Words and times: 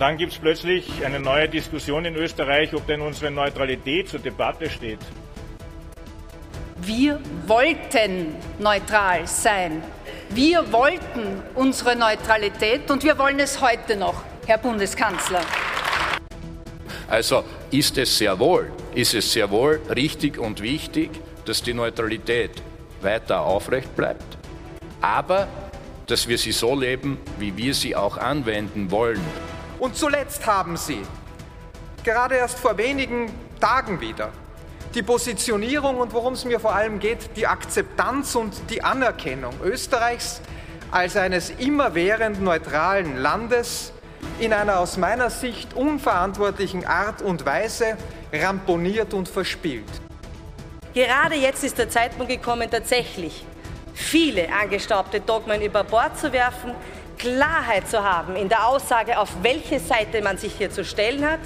Und 0.00 0.06
dann 0.06 0.16
gibt 0.16 0.32
es 0.32 0.38
plötzlich 0.38 1.04
eine 1.04 1.20
neue 1.20 1.46
Diskussion 1.46 2.06
in 2.06 2.16
Österreich, 2.16 2.72
ob 2.72 2.86
denn 2.86 3.02
unsere 3.02 3.30
Neutralität 3.30 4.08
zur 4.08 4.18
Debatte 4.18 4.70
steht. 4.70 4.98
Wir 6.80 7.20
wollten 7.46 8.34
neutral 8.58 9.26
sein. 9.26 9.82
Wir 10.30 10.72
wollten 10.72 11.42
unsere 11.54 11.96
Neutralität 11.96 12.90
und 12.90 13.04
wir 13.04 13.18
wollen 13.18 13.40
es 13.40 13.60
heute 13.60 13.94
noch, 13.94 14.22
Herr 14.46 14.56
Bundeskanzler. 14.56 15.42
Also 17.06 17.44
ist 17.70 17.98
es 17.98 18.16
sehr 18.16 18.38
wohl, 18.38 18.72
ist 18.94 19.12
es 19.12 19.30
sehr 19.30 19.50
wohl 19.50 19.82
richtig 19.94 20.38
und 20.38 20.62
wichtig, 20.62 21.10
dass 21.44 21.62
die 21.62 21.74
Neutralität 21.74 22.52
weiter 23.02 23.42
aufrecht 23.42 23.94
bleibt, 23.96 24.38
aber 25.02 25.46
dass 26.06 26.26
wir 26.26 26.38
sie 26.38 26.52
so 26.52 26.74
leben, 26.74 27.18
wie 27.38 27.54
wir 27.58 27.74
sie 27.74 27.94
auch 27.94 28.16
anwenden 28.16 28.90
wollen. 28.90 29.20
Und 29.80 29.96
zuletzt 29.96 30.46
haben 30.46 30.76
Sie, 30.76 31.00
gerade 32.04 32.34
erst 32.34 32.58
vor 32.58 32.76
wenigen 32.76 33.32
Tagen 33.60 34.02
wieder, 34.02 34.28
die 34.94 35.02
Positionierung 35.02 35.96
und 35.96 36.12
worum 36.12 36.34
es 36.34 36.44
mir 36.44 36.60
vor 36.60 36.74
allem 36.74 36.98
geht, 36.98 37.34
die 37.36 37.46
Akzeptanz 37.46 38.34
und 38.34 38.52
die 38.68 38.84
Anerkennung 38.84 39.54
Österreichs 39.64 40.42
als 40.90 41.16
eines 41.16 41.48
immerwährend 41.48 42.42
neutralen 42.42 43.16
Landes 43.16 43.92
in 44.38 44.52
einer 44.52 44.80
aus 44.80 44.98
meiner 44.98 45.30
Sicht 45.30 45.72
unverantwortlichen 45.72 46.84
Art 46.84 47.22
und 47.22 47.46
Weise 47.46 47.96
ramponiert 48.34 49.14
und 49.14 49.30
verspielt. 49.30 49.88
Gerade 50.92 51.36
jetzt 51.36 51.64
ist 51.64 51.78
der 51.78 51.88
Zeitpunkt 51.88 52.30
gekommen, 52.30 52.70
tatsächlich 52.70 53.46
viele 53.94 54.52
angestaubte 54.52 55.20
Dogmen 55.20 55.62
über 55.62 55.84
Bord 55.84 56.18
zu 56.18 56.32
werfen, 56.32 56.74
Klarheit 57.20 57.86
zu 57.86 58.02
haben 58.02 58.34
in 58.34 58.48
der 58.48 58.66
Aussage, 58.66 59.18
auf 59.18 59.28
welche 59.42 59.78
Seite 59.78 60.22
man 60.22 60.38
sich 60.38 60.54
hier 60.54 60.70
zu 60.70 60.86
stellen 60.86 61.28
hat 61.28 61.40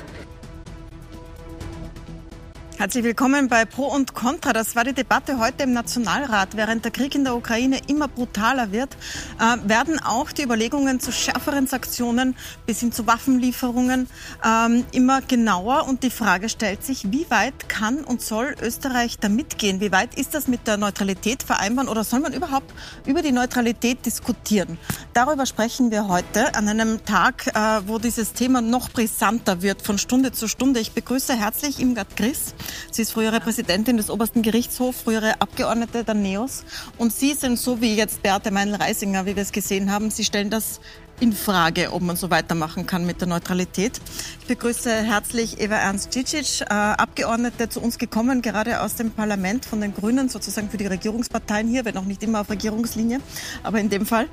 Herzlich 2.77 3.05
willkommen 3.05 3.49
bei 3.49 3.65
Pro 3.65 3.85
und 3.85 4.15
Contra. 4.15 4.53
Das 4.53 4.75
war 4.75 4.83
die 4.83 4.93
Debatte 4.93 5.39
heute 5.39 5.63
im 5.63 5.73
Nationalrat. 5.73 6.57
Während 6.57 6.85
der 6.85 6.91
Krieg 6.91 7.15
in 7.15 7.23
der 7.23 7.37
Ukraine 7.37 7.79
immer 7.87 8.09
brutaler 8.09 8.73
wird, 8.73 8.97
äh, 9.39 9.69
werden 9.69 10.01
auch 10.01 10.33
die 10.33 10.43
Überlegungen 10.43 10.99
zu 10.99 11.13
schärferen 11.13 11.69
Sanktionen 11.69 12.35
bis 12.67 12.81
hin 12.81 12.91
zu 12.91 13.07
Waffenlieferungen 13.07 14.09
ähm, 14.45 14.85
immer 14.91 15.23
genauer. 15.23 15.87
Und 15.87 16.03
die 16.03 16.11
Frage 16.11 16.49
stellt 16.49 16.85
sich, 16.85 17.13
wie 17.13 17.31
weit 17.31 17.69
kann 17.69 17.99
und 18.03 18.21
soll 18.21 18.57
Österreich 18.61 19.19
da 19.21 19.29
mitgehen? 19.29 19.81
Wie 19.81 19.93
weit 19.93 20.17
ist 20.19 20.35
das 20.35 20.49
mit 20.49 20.67
der 20.67 20.77
Neutralität 20.77 21.45
vereinbaren 21.45 21.89
oder 21.89 22.03
soll 22.03 22.21
man 22.21 22.33
überhaupt 22.33 22.75
über 23.07 23.23
die 23.23 23.33
Neutralität 23.33 24.05
diskutieren? 24.05 24.79
Darüber 25.13 25.47
sprechen 25.47 25.93
wir 25.93 26.09
heute 26.09 26.57
an 26.57 26.69
einem 26.69 27.05
Tag, 27.05 27.47
äh, 27.47 27.83
wo 27.87 28.01
dieses 28.01 28.33
Thema 28.33 28.61
noch 28.61 28.91
brisanter 28.91 29.63
wird 29.63 29.81
von 29.81 29.97
Stunde 29.97 30.33
zu 30.33 30.49
Stunde. 30.49 30.81
Ich 30.81 30.91
begrüße 30.91 31.35
herzlich 31.35 31.79
Imgard 31.79 32.17
Griss. 32.17 32.53
Sie 32.91 33.03
ist 33.03 33.13
frühere 33.13 33.41
Präsidentin 33.41 33.97
des 33.97 34.11
obersten 34.11 34.43
Gerichtshofs, 34.43 35.03
frühere 35.03 35.41
Abgeordnete 35.41 36.05
der 36.05 36.15
NEOS. 36.15 36.65
Und 36.99 37.13
Sie 37.13 37.35
sind 37.35 37.59
so 37.59 37.81
wie 37.81 37.95
jetzt 37.95 38.23
Beate 38.23 38.51
Meinl-Reisinger, 38.51 39.27
wie 39.27 39.37
wir 39.37 39.43
es 39.43 39.53
gesehen 39.53 39.91
haben. 39.91 40.11
Sie 40.11 40.25
stellen 40.25 40.51
das 40.51 40.81
in 41.21 41.33
Frage, 41.33 41.93
ob 41.93 42.03
man 42.03 42.17
so 42.17 42.31
weitermachen 42.31 42.87
kann 42.87 43.07
mit 43.07 43.21
der 43.21 43.29
Neutralität. 43.29 44.01
Ich 44.41 44.47
begrüße 44.47 44.91
herzlich 44.91 45.61
Eva 45.61 45.77
Ernst 45.77 46.13
Cicic, 46.13 46.63
äh, 46.63 46.75
Abgeordnete 46.75 47.69
zu 47.69 47.81
uns 47.81 47.99
gekommen, 47.99 48.43
gerade 48.43 48.81
aus 48.81 48.97
dem 48.97 49.11
Parlament 49.11 49.65
von 49.65 49.81
den 49.81 49.95
Grünen, 49.95 50.29
sozusagen 50.29 50.69
für 50.69 50.77
die 50.77 50.87
Regierungsparteien 50.87 51.69
hier, 51.69 51.85
wenn 51.85 51.97
auch 51.97 52.05
nicht 52.05 52.23
immer 52.23 52.41
auf 52.41 52.51
Regierungslinie, 52.51 53.21
aber 53.63 53.81
in 53.81 53.89
dem 53.89 54.07
Fall. 54.07 54.29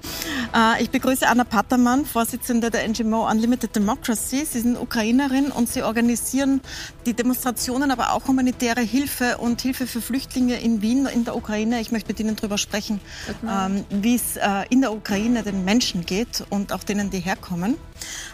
Äh, 0.55 0.83
ich 0.83 0.89
begrüße 0.89 1.27
Anna 1.27 1.43
Pattermann, 1.43 2.05
Vorsitzende 2.05 2.71
der 2.71 2.87
NGO 2.87 3.29
Unlimited 3.29 3.75
Democracy. 3.75 4.45
Sie 4.45 4.59
sind 4.59 4.77
Ukrainerin 4.77 5.51
und 5.51 5.69
Sie 5.69 5.83
organisieren 5.83 6.61
die 7.05 7.13
Demonstrationen, 7.13 7.91
aber 7.91 8.13
auch 8.13 8.27
humanitäre 8.27 8.81
Hilfe 8.81 9.37
und 9.37 9.61
Hilfe 9.61 9.87
für 9.87 10.01
Flüchtlinge 10.01 10.59
in 10.59 10.81
Wien, 10.81 11.05
in 11.05 11.25
der 11.25 11.35
Ukraine. 11.35 11.79
Ich 11.79 11.91
möchte 11.91 12.09
mit 12.09 12.19
Ihnen 12.19 12.35
darüber 12.35 12.57
sprechen, 12.57 12.99
ähm, 13.47 13.85
wie 13.89 14.15
es 14.15 14.37
äh, 14.37 14.65
in 14.69 14.81
der 14.81 14.91
Ukraine 14.93 15.43
den 15.43 15.63
Menschen 15.63 16.05
geht 16.05 16.43
und 16.49 16.70
auch 16.71 16.83
denen, 16.83 17.09
die 17.09 17.19
herkommen. 17.19 17.77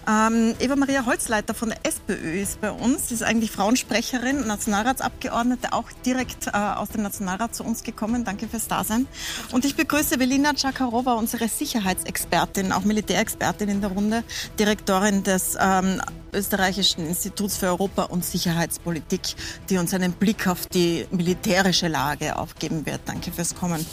Ähm, 0.08 0.56
Eva-Maria 0.60 1.06
Holzleiter 1.06 1.54
von 1.54 1.70
der 1.70 1.80
SPÖ 1.84 2.42
ist 2.42 2.62
bei 2.62 2.72
uns. 2.72 3.10
Sie 3.10 3.16
ist 3.16 3.24
eigentlich 3.24 3.52
Frauensprecherin, 3.52 4.48
Nationalratsabgeordnete, 4.48 5.74
auch 5.74 5.92
direkt 6.06 6.48
äh, 6.48 6.52
aus 6.52 6.90
dem 6.90 7.04
Nationalrat 7.04 7.56
zu 7.56 7.64
uns 7.64 7.84
gekommen. 7.84 8.24
Danke 8.24 8.48
fürs 8.48 8.68
Dasein. 8.68 9.08
Und 9.52 9.66
ich 9.66 9.76
begrüße 9.76 10.20
Velina 10.20 10.54
Czakarova, 10.54 11.14
unsere 11.14 11.48
Sicherheitsexpertin, 11.48 12.72
auch 12.72 12.84
Militärexpertin 12.84 13.70
in 13.70 13.82
der 13.82 13.92
Runde, 13.92 14.24
Direktorin 14.60 15.24
des 15.24 15.58
ähm, 15.60 16.02
Österreichischen 16.34 17.08
Instituts 17.08 17.58
für 17.58 17.68
Europa 17.68 18.04
und 18.04 18.24
Sicherheitspolitik, 18.24 19.22
die 19.70 19.78
uns 19.78 19.94
einen 19.94 20.14
Blick 20.14 20.48
auf 20.48 20.68
die 20.68 21.06
militärische 21.12 21.88
Lage 21.88 22.38
aufgeben 22.38 22.86
wird. 22.86 23.02
Danke 23.06 23.32
fürs 23.32 23.56
Kommen. 23.56 23.86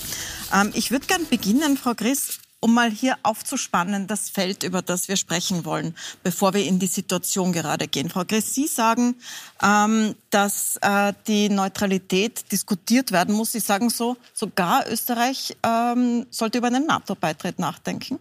Ähm, 0.53 0.71
ich 0.75 0.91
würde 0.91 1.07
gern 1.07 1.27
beginnen, 1.29 1.77
Frau 1.77 1.95
Griss, 1.95 2.39
um 2.65 2.73
mal 2.73 2.91
hier 2.91 3.19
aufzuspannen, 3.25 4.07
das 4.07 4.31
Feld, 4.31 4.63
über 4.63 4.81
das 4.81 5.07
wir 5.09 5.17
sprechen 5.17 5.67
wollen, 5.67 5.95
bevor 6.23 6.55
wir 6.55 6.65
in 6.65 6.79
die 6.79 6.87
Situation 6.87 7.53
gerade 7.53 7.89
gehen. 7.89 8.09
Frau 8.09 8.25
Gress, 8.25 8.55
Sie 8.55 8.67
sagen, 8.69 9.17
ähm, 9.63 10.15
dass 10.31 10.79
äh, 10.81 11.13
die 11.27 11.51
Neutralität 11.51 12.51
diskutiert 12.51 13.13
werden 13.13 13.35
muss. 13.35 13.53
Sie 13.53 13.61
sagen 13.61 13.91
so, 13.91 14.17
sogar 14.33 14.91
Österreich 14.91 15.55
ähm, 15.63 16.25
sollte 16.31 16.57
über 16.57 16.69
einen 16.69 16.87
NATO-Beitritt 16.87 17.59
nachdenken. 17.59 18.19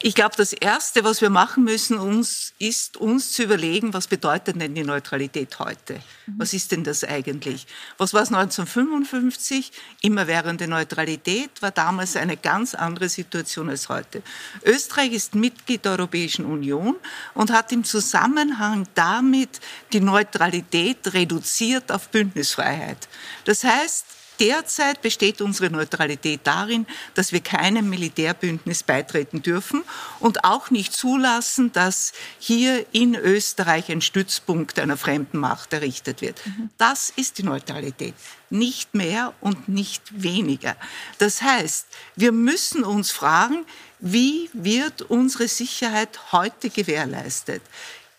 Ich 0.00 0.14
glaube, 0.14 0.34
das 0.36 0.52
Erste, 0.52 1.04
was 1.04 1.20
wir 1.20 1.30
machen 1.30 1.64
müssen, 1.64 1.98
uns, 1.98 2.52
ist 2.58 2.96
uns 2.96 3.32
zu 3.32 3.44
überlegen, 3.44 3.94
was 3.94 4.06
bedeutet 4.06 4.60
denn 4.60 4.74
die 4.74 4.82
Neutralität 4.82 5.58
heute? 5.58 6.00
Was 6.26 6.52
ist 6.52 6.72
denn 6.72 6.84
das 6.84 7.04
eigentlich? 7.04 7.66
Was 7.96 8.12
war 8.12 8.22
es 8.22 8.28
1955? 8.28 9.72
Immerwährende 10.02 10.68
Neutralität 10.68 11.50
war 11.62 11.70
damals 11.70 12.16
eine 12.16 12.36
ganz 12.36 12.74
andere 12.74 13.08
Situation 13.08 13.70
als 13.70 13.88
heute. 13.88 14.22
Österreich 14.64 15.12
ist 15.12 15.34
Mitglied 15.34 15.84
der 15.84 15.92
Europäischen 15.92 16.44
Union 16.44 16.96
und 17.34 17.52
hat 17.52 17.72
im 17.72 17.84
Zusammenhang 17.84 18.86
damit 18.94 19.60
die 19.92 20.00
Neutralität 20.00 21.12
reduziert 21.14 21.90
auf 21.90 22.08
Bündnisfreiheit. 22.08 23.08
Das 23.44 23.64
heißt, 23.64 24.04
Derzeit 24.40 25.00
besteht 25.00 25.40
unsere 25.40 25.70
Neutralität 25.70 26.40
darin, 26.44 26.86
dass 27.14 27.32
wir 27.32 27.40
keinem 27.40 27.88
Militärbündnis 27.88 28.82
beitreten 28.82 29.42
dürfen 29.42 29.84
und 30.18 30.44
auch 30.44 30.70
nicht 30.70 30.92
zulassen, 30.92 31.72
dass 31.72 32.12
hier 32.38 32.84
in 32.92 33.14
Österreich 33.14 33.90
ein 33.90 34.00
Stützpunkt 34.00 34.78
einer 34.78 34.96
fremden 34.96 35.38
Macht 35.38 35.72
errichtet 35.72 36.20
wird. 36.20 36.40
Das 36.78 37.10
ist 37.10 37.38
die 37.38 37.44
Neutralität. 37.44 38.14
Nicht 38.50 38.94
mehr 38.94 39.34
und 39.40 39.68
nicht 39.68 40.02
weniger. 40.22 40.76
Das 41.18 41.42
heißt, 41.42 41.86
wir 42.16 42.32
müssen 42.32 42.84
uns 42.84 43.10
fragen, 43.10 43.64
wie 44.00 44.50
wird 44.52 45.02
unsere 45.02 45.48
Sicherheit 45.48 46.32
heute 46.32 46.70
gewährleistet? 46.70 47.62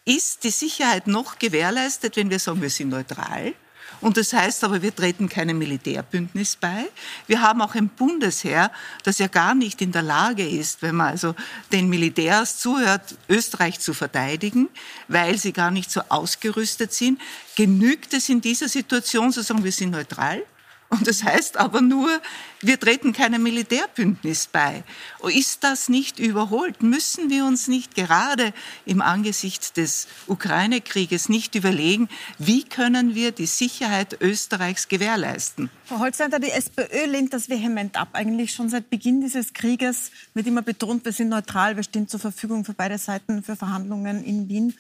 Ist 0.05 0.43
die 0.43 0.51
Sicherheit 0.51 1.07
noch 1.07 1.39
gewährleistet, 1.39 2.15
wenn 2.15 2.29
wir 2.29 2.39
sagen, 2.39 2.61
wir 2.61 2.69
sind 2.69 2.89
neutral? 2.89 3.53
Und 4.01 4.17
das 4.17 4.33
heißt 4.33 4.63
aber, 4.63 4.81
wir 4.81 4.95
treten 4.95 5.29
keinem 5.29 5.57
Militärbündnis 5.57 6.56
bei. 6.56 6.85
Wir 7.28 7.41
haben 7.41 7.61
auch 7.61 7.75
ein 7.75 7.89
Bundesheer, 7.89 8.72
das 9.03 9.19
ja 9.19 9.28
gar 9.28 9.56
nicht 9.56 9.81
in 9.81 9.91
der 9.91 10.01
Lage 10.01 10.47
ist, 10.47 10.81
wenn 10.81 10.95
man 10.95 11.07
also 11.07 11.35
den 11.72 11.89
Militärs 11.89 12.57
zuhört, 12.57 13.16
Österreich 13.29 13.79
zu 13.79 13.94
verteidigen, 13.94 14.69
weil 15.07 15.38
sie 15.38 15.53
gar 15.53 15.72
nicht 15.72 15.91
so 15.91 16.01
ausgerüstet 16.09 16.94
sind. 16.94 17.22
Genügt 17.56 18.13
es 18.13 18.29
in 18.29 18.41
dieser 18.41 18.69
Situation 18.69 19.31
zu 19.31 19.41
sagen, 19.41 19.63
wir 19.63 19.72
sind 19.72 19.91
neutral? 19.91 20.44
Und 20.89 21.07
das 21.07 21.23
heißt 21.23 21.57
aber 21.57 21.81
nur, 21.81 22.22
wir 22.65 22.79
treten 22.79 23.13
keinem 23.13 23.43
Militärbündnis 23.43 24.47
bei. 24.47 24.83
Ist 25.29 25.63
das 25.63 25.89
nicht 25.89 26.19
überholt? 26.19 26.81
Müssen 26.81 27.29
wir 27.29 27.45
uns 27.45 27.67
nicht 27.67 27.95
gerade 27.95 28.53
im 28.85 29.01
Angesicht 29.01 29.77
des 29.77 30.07
Ukraine-Krieges 30.27 31.29
nicht 31.29 31.56
überlegen, 31.56 32.09
wie 32.39 32.63
können 32.63 33.13
wir 33.13 33.31
die 33.31 33.45
Sicherheit 33.45 34.17
Österreichs 34.19 34.88
gewährleisten? 34.88 35.69
Frau 35.85 36.00
Holzleiter, 36.00 36.39
die 36.39 36.50
SPÖ 36.50 37.06
lehnt 37.06 37.33
das 37.33 37.50
vehement 37.50 37.95
ab. 37.97 38.09
Eigentlich 38.13 38.53
schon 38.53 38.69
seit 38.69 38.89
Beginn 38.89 39.21
dieses 39.21 39.53
Krieges 39.53 40.09
wird 40.33 40.47
immer 40.47 40.63
betont, 40.63 41.06
wir 41.06 41.11
sind 41.11 41.29
neutral, 41.29 41.75
wir 41.75 41.83
stehen 41.83 42.07
zur 42.07 42.19
Verfügung 42.19 42.65
für 42.65 42.73
beide 42.73 42.97
Seiten 42.97 43.44
für 43.44 43.56
Verhandlungen 43.56 44.23
in 44.23 44.50
Wien. 44.50 44.73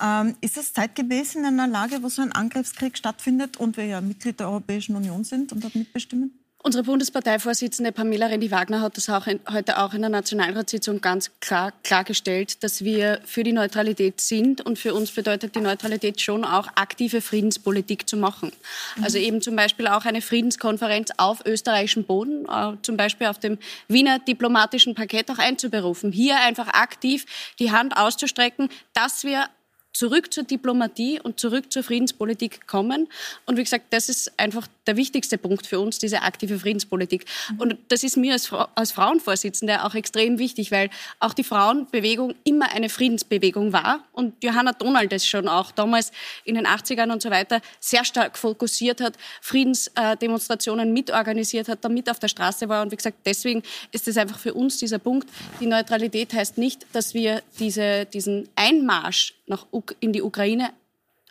Ähm, 0.00 0.36
ist 0.40 0.56
es 0.56 0.72
zeitgemäß 0.72 1.34
in 1.34 1.44
einer 1.44 1.66
Lage, 1.66 2.02
wo 2.02 2.08
so 2.08 2.22
ein 2.22 2.30
Angriffskrieg 2.30 2.96
stattfindet 2.96 3.56
und 3.56 3.76
wir 3.76 3.86
ja 3.86 4.00
Mitglied 4.00 4.38
der 4.38 4.48
Europäischen 4.48 4.94
Union 4.94 5.24
sind 5.24 5.52
und 5.52 5.64
dort 5.64 5.74
mitbestimmen? 5.74 6.41
Unsere 6.64 6.84
Bundesparteivorsitzende 6.84 7.90
Pamela 7.90 8.26
Rendi-Wagner 8.26 8.82
hat 8.82 8.96
das 8.96 9.10
auch 9.10 9.26
in, 9.26 9.40
heute 9.50 9.82
auch 9.82 9.94
in 9.94 10.00
der 10.00 10.10
Nationalratssitzung 10.10 11.00
ganz 11.00 11.32
klar 11.40 11.72
klargestellt, 11.82 12.62
dass 12.62 12.84
wir 12.84 13.20
für 13.24 13.42
die 13.42 13.52
Neutralität 13.52 14.20
sind. 14.20 14.60
Und 14.64 14.78
für 14.78 14.94
uns 14.94 15.10
bedeutet 15.10 15.56
die 15.56 15.60
Neutralität 15.60 16.20
schon 16.20 16.44
auch 16.44 16.68
aktive 16.76 17.20
Friedenspolitik 17.20 18.08
zu 18.08 18.16
machen. 18.16 18.52
Mhm. 18.96 19.04
Also 19.04 19.18
eben 19.18 19.42
zum 19.42 19.56
Beispiel 19.56 19.88
auch 19.88 20.04
eine 20.04 20.22
Friedenskonferenz 20.22 21.10
auf 21.16 21.44
österreichischem 21.44 22.04
Boden, 22.04 22.46
äh, 22.48 22.76
zum 22.82 22.96
Beispiel 22.96 23.26
auf 23.26 23.40
dem 23.40 23.58
Wiener 23.88 24.20
diplomatischen 24.20 24.94
Parkett 24.94 25.32
auch 25.32 25.38
einzuberufen. 25.38 26.12
Hier 26.12 26.36
einfach 26.36 26.68
aktiv 26.68 27.26
die 27.58 27.72
Hand 27.72 27.96
auszustrecken, 27.96 28.68
dass 28.94 29.24
wir 29.24 29.48
zurück 29.92 30.32
zur 30.32 30.44
Diplomatie 30.44 31.20
und 31.20 31.38
zurück 31.38 31.72
zur 31.72 31.82
Friedenspolitik 31.82 32.66
kommen. 32.66 33.08
Und 33.46 33.56
wie 33.56 33.62
gesagt, 33.62 33.86
das 33.90 34.08
ist 34.08 34.38
einfach 34.38 34.66
der 34.86 34.96
wichtigste 34.96 35.38
Punkt 35.38 35.66
für 35.66 35.80
uns, 35.80 35.98
diese 35.98 36.22
aktive 36.22 36.58
Friedenspolitik. 36.58 37.24
Und 37.58 37.76
das 37.88 38.02
ist 38.02 38.16
mir 38.16 38.32
als, 38.32 38.46
Fra 38.46 38.68
als 38.74 38.92
Frauenvorsitzende 38.92 39.84
auch 39.84 39.94
extrem 39.94 40.38
wichtig, 40.38 40.72
weil 40.72 40.90
auch 41.20 41.34
die 41.34 41.44
Frauenbewegung 41.44 42.34
immer 42.44 42.72
eine 42.72 42.88
Friedensbewegung 42.88 43.72
war. 43.72 44.04
Und 44.12 44.42
Johanna 44.42 44.72
Donald 44.72 45.12
das 45.12 45.26
schon 45.26 45.48
auch 45.48 45.70
damals 45.70 46.10
in 46.44 46.54
den 46.54 46.66
80ern 46.66 47.12
und 47.12 47.22
so 47.22 47.30
weiter 47.30 47.60
sehr 47.80 48.04
stark 48.04 48.38
fokussiert 48.38 49.00
hat, 49.00 49.16
Friedensdemonstrationen 49.40 50.92
mitorganisiert 50.92 51.68
hat, 51.68 51.84
damit 51.84 52.10
auf 52.10 52.18
der 52.18 52.28
Straße 52.28 52.68
war. 52.68 52.82
Und 52.82 52.92
wie 52.92 52.96
gesagt, 52.96 53.18
deswegen 53.24 53.62
ist 53.92 54.08
es 54.08 54.16
einfach 54.16 54.38
für 54.38 54.54
uns 54.54 54.78
dieser 54.78 54.98
Punkt. 54.98 55.28
Die 55.60 55.66
Neutralität 55.66 56.32
heißt 56.32 56.58
nicht, 56.58 56.86
dass 56.92 57.14
wir 57.14 57.42
diese, 57.58 58.06
diesen 58.06 58.48
Einmarsch 58.56 59.34
nach, 59.46 59.66
in 60.00 60.12
die 60.12 60.22
Ukraine 60.22 60.72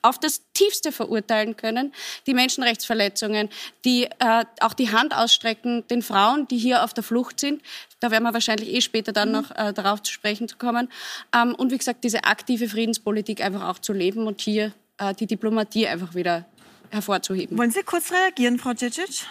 auf 0.01 0.19
das 0.19 0.41
tiefste 0.53 0.91
verurteilen 0.91 1.55
können, 1.57 1.93
die 2.25 2.33
Menschenrechtsverletzungen, 2.33 3.49
die 3.85 4.05
äh, 4.05 4.45
auch 4.59 4.73
die 4.73 4.91
Hand 4.91 5.15
ausstrecken 5.15 5.85
den 5.89 6.01
Frauen, 6.01 6.47
die 6.47 6.57
hier 6.57 6.83
auf 6.83 6.93
der 6.93 7.03
Flucht 7.03 7.39
sind. 7.39 7.61
Da 7.99 8.09
werden 8.11 8.23
wir 8.23 8.33
wahrscheinlich 8.33 8.73
eh 8.73 8.81
später 8.81 9.11
dann 9.11 9.29
mhm. 9.29 9.35
noch 9.35 9.51
äh, 9.51 9.73
darauf 9.73 10.01
zu 10.01 10.11
sprechen 10.11 10.47
zu 10.47 10.57
kommen. 10.57 10.89
Ähm, 11.35 11.53
und 11.55 11.71
wie 11.71 11.77
gesagt, 11.77 12.03
diese 12.03 12.23
aktive 12.23 12.67
Friedenspolitik 12.67 13.41
einfach 13.41 13.67
auch 13.67 13.79
zu 13.79 13.93
leben 13.93 14.25
und 14.25 14.41
hier 14.41 14.73
äh, 14.97 15.13
die 15.13 15.27
Diplomatie 15.27 15.87
einfach 15.87 16.15
wieder 16.15 16.45
hervorzuheben. 16.89 17.57
Wollen 17.57 17.71
Sie 17.71 17.83
kurz 17.83 18.11
reagieren, 18.11 18.59
Frau 18.59 18.73
Cicic? 18.75 19.25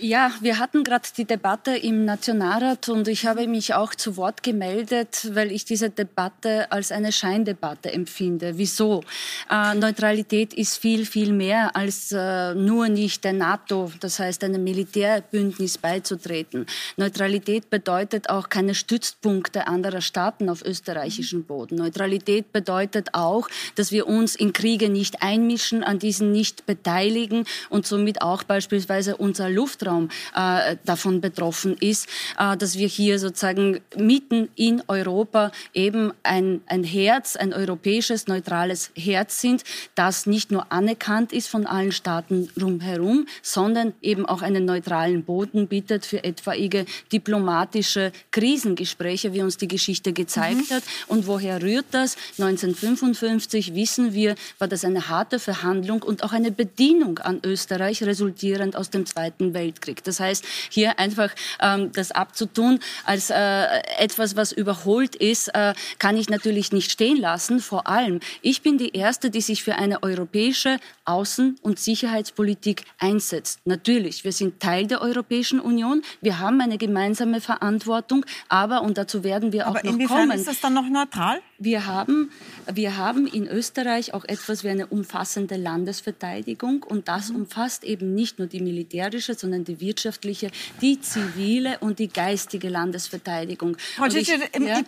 Ja, 0.00 0.32
wir 0.40 0.58
hatten 0.58 0.82
gerade 0.82 1.08
die 1.16 1.24
Debatte 1.24 1.76
im 1.76 2.04
Nationalrat 2.04 2.88
und 2.88 3.06
ich 3.06 3.26
habe 3.26 3.46
mich 3.46 3.74
auch 3.74 3.94
zu 3.94 4.16
Wort 4.16 4.42
gemeldet, 4.42 5.30
weil 5.34 5.52
ich 5.52 5.64
diese 5.64 5.88
Debatte 5.88 6.72
als 6.72 6.90
eine 6.90 7.12
Scheindebatte 7.12 7.92
empfinde. 7.92 8.58
Wieso? 8.58 9.04
Äh, 9.48 9.74
Neutralität 9.74 10.52
ist 10.52 10.78
viel, 10.78 11.06
viel 11.06 11.32
mehr 11.32 11.76
als 11.76 12.10
äh, 12.10 12.54
nur 12.54 12.88
nicht 12.88 13.22
der 13.22 13.34
NATO, 13.34 13.92
das 14.00 14.18
heißt 14.18 14.42
einem 14.42 14.64
Militärbündnis 14.64 15.78
beizutreten. 15.78 16.66
Neutralität 16.96 17.70
bedeutet 17.70 18.30
auch 18.30 18.48
keine 18.48 18.74
Stützpunkte 18.74 19.68
anderer 19.68 20.00
Staaten 20.00 20.48
auf 20.48 20.64
österreichischem 20.64 21.44
Boden. 21.44 21.76
Neutralität 21.76 22.52
bedeutet 22.52 23.10
auch, 23.12 23.48
dass 23.76 23.92
wir 23.92 24.08
uns 24.08 24.34
in 24.34 24.52
Kriege 24.52 24.88
nicht 24.88 25.22
einmischen, 25.22 25.84
an 25.84 26.00
diesen 26.00 26.32
nicht 26.32 26.66
beteiligen 26.66 27.44
und 27.70 27.86
somit 27.86 28.22
auch 28.22 28.42
beispielsweise 28.42 29.16
unser 29.16 29.48
Luft 29.48 29.83
Luftraum 29.84 30.08
äh, 30.34 30.76
davon 30.84 31.20
betroffen 31.20 31.76
ist, 31.78 32.08
äh, 32.38 32.56
dass 32.56 32.78
wir 32.78 32.88
hier 32.88 33.18
sozusagen 33.18 33.80
mitten 33.96 34.48
in 34.56 34.82
Europa 34.88 35.52
eben 35.72 36.12
ein, 36.22 36.60
ein 36.66 36.84
Herz, 36.84 37.36
ein 37.36 37.52
europäisches, 37.52 38.26
neutrales 38.26 38.90
Herz 38.96 39.40
sind, 39.40 39.64
das 39.94 40.26
nicht 40.26 40.50
nur 40.50 40.72
anerkannt 40.72 41.32
ist 41.32 41.48
von 41.48 41.66
allen 41.66 41.92
Staaten 41.92 42.48
rumherum, 42.60 43.26
sondern 43.42 43.94
eben 44.02 44.26
auch 44.26 44.42
einen 44.42 44.64
neutralen 44.64 45.24
Boden 45.24 45.68
bietet 45.68 46.06
für 46.06 46.24
etwaige 46.24 46.86
diplomatische 47.12 48.12
Krisengespräche, 48.30 49.32
wie 49.32 49.42
uns 49.42 49.56
die 49.56 49.68
Geschichte 49.68 50.12
gezeigt 50.12 50.70
mhm. 50.70 50.74
hat. 50.74 50.82
Und 51.06 51.26
woher 51.26 51.62
rührt 51.62 51.86
das? 51.90 52.16
1955 52.38 53.74
wissen 53.74 54.14
wir, 54.14 54.34
war 54.58 54.68
das 54.68 54.84
eine 54.84 55.08
harte 55.08 55.38
Verhandlung 55.38 56.02
und 56.02 56.22
auch 56.22 56.32
eine 56.32 56.50
Bedienung 56.50 57.18
an 57.18 57.40
Österreich, 57.44 58.02
resultierend 58.02 58.76
aus 58.76 58.90
dem 58.90 59.06
Zweiten 59.06 59.54
Weltkrieg. 59.54 59.73
Weltkrieg. 59.74 60.04
Das 60.04 60.20
heißt, 60.20 60.44
hier 60.70 60.98
einfach 60.98 61.30
ähm, 61.60 61.92
das 61.92 62.10
abzutun 62.10 62.80
als 63.04 63.30
äh, 63.30 63.66
etwas, 63.98 64.36
was 64.36 64.52
überholt 64.52 65.16
ist, 65.16 65.48
äh, 65.48 65.74
kann 65.98 66.16
ich 66.16 66.28
natürlich 66.28 66.72
nicht 66.72 66.90
stehen 66.90 67.16
lassen. 67.16 67.60
Vor 67.60 67.86
allem, 67.86 68.20
ich 68.42 68.62
bin 68.62 68.78
die 68.78 68.96
Erste, 68.96 69.30
die 69.30 69.40
sich 69.40 69.62
für 69.62 69.76
eine 69.76 70.02
europäische 70.02 70.78
Außen- 71.04 71.56
und 71.62 71.78
Sicherheitspolitik 71.78 72.84
einsetzt. 72.98 73.60
Natürlich, 73.64 74.24
wir 74.24 74.32
sind 74.32 74.60
Teil 74.60 74.86
der 74.86 75.02
Europäischen 75.02 75.60
Union, 75.60 76.02
wir 76.20 76.38
haben 76.38 76.60
eine 76.60 76.78
gemeinsame 76.78 77.40
Verantwortung, 77.40 78.24
aber, 78.48 78.82
und 78.82 78.96
dazu 78.96 79.24
werden 79.24 79.52
wir 79.52 79.66
aber 79.66 79.80
auch 79.80 79.82
noch 79.82 79.90
kommen. 79.90 79.94
Aber 79.94 80.04
inwiefern 80.04 80.30
ist 80.30 80.48
das 80.48 80.60
dann 80.60 80.74
noch 80.74 80.88
neutral? 80.88 81.40
Wir 81.58 81.86
haben, 81.86 82.30
wir 82.72 82.96
haben 82.96 83.26
in 83.26 83.46
Österreich 83.46 84.12
auch 84.12 84.24
etwas 84.24 84.64
wie 84.64 84.68
eine 84.68 84.86
umfassende 84.86 85.56
Landesverteidigung 85.56 86.82
und 86.82 87.08
das 87.08 87.30
mhm. 87.30 87.36
umfasst 87.36 87.84
eben 87.84 88.14
nicht 88.14 88.38
nur 88.38 88.48
die 88.48 88.60
militärische, 88.60 89.34
sondern 89.34 89.64
die 89.64 89.80
wirtschaftliche, 89.80 90.50
die 90.80 91.00
zivile 91.00 91.78
und 91.78 91.98
die 91.98 92.08
geistige 92.08 92.68
Landesverteidigung. 92.68 93.76
Frau 93.96 94.06
ich, 94.06 94.28
ja? 94.28 94.36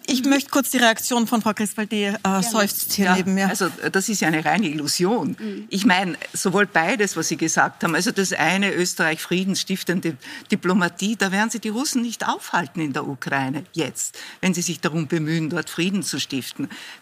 ich, 0.06 0.20
ich, 0.20 0.24
möchte 0.24 0.50
kurz 0.50 0.70
die 0.70 0.78
Reaktion 0.78 1.26
von 1.26 1.42
Frau 1.42 1.52
Christwald, 1.52 1.92
die 1.92 2.04
äh, 2.04 2.42
seufzt 2.42 2.92
hier 2.94 3.06
ja, 3.06 3.16
neben 3.16 3.34
mir. 3.34 3.48
Also 3.48 3.68
das 3.92 4.08
ist 4.08 4.20
ja 4.20 4.28
eine 4.28 4.44
reine 4.44 4.68
Illusion. 4.68 5.36
Mhm. 5.38 5.66
Ich 5.68 5.86
meine, 5.86 6.16
sowohl 6.32 6.66
beides, 6.66 7.16
was 7.16 7.28
Sie 7.28 7.36
gesagt 7.36 7.84
haben, 7.84 7.94
also 7.94 8.10
das 8.10 8.32
eine 8.32 8.72
Österreich 8.72 9.20
friedensstiftende 9.20 10.16
Diplomatie, 10.50 11.16
da 11.16 11.30
werden 11.30 11.50
Sie 11.50 11.60
die 11.60 11.68
Russen 11.68 12.02
nicht 12.02 12.26
aufhalten 12.26 12.80
in 12.80 12.92
der 12.92 13.06
Ukraine 13.06 13.64
jetzt, 13.72 14.18
wenn 14.40 14.54
sie 14.54 14.62
sich 14.62 14.80
darum 14.80 15.06
bemühen, 15.06 15.50
dort 15.50 15.70
Frieden 15.70 16.02
zu 16.02 16.18
stiften. 16.18 16.55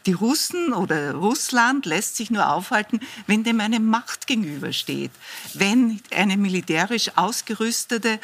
Die 0.06 0.12
Russen 0.12 0.72
oder 0.72 1.14
Russland 1.14 1.86
lässt 1.86 2.16
sich 2.16 2.30
nur 2.30 2.50
aufhalten, 2.50 3.00
wenn 3.26 3.44
dem 3.44 3.60
eine 3.60 3.80
Macht 3.80 4.26
gegenübersteht. 4.26 5.10
Wenn 5.54 6.00
eine 6.14 6.36
militärisch 6.36 7.12
ausgerüstete 7.16 8.18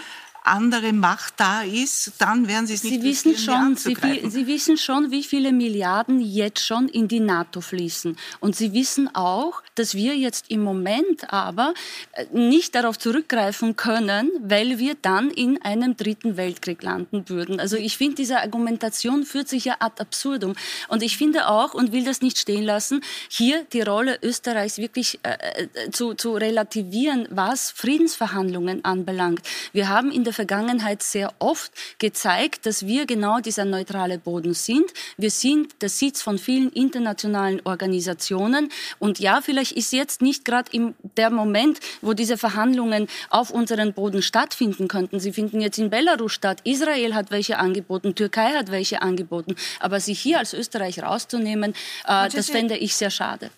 andere 0.51 0.93
Macht 0.93 1.35
da 1.39 1.63
ist, 1.63 2.13
dann 2.19 2.49
werden 2.49 2.67
Sie 2.67 2.75
es 2.75 2.85
nicht 2.85 3.01
Sie 3.01 3.03
wissen 3.03 3.37
schon, 3.37 3.77
Sie, 3.77 3.97
Sie, 4.29 4.47
wissen 4.47 4.77
schon, 4.77 5.11
wie 5.11 5.23
viele 5.23 5.53
Milliarden 5.53 6.21
jetzt 6.21 6.65
schon 6.65 6.89
in 6.89 7.09
die 7.09 7.21
NATO 7.21 7.61
fließen. 7.61 8.17
Und 8.41 8.57
Sie 8.57 8.73
wissen 8.73 9.15
auch, 9.15 9.63
dass 9.77 9.95
wir 9.95 10.17
jetzt 10.17 10.51
im 10.51 10.63
Moment 10.63 11.33
aber 11.33 11.75
äh, 12.13 12.27
nicht 12.33 12.75
darauf 12.75 12.99
zurückgreifen 12.99 13.77
können, 13.77 14.31
weil 14.43 14.79
wir 14.79 14.97
dann 15.01 15.31
in 15.31 15.63
einem 15.63 15.97
dritten 15.97 16.37
Weltkrieg 16.37 16.83
landen 16.83 17.29
würden. 17.29 17.61
Also 17.61 17.77
ich 17.77 17.97
finde, 17.97 18.17
diese 18.17 18.41
Argumentation 18.41 19.25
führt 19.25 19.49
sich 19.49 19.65
ja 19.65 19.77
ad 19.79 20.01
absurdum. 20.01 20.55
Und 20.89 21.03
ich 21.03 21.17
finde 21.17 21.49
auch, 21.49 21.75
und 21.75 21.93
will 21.93 22.05
das 22.05 22.21
nicht 22.23 22.39
stehen 22.39 22.65
lassen, 22.65 23.03
hier 23.29 23.65
die 23.73 23.83
Rolle 23.83 24.19
Österreichs 24.23 24.79
wirklich 24.79 25.21
äh, 25.23 25.37
äh 25.77 25.91
zu, 25.91 26.15
zu 26.15 26.35
relativieren, 26.35 27.29
was 27.31 27.71
Friedensverhandlungen 27.71 28.85
anbelangt. 28.85 29.41
Wir 29.73 29.89
haben 29.89 30.11
in 30.11 30.25
der 30.25 30.33
Vergangenheit 30.41 31.03
sehr 31.03 31.35
oft 31.39 31.71
gezeigt, 31.99 32.65
dass 32.65 32.87
wir 32.87 33.05
genau 33.05 33.41
dieser 33.41 33.67
neutrale 33.67 34.17
Boden 34.17 34.55
sind. 34.55 34.91
Wir 35.19 35.31
sind 35.31 35.83
der 35.83 35.91
Sitz 35.91 36.23
von 36.23 36.39
vielen 36.39 36.71
internationalen 36.73 37.61
Organisationen. 37.65 38.71
Und 38.99 39.19
ja, 39.19 39.43
vielleicht 39.43 39.73
ist 39.73 39.93
jetzt 39.93 40.23
nicht 40.23 40.47
gerade 40.47 40.71
der 41.19 41.29
Moment, 41.29 41.79
wo 42.01 42.15
diese 42.15 42.39
Verhandlungen 42.39 43.07
auf 43.29 43.51
unseren 43.51 43.93
Boden 43.93 44.23
stattfinden 44.23 44.89
könnten. 44.89 45.21
Sie 45.21 45.33
finden 45.33 45.61
jetzt 45.61 45.79
in 45.79 45.91
Belarus 45.91 46.33
statt. 46.33 46.61
Israel 46.65 47.15
hat 47.15 47.31
welche 47.31 47.59
angeboten, 47.59 48.15
Türkei 48.15 48.53
hat 48.55 48.71
welche 48.71 49.03
angeboten. 49.03 49.57
Aber 49.79 50.01
sich 50.01 50.19
hier 50.21 50.39
als 50.39 50.55
Österreich 50.55 51.03
rauszunehmen, 51.03 51.75
äh, 52.07 52.31
das 52.31 52.49
fände 52.49 52.79
ich 52.79 52.97
sehr 52.97 53.11
schade. 53.11 53.51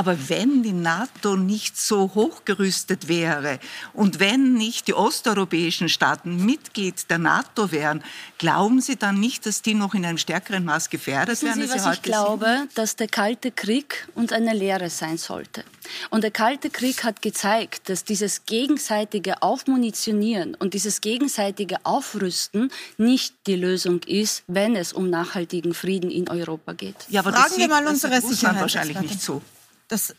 Aber 0.00 0.30
wenn 0.30 0.62
die 0.62 0.72
NATO 0.72 1.36
nicht 1.36 1.76
so 1.76 2.12
hochgerüstet 2.14 3.06
wäre 3.06 3.58
und 3.92 4.18
wenn 4.18 4.54
nicht 4.54 4.88
die 4.88 4.94
osteuropäischen 4.94 5.90
Staaten 5.90 6.46
Mitglied 6.46 7.10
der 7.10 7.18
NATO 7.18 7.70
wären, 7.70 8.02
glauben 8.38 8.80
Sie 8.80 8.96
dann 8.96 9.20
nicht, 9.20 9.44
dass 9.44 9.60
die 9.60 9.74
noch 9.74 9.92
in 9.92 10.06
einem 10.06 10.16
stärkeren 10.16 10.64
Maß 10.64 10.88
gefährdet 10.88 11.42
wären? 11.42 11.60
Sie, 11.60 11.68
was 11.68 11.96
ich 11.96 12.00
glaube, 12.00 12.46
sind? 12.46 12.78
dass 12.78 12.96
der 12.96 13.08
Kalte 13.08 13.50
Krieg 13.50 14.08
uns 14.14 14.32
eine 14.32 14.54
Lehre 14.54 14.88
sein 14.88 15.18
sollte. 15.18 15.64
Und 16.08 16.24
der 16.24 16.30
Kalte 16.30 16.70
Krieg 16.70 17.04
hat 17.04 17.20
gezeigt, 17.20 17.90
dass 17.90 18.02
dieses 18.02 18.46
gegenseitige 18.46 19.42
Aufmunitionieren 19.42 20.54
und 20.54 20.72
dieses 20.72 21.02
gegenseitige 21.02 21.76
Aufrüsten 21.84 22.72
nicht 22.96 23.34
die 23.46 23.56
Lösung 23.56 24.00
ist, 24.04 24.44
wenn 24.46 24.76
es 24.76 24.94
um 24.94 25.10
nachhaltigen 25.10 25.74
Frieden 25.74 26.10
in 26.10 26.26
Europa 26.30 26.72
geht. 26.72 26.96
Ja, 27.10 27.20
aber 27.20 27.32
Fragen 27.32 27.44
das 27.44 27.54
sieht, 27.54 27.68
wir 27.68 27.68
mal 27.68 27.86
unsere 27.86 28.18
Sicherheit 28.22 28.62
wahrscheinlich 28.62 28.98
nicht 28.98 29.20
so 29.20 29.42
das, 29.90 30.14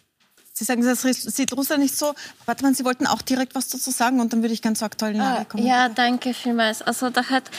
Sie 0.53 0.65
sagen, 0.65 0.83
das 0.83 1.01
sieht 1.01 1.53
Russland 1.53 1.81
nicht 1.81 1.97
so. 1.97 2.13
Warte 2.45 2.63
mal, 2.63 2.75
Sie 2.75 2.85
wollten 2.85 3.07
auch 3.07 3.21
direkt 3.21 3.55
was 3.55 3.69
dazu 3.69 3.89
sagen 3.89 4.19
und 4.19 4.31
dann 4.33 4.41
würde 4.41 4.53
ich 4.53 4.61
ganz 4.61 4.79
zur 4.79 4.85
aktuellen 4.85 5.17
Lage 5.17 5.45
kommen. 5.45 5.65
Ja, 5.65 5.89
danke 5.89 6.33
vielmals. 6.33 6.81
Also 6.81 7.09
da 7.09 7.25
hat 7.29 7.49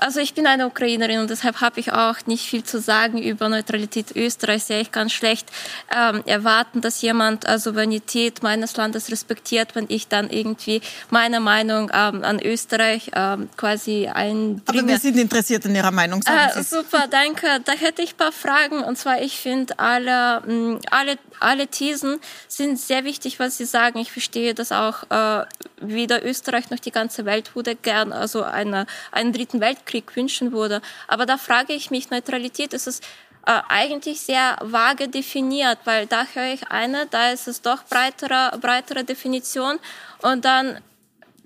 also 0.00 0.20
ich 0.20 0.34
bin 0.34 0.46
eine 0.46 0.66
Ukrainerin 0.66 1.20
und 1.20 1.30
deshalb 1.30 1.60
habe 1.60 1.80
ich 1.80 1.92
auch 1.92 2.16
nicht 2.26 2.46
viel 2.48 2.64
zu 2.64 2.80
sagen 2.80 3.22
über 3.22 3.48
Neutralität 3.48 4.14
Österreichs. 4.14 4.66
Sehe 4.66 4.80
ich 4.80 4.92
ganz 4.92 5.12
schlecht 5.12 5.48
ähm, 5.94 6.22
erwarten, 6.26 6.80
dass 6.80 7.02
jemand 7.02 7.46
also 7.46 7.70
Souveränität 7.70 8.42
meines 8.42 8.76
Landes 8.76 9.10
respektiert, 9.10 9.74
wenn 9.74 9.86
ich 9.88 10.08
dann 10.08 10.30
irgendwie 10.30 10.80
meine 11.10 11.40
Meinung 11.40 11.90
ähm, 11.92 12.22
an 12.22 12.40
Österreich 12.40 13.10
ähm, 13.14 13.48
quasi 13.56 14.08
ein. 14.12 14.62
Aber 14.66 14.86
wir 14.86 14.98
sind 14.98 15.18
interessiert 15.18 15.64
in 15.64 15.74
Ihrer 15.74 15.90
Meinung. 15.90 16.22
Äh, 16.26 16.62
super, 16.62 17.06
danke. 17.10 17.60
Da 17.64 17.72
hätte 17.72 18.02
ich 18.02 18.14
ein 18.14 18.16
paar 18.16 18.32
Fragen. 18.32 18.82
Und 18.82 18.98
zwar, 18.98 19.20
ich 19.22 19.38
finde 19.38 19.78
alle, 19.78 20.42
mh, 20.46 20.80
alle, 20.90 21.18
alle 21.42 21.66
Thesen 21.66 22.20
sind 22.48 22.78
sehr 22.78 23.04
wichtig, 23.04 23.38
was 23.38 23.58
Sie 23.58 23.64
sagen. 23.64 23.98
Ich 23.98 24.12
verstehe 24.12 24.54
das 24.54 24.72
auch. 24.72 25.04
Äh, 25.10 25.46
weder 25.80 26.24
Österreich 26.24 26.70
noch 26.70 26.78
die 26.78 26.92
ganze 26.92 27.24
Welt 27.24 27.54
würde 27.56 27.74
gern 27.74 28.12
also 28.12 28.42
eine, 28.42 28.86
einen 29.10 29.32
dritten 29.32 29.60
Weltkrieg 29.60 30.14
wünschen 30.16 30.52
würde. 30.52 30.80
Aber 31.08 31.26
da 31.26 31.38
frage 31.38 31.72
ich 31.72 31.90
mich, 31.90 32.10
Neutralität 32.10 32.72
ist 32.72 32.86
es 32.86 33.00
äh, 33.46 33.60
eigentlich 33.68 34.20
sehr 34.20 34.56
vage 34.60 35.08
definiert, 35.08 35.78
weil 35.84 36.06
da 36.06 36.24
höre 36.32 36.54
ich 36.54 36.68
eine, 36.68 37.06
da 37.06 37.32
ist 37.32 37.48
es 37.48 37.60
doch 37.60 37.82
breitere, 37.84 38.56
breitere 38.60 39.04
Definition 39.04 39.78
und 40.22 40.44
dann 40.44 40.80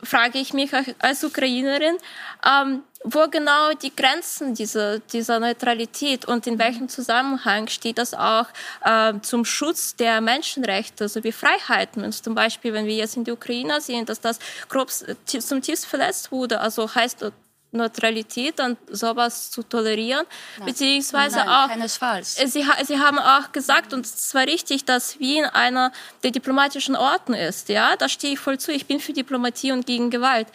frage 0.03 0.39
ich 0.39 0.53
mich 0.53 0.71
als 0.99 1.25
Ukrainerin, 1.25 1.97
ähm, 2.45 2.83
wo 3.05 3.29
genau 3.29 3.73
die 3.73 3.95
Grenzen 3.95 4.55
dieser, 4.55 4.99
dieser 4.99 5.39
Neutralität 5.39 6.25
und 6.25 6.47
in 6.47 6.59
welchem 6.59 6.89
Zusammenhang 6.89 7.69
steht 7.69 7.99
das 7.99 8.15
auch 8.15 8.47
äh, 8.85 9.15
zum 9.23 9.45
Schutz 9.45 9.95
der 9.97 10.21
Menschenrechte 10.21 11.09
sowie 11.09 11.33
Freiheiten. 11.33 12.05
Und 12.05 12.13
zum 12.13 12.35
Beispiel, 12.35 12.73
wenn 12.73 12.87
wir 12.87 12.97
jetzt 12.97 13.17
in 13.17 13.25
die 13.25 13.33
Ukraine 13.33 13.81
sehen, 13.81 14.07
dass 14.07 14.21
das 14.21 14.39
grob 14.69 14.91
zum 14.91 15.63
tiefst 15.63 15.87
verletzt 15.87 16.33
wurde, 16.33 16.61
also 16.61 16.93
heißt 16.95 17.31
Neutralität 17.77 18.61
und 18.61 18.79
sowas 18.91 19.51
zu 19.51 19.63
tolerieren, 19.63 20.27
Nein. 20.59 20.67
beziehungsweise 20.67 21.37
Nein, 21.37 21.49
auch 21.49 21.69
keinesfalls. 21.69 22.35
Sie, 22.37 22.65
Sie 22.85 22.99
haben 22.99 23.19
auch 23.19 23.53
gesagt 23.53 23.93
und 23.93 24.07
es 24.07 24.35
war 24.35 24.43
richtig, 24.43 24.85
dass 24.85 25.19
Wien 25.21 25.45
einer 25.45 25.93
der 26.23 26.31
diplomatischen 26.31 26.97
Orten 26.97 27.35
ist. 27.35 27.69
Ja, 27.69 27.97
da 27.97 28.09
stehe 28.09 28.35
ich 28.35 28.39
voll 28.39 28.59
zu. 28.59 28.73
Ich 28.73 28.87
bin 28.87 29.01
für 29.01 29.13
Diplomatie 29.13 29.73
und 29.73 29.87
gegen 29.87 30.11
Gewalt. 30.11 30.49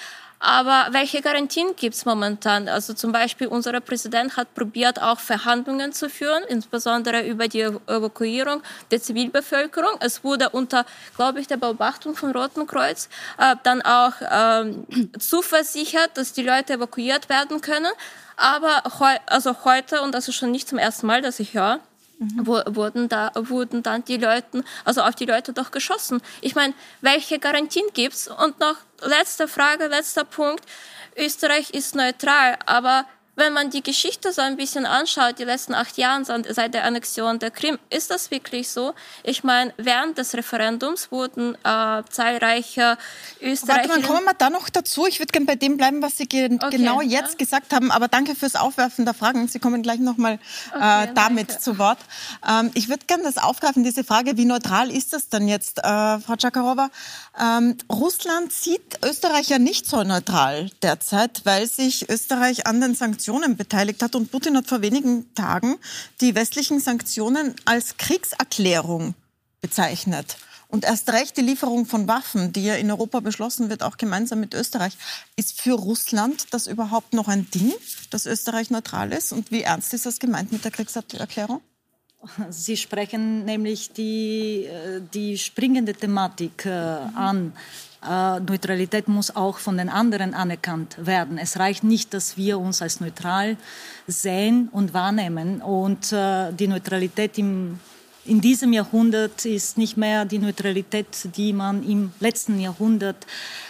Aber 0.43 0.87
welche 0.89 1.21
Garantien 1.21 1.75
gibt 1.75 1.93
es 1.93 2.03
momentan? 2.03 2.67
Also 2.67 2.95
zum 2.95 3.11
Beispiel 3.11 3.45
unser 3.45 3.79
Präsident 3.79 4.37
hat 4.37 4.55
probiert, 4.55 4.99
auch 4.99 5.19
Verhandlungen 5.19 5.93
zu 5.93 6.09
führen, 6.09 6.43
insbesondere 6.49 7.27
über 7.27 7.47
die 7.47 7.61
Evakuierung 7.61 8.63
der 8.89 8.99
Zivilbevölkerung. 8.99 9.91
Es 9.99 10.23
wurde 10.23 10.49
unter, 10.49 10.85
glaube 11.15 11.41
ich, 11.41 11.47
der 11.47 11.57
Beobachtung 11.57 12.15
von 12.15 12.31
Roten 12.31 12.65
Kreuz 12.65 13.07
äh, 13.37 13.55
dann 13.61 13.83
auch 13.83 14.19
äh, 14.19 14.73
zuversichert, 15.19 16.17
dass 16.17 16.33
die 16.33 16.43
Leute 16.43 16.73
evakuiert 16.73 17.29
werden 17.29 17.61
können. 17.61 17.91
Aber 18.35 18.81
heu 18.99 19.15
also 19.27 19.63
heute, 19.63 20.01
und 20.01 20.15
das 20.15 20.27
ist 20.27 20.35
schon 20.35 20.49
nicht 20.49 20.67
zum 20.67 20.79
ersten 20.79 21.05
Mal, 21.05 21.21
dass 21.21 21.39
ich 21.39 21.53
höre, 21.53 21.79
mhm. 22.21 22.45
wurden 22.45 23.09
da 23.09 23.31
wurden 23.35 23.83
dann 23.83 24.05
die 24.05 24.17
Leute, 24.17 24.63
also 24.85 25.01
auf 25.01 25.15
die 25.15 25.25
Leute 25.25 25.53
doch 25.53 25.71
geschossen. 25.71 26.21
Ich 26.41 26.55
meine, 26.55 26.73
welche 27.01 27.39
Garantien 27.39 27.85
gibt's? 27.93 28.27
Und 28.27 28.59
noch 28.59 28.77
letzte 29.01 29.47
Frage, 29.47 29.87
letzter 29.87 30.23
Punkt. 30.23 30.63
Österreich 31.17 31.71
ist 31.71 31.95
neutral, 31.95 32.57
aber 32.65 33.05
wenn 33.35 33.53
man 33.53 33.69
die 33.69 33.81
Geschichte 33.81 34.33
so 34.33 34.41
ein 34.41 34.57
bisschen 34.57 34.85
anschaut, 34.85 35.39
die 35.39 35.45
letzten 35.45 35.73
acht 35.73 35.97
Jahre 35.97 36.11
seit 36.49 36.73
der 36.73 36.83
Annexion 36.83 37.39
der 37.39 37.49
Krim, 37.49 37.79
ist 37.89 38.11
das 38.11 38.29
wirklich 38.29 38.69
so? 38.69 38.93
Ich 39.23 39.43
meine, 39.43 39.73
während 39.77 40.17
des 40.17 40.33
Referendums 40.33 41.11
wurden 41.11 41.55
äh, 41.63 42.03
zahlreiche 42.09 42.97
Österreicher... 43.39 43.89
Warte 43.89 44.01
mal, 44.01 44.01
kommen 44.01 44.25
wir 44.25 44.33
da 44.33 44.49
noch 44.49 44.69
dazu. 44.69 45.07
Ich 45.07 45.19
würde 45.19 45.31
gerne 45.31 45.45
bei 45.45 45.55
dem 45.55 45.77
bleiben, 45.77 46.01
was 46.01 46.17
Sie 46.17 46.27
ge 46.27 46.57
okay, 46.61 46.77
genau 46.77 47.01
jetzt 47.01 47.31
ja. 47.31 47.37
gesagt 47.37 47.73
haben. 47.73 47.89
Aber 47.89 48.09
danke 48.09 48.35
fürs 48.35 48.55
Aufwerfen 48.55 49.05
der 49.05 49.13
Fragen. 49.13 49.47
Sie 49.47 49.59
kommen 49.59 49.81
gleich 49.81 49.99
noch 49.99 50.17
mal 50.17 50.33
äh, 50.33 50.75
okay, 50.75 51.11
damit 51.15 51.49
danke. 51.49 51.63
zu 51.63 51.77
Wort. 51.77 51.99
Ähm, 52.47 52.71
ich 52.73 52.89
würde 52.89 53.05
gerne 53.05 53.23
das 53.23 53.37
aufgreifen, 53.37 53.83
diese 53.83 54.03
Frage, 54.03 54.35
wie 54.35 54.45
neutral 54.45 54.91
ist 54.91 55.13
das 55.13 55.29
denn 55.29 55.47
jetzt, 55.47 55.79
äh, 55.79 56.19
Frau 56.19 56.35
Czakarowa? 56.35 56.89
Ähm, 57.39 57.77
Russland 57.89 58.51
sieht 58.51 58.99
Österreich 59.03 59.47
ja 59.47 59.57
nicht 59.57 59.87
so 59.87 60.03
neutral 60.03 60.69
derzeit, 60.81 61.41
weil 61.45 61.65
sich 61.67 62.09
Österreich 62.09 62.67
an 62.67 62.81
den 62.81 62.93
Sanktionen 62.93 63.20
Sanktionen 63.21 63.55
beteiligt 63.55 64.01
hat. 64.01 64.15
Und 64.15 64.31
Putin 64.31 64.57
hat 64.57 64.67
vor 64.67 64.81
wenigen 64.81 65.31
Tagen 65.35 65.77
die 66.21 66.33
westlichen 66.33 66.79
Sanktionen 66.79 67.55
als 67.65 67.97
Kriegserklärung 67.97 69.13
bezeichnet. 69.61 70.37
Und 70.67 70.85
erst 70.85 71.09
recht 71.09 71.37
die 71.37 71.41
Lieferung 71.41 71.85
von 71.85 72.07
Waffen, 72.07 72.51
die 72.51 72.63
ja 72.63 72.75
in 72.75 72.89
Europa 72.89 73.19
beschlossen 73.19 73.69
wird, 73.69 73.83
auch 73.83 73.97
gemeinsam 73.97 74.39
mit 74.39 74.55
Österreich. 74.55 74.97
Ist 75.35 75.61
für 75.61 75.73
Russland 75.73 76.47
das 76.51 76.65
überhaupt 76.65 77.13
noch 77.13 77.27
ein 77.27 77.47
Ding, 77.51 77.71
dass 78.09 78.25
Österreich 78.25 78.71
neutral 78.71 79.11
ist? 79.11 79.33
Und 79.33 79.51
wie 79.51 79.61
ernst 79.61 79.93
ist 79.93 80.07
das 80.07 80.17
gemeint 80.17 80.51
mit 80.51 80.63
der 80.63 80.71
Kriegserklärung? 80.71 81.61
Sie 82.49 82.77
sprechen 82.77 83.45
nämlich 83.45 83.91
die, 83.91 84.65
äh, 84.65 85.01
die 85.13 85.37
springende 85.37 85.93
Thematik 85.93 86.65
äh, 86.65 86.69
an. 86.69 87.53
Äh, 88.03 88.39
Neutralität 88.39 89.07
muss 89.07 89.35
auch 89.35 89.59
von 89.59 89.77
den 89.77 89.89
anderen 89.89 90.33
anerkannt 90.33 90.95
werden. 90.99 91.37
Es 91.37 91.59
reicht 91.59 91.83
nicht, 91.83 92.13
dass 92.13 92.35
wir 92.35 92.57
uns 92.57 92.81
als 92.81 92.99
neutral 92.99 93.57
sehen 94.07 94.69
und 94.71 94.93
wahrnehmen. 94.93 95.61
Und 95.61 96.11
äh, 96.11 96.51
die 96.51 96.67
Neutralität 96.67 97.37
im, 97.37 97.79
in 98.25 98.41
diesem 98.41 98.73
Jahrhundert 98.73 99.45
ist 99.45 99.77
nicht 99.77 99.97
mehr 99.97 100.25
die 100.25 100.39
Neutralität, 100.39 101.07
die 101.35 101.53
man 101.53 101.87
im 101.87 102.11
letzten 102.19 102.59
Jahrhundert 102.59 103.27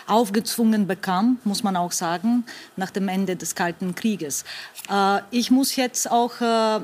aufgezwungen 0.08 0.88
bekam, 0.88 1.40
muss 1.44 1.62
man 1.62 1.76
auch 1.76 1.92
sagen, 1.92 2.46
nach 2.78 2.92
dem 2.92 3.10
Ende 3.10 3.36
des 3.36 3.54
Kalten 3.54 3.96
Krieges. 3.96 4.46
Äh, 4.90 5.20
ich 5.32 5.52
muss 5.52 5.76
jetzt 5.76 6.10
auch 6.10 6.40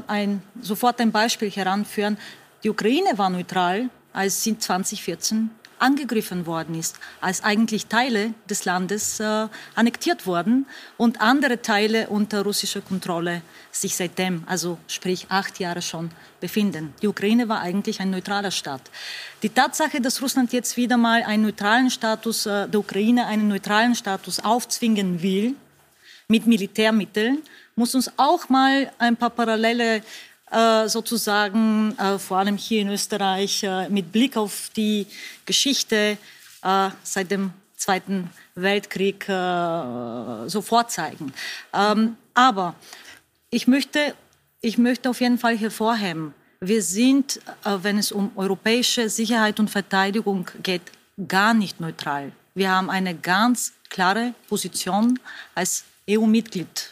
ein, 0.07 0.41
sofort 0.61 0.99
ein 0.99 1.13
Beispiel 1.13 1.49
heranführen. 1.49 2.17
Die 2.65 2.69
Ukraine 2.69 3.17
war 3.17 3.29
neutral, 3.29 3.89
als 4.11 4.43
sie 4.43 4.57
2014 4.57 5.49
angegriffen 5.79 6.45
worden 6.45 6.75
ist, 6.75 6.99
als 7.21 7.43
eigentlich 7.43 7.87
Teile 7.87 8.33
des 8.49 8.65
Landes 8.65 9.19
äh, 9.19 9.47
annektiert 9.75 10.25
wurden 10.25 10.65
und 10.97 11.21
andere 11.21 11.61
Teile 11.61 12.09
unter 12.09 12.43
russischer 12.43 12.81
Kontrolle 12.81 13.41
sich 13.71 13.95
seitdem, 13.95 14.43
also 14.47 14.77
sprich 14.87 15.27
acht 15.29 15.59
Jahre 15.59 15.81
schon, 15.81 16.11
befinden. 16.39 16.93
Die 17.01 17.07
Ukraine 17.07 17.49
war 17.49 17.61
eigentlich 17.61 17.99
ein 17.99 18.09
neutraler 18.09 18.51
Staat. 18.51 18.81
Die 19.43 19.49
Tatsache, 19.49 20.01
dass 20.01 20.21
Russland 20.21 20.53
jetzt 20.53 20.77
wieder 20.77 20.97
mal 20.97 21.23
einen 21.23 21.43
neutralen 21.43 21.89
Status 21.89 22.45
äh, 22.45 22.67
der 22.67 22.79
Ukraine, 22.79 23.25
einen 23.25 23.47
neutralen 23.47 23.95
Status 23.95 24.39
aufzwingen 24.39 25.21
will, 25.21 25.55
mit 26.27 26.45
Militärmitteln, 26.45 27.41
muss 27.75 27.95
uns 27.95 28.11
auch 28.17 28.49
mal 28.49 28.91
ein 28.97 29.15
paar 29.15 29.29
parallele 29.29 30.01
sozusagen, 30.87 31.97
äh, 31.97 32.17
vor 32.17 32.37
allem 32.37 32.57
hier 32.57 32.81
in 32.81 32.89
Österreich, 32.89 33.63
äh, 33.63 33.89
mit 33.89 34.11
Blick 34.11 34.37
auf 34.37 34.69
die 34.75 35.05
Geschichte 35.45 36.17
seit 37.03 37.31
dem 37.31 37.53
Zweiten 37.77 38.29
Weltkrieg 38.55 39.25
so 39.25 40.61
vorzeigen. 40.61 41.31
Ähm, 41.73 42.17
aber 42.33 42.75
ich 43.51 43.67
möchte, 43.67 44.15
ich 44.59 44.77
möchte 44.77 45.09
auf 45.09 45.21
jeden 45.21 45.37
Fall 45.37 45.55
hervorheben, 45.55 46.33
wir 46.59 46.81
sind, 46.81 47.39
wenn 47.63 47.99
es 47.99 48.11
um 48.11 48.31
europäische 48.35 49.07
Sicherheit 49.09 49.59
und 49.59 49.69
Verteidigung 49.69 50.49
geht, 50.63 50.81
gar 51.27 51.53
nicht 51.53 51.79
neutral. 51.79 52.31
Wir 52.55 52.71
haben 52.71 52.89
eine 52.89 53.15
ganz 53.15 53.73
klare 53.89 54.33
Position 54.49 55.19
als 55.55 55.85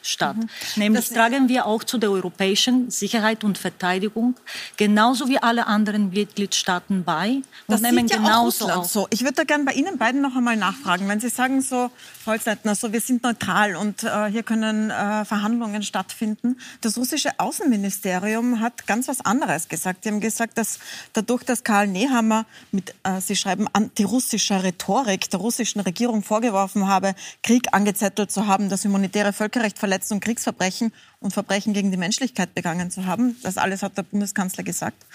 EU-Mitgliedstaat. 0.06 0.38
Mhm. 0.38 0.48
Nämlich 0.76 1.08
das 1.08 1.16
tragen 1.16 1.50
wir 1.50 1.66
auch 1.66 1.84
zu 1.84 1.98
der 1.98 2.12
europäischen 2.12 2.90
Sicherheit 2.90 3.44
und 3.44 3.58
Verteidigung 3.58 4.36
genauso 4.78 5.28
wie 5.28 5.40
alle 5.40 5.68
anderen 5.68 6.12
Mitgliedstaaten 6.12 7.04
bei 7.04 7.30
und 7.30 7.44
das 7.68 7.82
nehmen 7.82 8.08
ja 8.08 8.18
genauso 8.18 8.70
auch 8.70 8.86
so. 8.86 9.08
Ich 9.10 9.22
würde 9.22 9.34
da 9.34 9.44
gerne 9.44 9.66
bei 9.66 9.74
Ihnen 9.74 9.98
beiden 9.98 10.22
noch 10.22 10.36
einmal 10.36 10.56
nachfragen, 10.56 11.08
wenn 11.08 11.20
Sie 11.20 11.30
sagen 11.30 11.62
so, 11.62 11.90
Holzleitner, 12.26 12.76
so 12.76 12.92
wir 12.92 13.02
sind 13.02 13.24
neutral 13.24 13.76
und 13.76 14.04
äh, 14.04 14.28
hier 14.28 14.44
können 14.44 14.90
äh, 14.90 15.26
Verhandlungen 15.26 15.84
stattfinden. 15.84 16.58
Das 16.82 16.98
russische 16.98 17.40
Außenministerium 17.40 18.62
hat 18.62 18.88
ganz 18.88 19.08
was 19.08 19.22
anderes 19.22 19.68
gesagt. 19.68 20.04
Sie 20.04 20.10
haben 20.10 20.20
gesagt, 20.20 20.58
dass 20.58 20.80
dadurch, 21.14 21.44
dass 21.44 21.64
Karl 21.64 21.88
Nehammer 21.88 22.46
mit, 22.72 22.96
äh, 23.04 23.22
Sie 23.22 23.36
schreiben, 23.36 23.68
antirussischer 23.74 24.64
Rhetorik 24.64 25.30
der 25.30 25.40
russischen 25.40 25.82
Regierung 25.82 26.24
vorgeworfen 26.24 26.88
habe, 26.88 27.16
Krieg 27.44 27.68
angezettelt 27.72 28.32
zu 28.32 28.48
haben, 28.48 28.70
Humanität 28.86 29.16
humanitäre 29.16 29.34
Völkerrecht 29.34 29.80
verletzt 29.80 29.95
und 30.12 30.20
Kriegsverbrechen 30.20 30.92
und 31.20 31.32
Verbrechen 31.32 31.74
gegen 31.74 31.92
die 31.92 31.98
Menschlichkeit 31.98 32.54
begangen 32.54 32.92
zu 32.92 33.06
haben. 33.06 33.36
Das 33.44 33.58
alles 33.58 33.84
hat 33.84 33.98
der 33.98 34.04
Bundeskanzler 34.04 34.64
gesagt. 34.64 35.06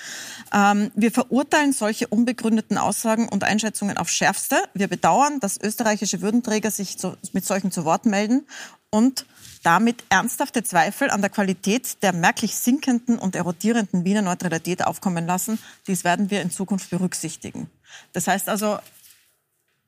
Ähm, 0.52 0.90
wir 0.94 1.12
verurteilen 1.12 1.72
solche 1.72 2.08
unbegründeten 2.08 2.78
Aussagen 2.78 3.28
und 3.28 3.44
Einschätzungen 3.44 3.96
aufs 3.96 4.14
Schärfste. 4.14 4.56
Wir 4.74 4.88
bedauern, 4.88 5.40
dass 5.40 5.60
österreichische 5.60 6.20
Würdenträger 6.20 6.70
sich 6.70 6.98
zu, 6.98 7.16
mit 7.32 7.44
solchen 7.44 7.70
zu 7.70 7.84
Wort 7.84 8.06
melden 8.06 8.46
und 8.90 9.26
damit 9.62 10.04
ernsthafte 10.08 10.62
Zweifel 10.62 11.10
an 11.10 11.20
der 11.20 11.30
Qualität 11.30 12.02
der 12.02 12.12
merklich 12.12 12.56
sinkenden 12.56 13.18
und 13.18 13.36
erodierenden 13.36 14.04
Wiener 14.04 14.22
Neutralität 14.22 14.86
aufkommen 14.86 15.26
lassen. 15.26 15.58
Dies 15.86 16.02
werden 16.04 16.30
wir 16.30 16.42
in 16.42 16.50
Zukunft 16.50 16.90
berücksichtigen. 16.90 17.70
Das 18.12 18.26
heißt 18.26 18.48
also, 18.48 18.78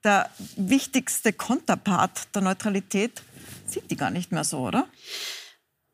der 0.05 0.31
wichtigste 0.57 1.33
Konterpart 1.33 2.35
der 2.35 2.43
Neutralität 2.43 3.23
sieht 3.67 3.91
die 3.91 3.97
gar 3.97 4.11
nicht 4.11 4.33
mehr 4.33 4.45
so, 4.45 4.59
oder? 4.61 4.87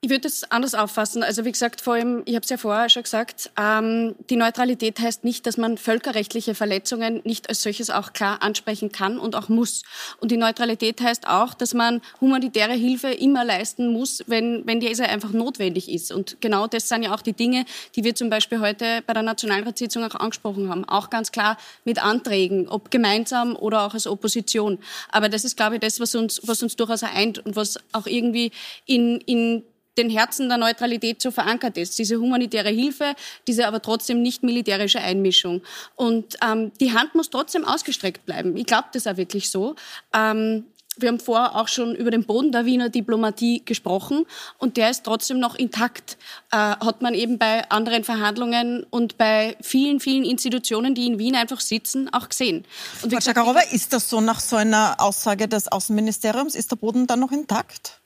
Ich 0.01 0.11
würde 0.11 0.29
es 0.29 0.49
anders 0.53 0.77
auffassen. 0.77 1.25
Also 1.25 1.45
wie 1.45 1.51
gesagt, 1.51 1.81
vor 1.81 1.95
allem, 1.95 2.23
ich 2.25 2.37
habe 2.37 2.45
es 2.45 2.51
ja 2.51 2.57
vorher 2.57 2.89
schon 2.89 3.03
gesagt, 3.03 3.51
ähm, 3.59 4.15
die 4.31 4.37
Neutralität 4.37 5.01
heißt 5.01 5.25
nicht, 5.25 5.45
dass 5.45 5.57
man 5.57 5.77
völkerrechtliche 5.77 6.55
Verletzungen 6.55 7.21
nicht 7.25 7.49
als 7.49 7.63
solches 7.63 7.91
auch 7.91 8.13
klar 8.13 8.41
ansprechen 8.41 8.93
kann 8.93 9.19
und 9.19 9.35
auch 9.35 9.49
muss. 9.49 9.83
Und 10.21 10.31
die 10.31 10.37
Neutralität 10.37 11.01
heißt 11.01 11.27
auch, 11.27 11.53
dass 11.53 11.75
man 11.75 12.01
humanitäre 12.21 12.75
Hilfe 12.75 13.09
immer 13.09 13.45
leisten 13.45 13.93
muss, 13.93 14.23
wenn, 14.29 14.65
wenn 14.69 14.79
diese 14.79 15.03
einfach 15.03 15.33
notwendig 15.33 15.91
ist. 15.91 16.13
Und 16.13 16.41
genau 16.41 16.69
das 16.69 16.89
sind 16.89 17.03
ja 17.03 17.13
auch 17.13 17.23
die 17.23 17.33
Dinge, 17.33 17.65
die 17.97 18.05
wir 18.05 18.15
zum 18.15 18.31
Beispiel 18.31 18.61
heute 18.61 19.03
bei 19.05 19.15
der 19.15 19.25
Nationalratssitzung 19.25 20.05
auch 20.05 20.15
angesprochen 20.15 20.69
haben. 20.69 20.85
Auch 20.85 21.11
ganz 21.11 21.33
klar 21.33 21.59
mit 21.85 22.01
Anträgen, 22.01 22.69
ob 22.69 22.93
gemeinsam 22.93 23.57
oder 23.57 23.83
auch 23.83 23.95
als 23.95 24.07
Opposition. 24.07 24.79
Aber 25.11 25.29
das 25.29 25.45
ist, 25.45 25.57
glaube 25.57 25.75
ich, 25.75 25.81
das, 25.81 25.99
was 25.99 26.15
uns, 26.15 26.41
was 26.45 26.63
uns 26.63 26.77
durchaus 26.77 27.03
eint 27.03 27.45
und 27.45 27.57
was 27.57 27.81
auch 27.91 28.07
irgendwie 28.07 28.53
in, 28.87 29.21
in 29.23 29.65
den 29.99 30.11
Herzen 30.11 30.49
der 30.49 30.59
Neutralität 30.59 31.21
so 31.21 31.31
verankert 31.31 31.77
ist. 31.77 31.99
Diese 31.99 32.17
humanitäre 32.17 32.71
Hilfe, 32.71 33.15
diese 33.47 33.67
aber 33.67 33.83
trotzdem 33.83 34.23
nicht 34.23 34.43
militärische 34.43 35.01
Einmischung. 35.01 35.63
Und 35.97 36.37
ähm, 36.43 36.73
die 36.81 36.93
Hand 36.93 37.15
muss 37.15 37.31
trotzdem 37.31 37.65
ausgestreckt 37.65 38.25
bleiben. 38.25 38.57
Ich 38.57 38.67
glaube 38.67 38.89
das 38.93 39.07
auch 39.07 39.17
wirklich 39.17 39.51
so. 39.51 39.75
Ähm, 40.15 40.65
wir 41.01 41.09
haben 41.09 41.21
vorher 41.21 41.55
auch 41.55 41.69
schon 41.69 41.95
über 41.95 42.11
den 42.11 42.25
Boden 42.25 42.53
der 42.53 42.65
Wiener 42.65 42.89
Diplomatie 42.89 43.63
gesprochen 43.65 44.27
und 44.59 44.77
der 44.77 44.91
ist 44.91 45.05
trotzdem 45.05 45.39
noch 45.39 45.55
intakt. 45.55 46.19
Äh, 46.51 46.57
hat 46.57 47.03
man 47.03 47.15
eben 47.15 47.39
bei 47.39 47.69
anderen 47.71 48.05
Verhandlungen 48.05 48.85
und 48.91 49.17
bei 49.17 49.57
vielen, 49.61 50.01
vielen 50.01 50.25
Institutionen, 50.25 50.95
die 50.95 51.07
in 51.07 51.19
Wien 51.19 51.37
einfach 51.37 51.61
sitzen, 51.61 52.13
auch 52.13 52.29
gesehen. 52.29 52.65
Und 53.03 53.13
Frau 53.13 53.21
Schakarova, 53.21 53.61
ist 53.73 53.93
das 53.93 54.11
so 54.11 54.21
nach 54.21 54.41
so 54.41 54.57
einer 54.57 54.97
Aussage 54.99 55.49
des 55.49 55.71
Außenministeriums? 55.71 56.55
Ist 56.55 56.73
der 56.73 56.77
Boden 56.77 57.07
dann 57.07 57.21
noch 57.21 57.33
intakt? 57.33 58.01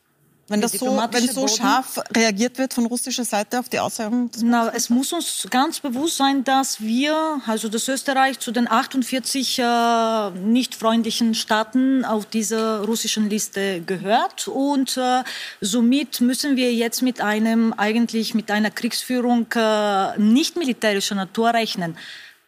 Wenn 0.49 0.61
das 0.61 0.73
so, 0.73 0.97
wenn 0.97 1.29
so 1.29 1.47
scharf 1.47 2.01
reagiert 2.15 2.59
wird 2.59 2.75
von 2.75 2.87
russischer 2.87 3.25
Seite 3.25 3.61
auf 3.61 3.69
die 3.69 3.79
Aussagen? 3.79 4.31
Na, 4.43 4.71
es 4.75 4.91
muss 4.91 5.13
uns 5.13 5.47
ganz 5.51 5.81
bewusst 5.81 6.17
sein, 6.17 6.43
dass 6.43 6.81
wir, 6.81 7.41
also 7.47 7.69
das 7.69 7.89
Österreich, 7.89 8.39
zu 8.41 8.51
den 8.51 8.69
48 8.69 9.59
äh, 9.61 10.31
nicht 10.31 10.75
freundlichen 10.75 11.35
Staaten 11.35 12.05
auf 12.05 12.27
dieser 12.27 12.81
russischen 12.81 13.31
Liste 13.31 13.83
gehört. 13.83 14.49
Und 14.49 14.97
äh, 14.97 15.23
somit 15.61 16.21
müssen 16.21 16.57
wir 16.57 16.75
jetzt 16.75 17.03
mit 17.03 17.21
einem, 17.21 17.73
eigentlich 17.73 18.35
mit 18.35 18.51
einer 18.51 18.71
Kriegsführung 18.71 19.47
äh, 19.55 20.19
nicht 20.19 20.57
militärischer 20.57 21.15
Natur 21.15 21.55
rechnen. 21.55 21.97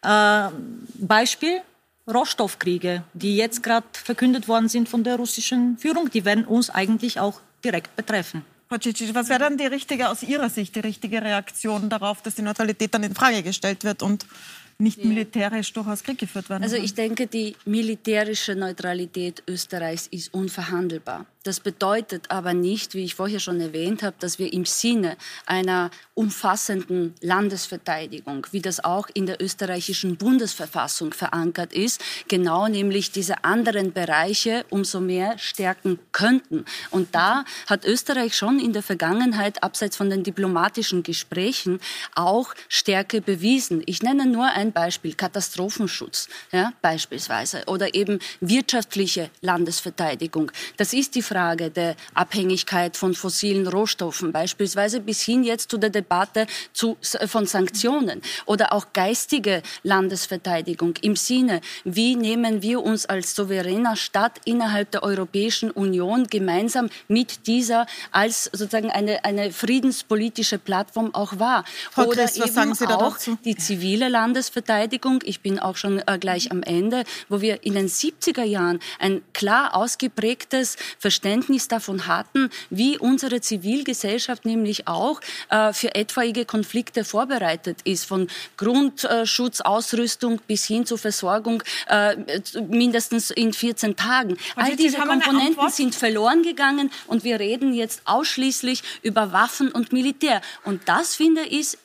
Äh, 0.03 0.49
Beispiel, 0.95 1.61
Rohstoffkriege, 2.07 3.03
die 3.13 3.35
jetzt 3.35 3.63
gerade 3.63 3.87
verkündet 3.93 4.47
worden 4.47 4.69
sind 4.69 4.89
von 4.89 5.03
der 5.03 5.15
russischen 5.15 5.77
Führung, 5.77 6.11
die 6.11 6.23
werden 6.23 6.45
uns 6.45 6.69
eigentlich 6.69 7.19
auch 7.19 7.41
direkt 7.65 7.95
betreffen. 7.95 8.45
Frau 8.69 8.77
Cicic, 8.81 9.13
was 9.13 9.29
wäre 9.29 9.39
dann 9.39 9.57
die 9.57 9.65
richtige, 9.65 10.09
aus 10.09 10.23
Ihrer 10.23 10.49
Sicht, 10.49 10.75
die 10.75 10.79
richtige 10.79 11.21
Reaktion 11.21 11.89
darauf, 11.89 12.21
dass 12.21 12.35
die 12.35 12.41
Neutralität 12.41 12.93
dann 12.93 13.03
in 13.03 13.13
Frage 13.13 13.43
gestellt 13.43 13.83
wird 13.83 14.01
und 14.01 14.25
nicht 14.77 15.03
militärisch 15.03 15.71
durchaus 15.71 16.03
Krieg 16.03 16.17
geführt 16.17 16.49
werden 16.49 16.63
Also 16.63 16.75
ich 16.75 16.93
denke, 16.93 17.27
die 17.27 17.55
militärische 17.65 18.55
Neutralität 18.55 19.43
Österreichs 19.47 20.07
ist 20.07 20.33
unverhandelbar. 20.33 21.25
Das 21.45 21.59
bedeutet 21.59 22.31
aber 22.31 22.55
nicht, 22.55 22.95
wie 22.95 23.03
ich 23.03 23.13
vorher 23.13 23.39
schon 23.39 23.61
erwähnt 23.61 24.01
habe, 24.01 24.15
dass 24.19 24.39
wir 24.39 24.51
im 24.51 24.65
Sinne 24.65 25.15
einer 25.45 25.91
umfassenden 26.15 27.13
Landesverteidigung, 27.21 28.47
wie 28.49 28.61
das 28.61 28.83
auch 28.83 29.09
in 29.13 29.27
der 29.27 29.39
österreichischen 29.39 30.17
Bundesverfassung 30.17 31.13
verankert 31.13 31.71
ist, 31.71 32.01
genau 32.27 32.67
nämlich 32.67 33.11
diese 33.11 33.43
anderen 33.43 33.93
Bereiche 33.93 34.65
umso 34.71 34.99
mehr 34.99 35.37
stärken 35.37 35.99
könnten. 36.13 36.65
Und 36.89 37.13
da 37.13 37.45
hat 37.67 37.85
Österreich 37.85 38.35
schon 38.35 38.59
in 38.59 38.73
der 38.73 38.81
Vergangenheit, 38.81 39.61
abseits 39.61 39.97
von 39.97 40.09
den 40.09 40.23
diplomatischen 40.23 41.03
Gesprächen, 41.03 41.79
auch 42.15 42.55
Stärke 42.69 43.21
bewiesen. 43.21 43.83
Ich 43.85 44.01
nenne 44.01 44.25
nur 44.25 44.47
ein 44.47 44.71
Beispiel, 44.71 45.13
Katastrophenschutz 45.13 46.27
ja, 46.51 46.73
beispielsweise 46.81 47.65
oder 47.67 47.93
eben 47.93 48.17
wirtschaftliche 48.39 49.29
Landesverteidigung. 49.41 50.51
Das 50.77 50.91
ist 50.93 51.13
die 51.13 51.21
Frage 51.21 51.34
der 51.35 51.95
Abhängigkeit 52.13 52.95
von 52.95 53.13
fossilen 53.13 53.67
Rohstoffen, 53.67 54.31
beispielsweise 54.31 55.01
bis 55.01 55.21
hin 55.21 55.43
jetzt 55.43 55.69
zu 55.69 55.77
der 55.77 55.89
Debatte 55.89 56.47
zu, 56.71 56.97
von 57.27 57.45
Sanktionen 57.45 58.21
oder 58.45 58.71
auch 58.71 58.87
geistige 58.93 59.61
Landesverteidigung 59.83 60.95
im 61.01 61.15
Sinne, 61.15 61.59
wie 61.83 62.15
nehmen 62.15 62.61
wir 62.61 62.81
uns 62.81 63.05
als 63.05 63.35
souveräner 63.35 63.97
Staat 63.97 64.39
innerhalb 64.45 64.91
der 64.91 65.03
Europäischen 65.03 65.71
Union 65.71 66.27
gemeinsam 66.27 66.89
mit 67.09 67.47
dieser 67.47 67.85
als 68.11 68.45
sozusagen 68.45 68.91
eine, 68.91 69.25
eine 69.25 69.51
friedenspolitische 69.51 70.57
Plattform 70.57 71.13
auch 71.13 71.37
wahr. 71.37 71.65
Frau 71.91 72.05
oder 72.05 72.25
Christ, 72.25 72.37
eben 72.37 72.71
auch 72.87 73.13
dazu? 73.13 73.37
die 73.43 73.57
zivile 73.57 74.07
Landesverteidigung. 74.07 75.19
Ich 75.23 75.41
bin 75.41 75.59
auch 75.59 75.75
schon 75.75 76.01
äh, 76.07 76.17
gleich 76.17 76.51
am 76.51 76.63
Ende, 76.63 77.03
wo 77.27 77.41
wir 77.41 77.65
in 77.65 77.73
den 77.73 77.89
70er 77.89 78.43
Jahren 78.43 78.79
ein 78.99 79.21
klar 79.33 79.75
ausgeprägtes 79.75 80.77
Verständnis 80.97 81.24
Verständnis 81.25 81.67
davon 81.67 82.05
hatten, 82.05 82.51
wie 82.69 82.99
unsere 82.99 83.41
Zivilgesellschaft 83.41 84.45
nämlich 84.45 84.87
auch 84.87 85.19
äh, 85.49 85.73
für 85.73 85.95
etwaige 85.95 86.45
Konflikte 86.45 87.03
vorbereitet 87.03 87.79
ist, 87.83 88.05
von 88.05 88.27
Grundschutzausrüstung 88.57 90.39
bis 90.45 90.65
hin 90.65 90.85
zur 90.85 90.99
Versorgung 90.99 91.63
äh, 91.87 92.15
mindestens 92.69 93.31
in 93.31 93.53
14 93.53 93.95
Tagen. 93.95 94.37
All 94.55 94.75
diese 94.75 94.97
Komponenten 94.97 95.67
sind 95.71 95.95
verloren 95.95 96.43
gegangen 96.43 96.91
und 97.07 97.23
wir 97.23 97.39
reden 97.39 97.73
jetzt 97.73 98.03
ausschließlich 98.05 98.83
über 99.01 99.31
Waffen 99.31 99.71
und 99.71 99.91
Militär. 99.91 100.41
Und 100.63 100.81
das, 100.85 101.15
finde 101.15 101.41
ich, 101.41 101.75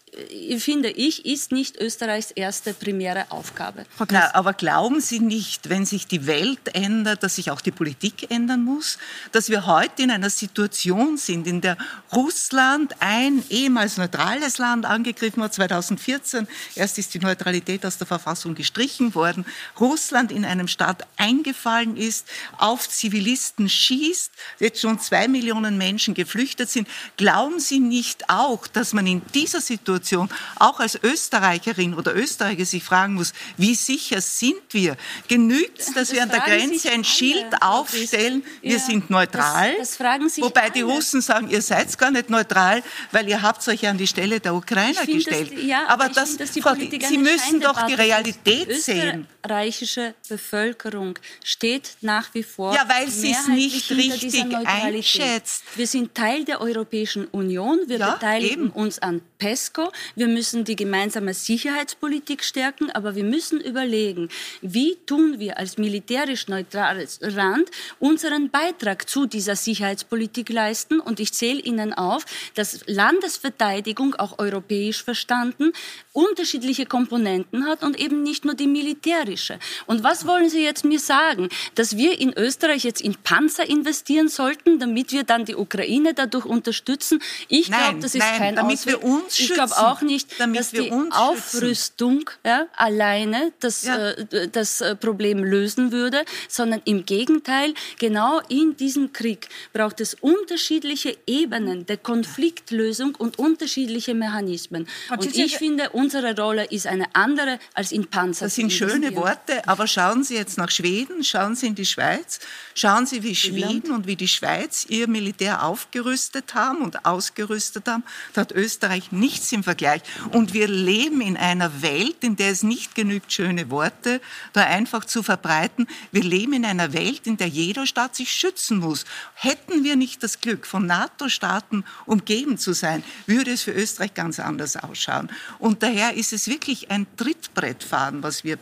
finde 0.59 0.91
ich, 0.91 1.25
ist 1.25 1.53
nicht 1.53 1.81
Österreichs 1.81 2.31
erste 2.33 2.75
primäre 2.75 3.31
Aufgabe. 3.31 3.87
Na, 4.11 4.35
aber 4.35 4.55
glauben 4.55 5.01
Sie 5.01 5.21
nicht, 5.21 5.69
wenn 5.69 5.87
sich 5.87 6.07
die 6.07 6.27
Welt 6.27 6.75
ändert, 6.75 7.23
dass 7.23 7.37
sich 7.37 7.51
auch 7.51 7.61
die 7.61 7.71
Politik 7.71 8.31
ändern 8.31 8.65
muss? 8.65 8.99
Dass 9.33 9.51
wir 9.51 9.67
heute 9.67 10.03
in 10.03 10.11
einer 10.11 10.31
Situation 10.31 11.17
sind, 11.17 11.47
in 11.47 11.61
der 11.61 11.77
Russland, 12.13 12.95
ein 12.99 13.45
ehemals 13.51 13.99
neutrales 13.99 14.59
Land, 14.59 14.85
angegriffen 14.85 15.43
hat, 15.43 15.55
2014, 15.55 16.49
erst 16.75 16.99
ist 16.99 17.15
die 17.15 17.21
Neutralität 17.21 17.87
aus 17.87 17.99
der 17.99 18.07
Verfassung 18.07 18.55
gestrichen 18.55 19.15
worden, 19.15 19.45
Russland 19.79 20.33
in 20.33 20.45
einem 20.45 20.67
Staat 20.67 21.07
eingefallen 21.17 21.97
ist, 21.97 22.27
auf 22.59 22.89
Zivilisten 22.89 23.69
schießt, 23.69 24.33
jetzt 24.59 24.81
schon 24.81 24.99
zwei 24.99 25.29
Millionen 25.29 25.79
Menschen 25.79 26.15
geflüchtet 26.15 26.69
sind. 26.69 26.89
Glauben 27.17 27.61
Sie 27.61 27.79
nicht 27.79 28.29
auch, 28.29 28.67
dass 28.67 28.93
man 28.93 29.07
in 29.07 29.23
dieser 29.35 29.61
Situation 29.61 30.00
Situation 30.01 30.29
auch 30.59 30.81
als 30.81 30.99
Österreicherin 31.03 31.95
oder 31.95 32.15
Österreicher 32.15 32.65
sich 32.65 32.83
fragen 32.83 33.15
muss, 33.15 33.33
wie 33.57 33.75
sicher 33.75 34.21
sind 34.21 34.63
wir? 34.71 34.97
Genügt 35.29 35.79
es, 35.79 35.87
dass 35.87 35.95
das 35.95 36.13
wir 36.13 36.23
an 36.23 36.31
der 36.31 36.41
Grenze 36.41 36.91
ein 36.91 37.05
Schild 37.05 37.47
alle, 37.61 37.63
aufstellen, 37.63 38.43
wir 38.63 38.73
ja, 38.73 38.79
sind 38.79 39.11
neutral? 39.11 39.75
Das, 39.79 39.99
das 39.99 40.41
wobei 40.41 40.63
alle. 40.63 40.71
die 40.73 40.81
Russen 40.83 41.21
sagen, 41.21 41.49
ihr 41.49 41.63
seid 41.63 41.97
gar 41.99 42.11
nicht 42.11 42.31
neutral, 42.31 42.83
weil 43.13 43.29
ihr 43.29 43.43
habt 43.43 43.67
euch 43.69 43.87
an 43.87 43.99
die 43.99 44.07
Stelle 44.07 44.41
der 44.41 44.55
Ukrainer 44.55 45.03
find, 45.03 45.25
gestellt. 45.25 45.53
Ja, 45.63 45.89
aber, 45.89 46.09
das, 46.09 46.37
find, 46.37 47.05
Sie 47.05 47.19
müssen 47.19 47.61
doch 47.61 47.87
die 47.87 47.95
Realität 47.95 48.83
sehen. 48.83 49.27
Die 49.29 49.47
österreichische 49.47 50.15
Bevölkerung 50.29 51.19
steht 51.45 51.97
nach 52.01 52.33
wie 52.35 52.43
vor 52.43 52.75
Ja, 52.75 52.85
weil 52.89 53.09
sie 53.11 53.33
es 53.33 53.49
nicht 53.49 53.91
richtig 53.91 54.45
einschätzt. 54.65 55.65
Wir 55.77 55.87
sind 55.87 56.15
Teil 56.15 56.45
der 56.45 56.61
Europäischen 56.61 57.27
Union, 57.27 57.81
wir 57.87 57.99
ja, 57.99 58.13
beteiligen 58.13 58.67
eben. 58.67 58.71
uns 58.71 58.99
an 58.99 59.23
PESCO. 59.41 59.91
Wir 60.15 60.29
müssen 60.29 60.65
die 60.65 60.77
gemeinsame 60.77 61.35
Sicherheitspolitik 61.35 62.45
stärken, 62.45 62.91
aber 62.93 63.17
wir 63.17 63.25
müssen 63.25 63.61
überlegen, 63.61 64.29
wie 64.61 64.97
tun 65.07 65.41
wir 65.41 65.59
als 65.59 65.79
militärisch 65.79 66.47
neutrales 66.47 67.19
Land 67.23 67.71
unseren 67.99 68.51
Beitrag 68.51 69.09
zu 69.09 69.27
dieser 69.27 69.57
Sicherheitspolitik 69.57 70.51
leisten. 70.51 71.01
Und 71.01 71.19
ich 71.19 71.33
zähle 71.33 71.61
Ihnen 71.61 71.93
auf, 71.93 72.25
dass 72.55 72.81
Landesverteidigung, 72.87 74.15
auch 74.15 74.39
europäisch 74.39 75.03
verstanden, 75.03 75.73
unterschiedliche 76.13 76.87
Komponenten 76.87 77.67
hat 77.67 77.83
und 77.83 77.99
eben 77.99 78.23
nicht 78.23 78.45
nur 78.45 78.55
die 78.55 78.67
militärische. 78.67 79.59
Und 79.87 80.05
was 80.05 80.27
wollen 80.27 80.51
Sie 80.51 80.63
jetzt 80.63 80.85
mir 80.85 81.01
sagen? 81.01 81.49
Dass 81.75 81.97
wir 81.97 82.21
in 82.21 82.37
Österreich 82.37 82.85
jetzt 82.85 83.01
in 83.01 83.15
Panzer 83.15 83.69
investieren 83.69 84.29
sollten, 84.29 84.79
damit 84.79 85.13
wir 85.13 85.25
dann 85.25 85.47
die 85.47 85.57
Ukraine 85.57 86.13
dadurch 86.13 86.45
unterstützen? 86.45 87.23
Ich 87.49 87.69
glaube, 87.69 88.01
das 88.01 88.15
ist 88.15 88.21
nein, 88.21 88.39
kein 88.39 88.57
damit 88.57 88.79
Ausweg. 88.79 89.01
wir 89.01 89.05
uns 89.05 89.30
uns 89.31 89.37
schützen. 89.37 89.53
Ich 89.53 89.55
glaube 89.55 89.77
auch 89.79 90.01
nicht, 90.03 90.29
dass 90.39 90.71
die 90.71 90.93
Aufrüstung 90.93 92.31
ja, 92.45 92.67
alleine 92.77 93.53
das, 93.61 93.83
Ja. 93.83 94.11
äh, 94.11 94.49
das 94.49 94.81
äh, 94.81 94.97
Problem 94.97 95.45
lösen 95.45 95.93
würde, 95.93 96.25
sondern 96.49 96.83
im 96.85 97.05
Gegenteil, 97.05 97.75
genau 97.99 98.41
in 98.49 98.77
diesem 98.77 99.13
Krieg 99.13 99.49
braucht 99.73 100.01
es 100.01 100.15
unterschiedliche 100.15 101.17
Ebenen 101.27 101.87
der 101.87 101.97
Konfliktlösung 101.97 103.15
und 103.15 103.39
unterschiedliche 103.39 104.15
Mechanismen. 104.15 104.89
Und 105.11 105.37
ich 105.37 105.57
finde, 105.57 105.91
unsere 105.91 106.37
Rolle 106.37 106.65
ist 106.65 106.87
eine 106.87 107.07
andere 107.15 107.59
als 107.75 107.93
in 107.93 108.07
Panzer. 108.07 108.47
Das 108.47 108.55
sind 108.55 108.73
schöne. 108.73 109.15
Worte, 109.15 109.67
aber 109.67 109.87
schauen 109.87 110.23
Sie 110.25 110.35
jetzt 110.35 110.57
nach 110.57 110.71
Schweden, 110.71 111.25
schauen 111.25 111.55
Sie 111.57 111.67
in 111.67 111.75
die 111.75 111.85
Schweiz, 111.87 112.39
schauen 112.75 113.07
Sie, 113.07 113.23
wie 113.23 113.35
Schweden 113.35 113.91
und 113.93 114.07
wie 114.07 114.17
die 114.17 114.29
Schweiz 114.29 114.87
ihr 114.89 115.09
Militär 115.09 115.65
aufgerüstet 115.65 116.55
haben 116.55 116.79
und 116.83 117.05
ausgerüstet 117.05 117.89
haben. 117.89 118.05
Da 118.33 118.43
hat 118.43 118.53
Österreich 118.53 119.13
nichts 119.21 119.53
im 119.53 119.63
Vergleich. 119.63 120.03
Und 120.33 120.55
wir 120.55 120.67
leben 120.67 121.21
in 121.21 121.37
einer 121.37 121.83
Welt, 121.83 122.25
in 122.25 122.37
der 122.37 122.51
es 122.51 122.63
nicht 122.63 122.95
genügt, 122.95 123.33
schöne 123.33 123.71
Worte 123.71 124.21
da 124.53 124.65
einfach 124.65 125.05
zu 125.05 125.23
verbreiten. 125.23 125.87
Wir 126.11 126.23
leben 126.23 126.53
in 126.55 126.65
einer 126.65 126.93
Welt, 126.93 127.27
in 127.27 127.37
der 127.37 127.49
jeder 127.49 127.87
Staat 127.87 128.17
sich 128.17 128.33
schützen 128.33 128.79
muss. 128.79 129.05
Hätten 129.35 129.85
wir 129.85 129.97
nicht 129.97 130.23
das 130.23 130.41
Glück, 130.41 130.67
von 130.67 130.87
NATO-Staaten 130.87 131.85
umgeben 132.07 132.59
zu 132.59 132.73
sein, 132.73 133.05
würde 133.27 133.53
es 133.53 133.63
für 133.63 133.73
Österreich 133.73 134.15
ganz 134.15 134.41
anders 134.41 134.77
ausschauen. 134.77 135.31
Und 135.59 135.83
daher 135.83 136.15
ist 136.15 136.33
es 136.33 136.49
wirklich 136.49 136.91
ein 136.91 137.07
Trittbrettfahren, 137.17 138.23
was 138.23 138.45
wir, 138.45 138.59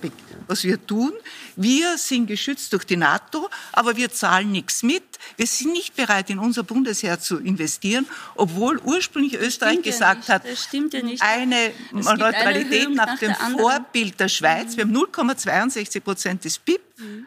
was 0.46 0.64
wir 0.64 0.84
tun. 0.86 1.12
Wir 1.56 1.96
sind 1.98 2.26
geschützt 2.26 2.72
durch 2.72 2.84
die 2.84 2.96
NATO, 2.96 3.48
aber 3.72 3.96
wir 3.96 4.10
zahlen 4.10 4.50
nichts 4.52 4.82
mit. 4.82 5.04
Wir 5.36 5.46
sind 5.46 5.72
nicht 5.72 5.96
bereit, 5.96 6.30
in 6.30 6.38
unser 6.38 6.62
Bundesheer 6.62 7.20
zu 7.20 7.38
investieren, 7.38 8.06
obwohl 8.34 8.78
ursprünglich 8.78 9.34
Österreich 9.34 9.82
gesagt 9.82 10.20
nicht. 10.20 10.28
hat, 10.28 10.44
Das 10.48 10.64
stimmt 10.64 10.94
ja 10.94 11.02
nicht. 11.02 11.22
eine 11.22 11.72
Neutralität 11.92 12.90
nach, 12.90 13.06
nach 13.06 13.18
dem 13.18 13.32
der. 13.32 13.58
Vorbild 13.58 14.18
der 14.18 14.28
Schweiz. 14.28 14.76
Wir 14.76 14.84
haben 14.84 14.96
0,62 14.96 16.00
Prozent 16.00 16.44
des 16.44 16.58
BIP 16.58 16.80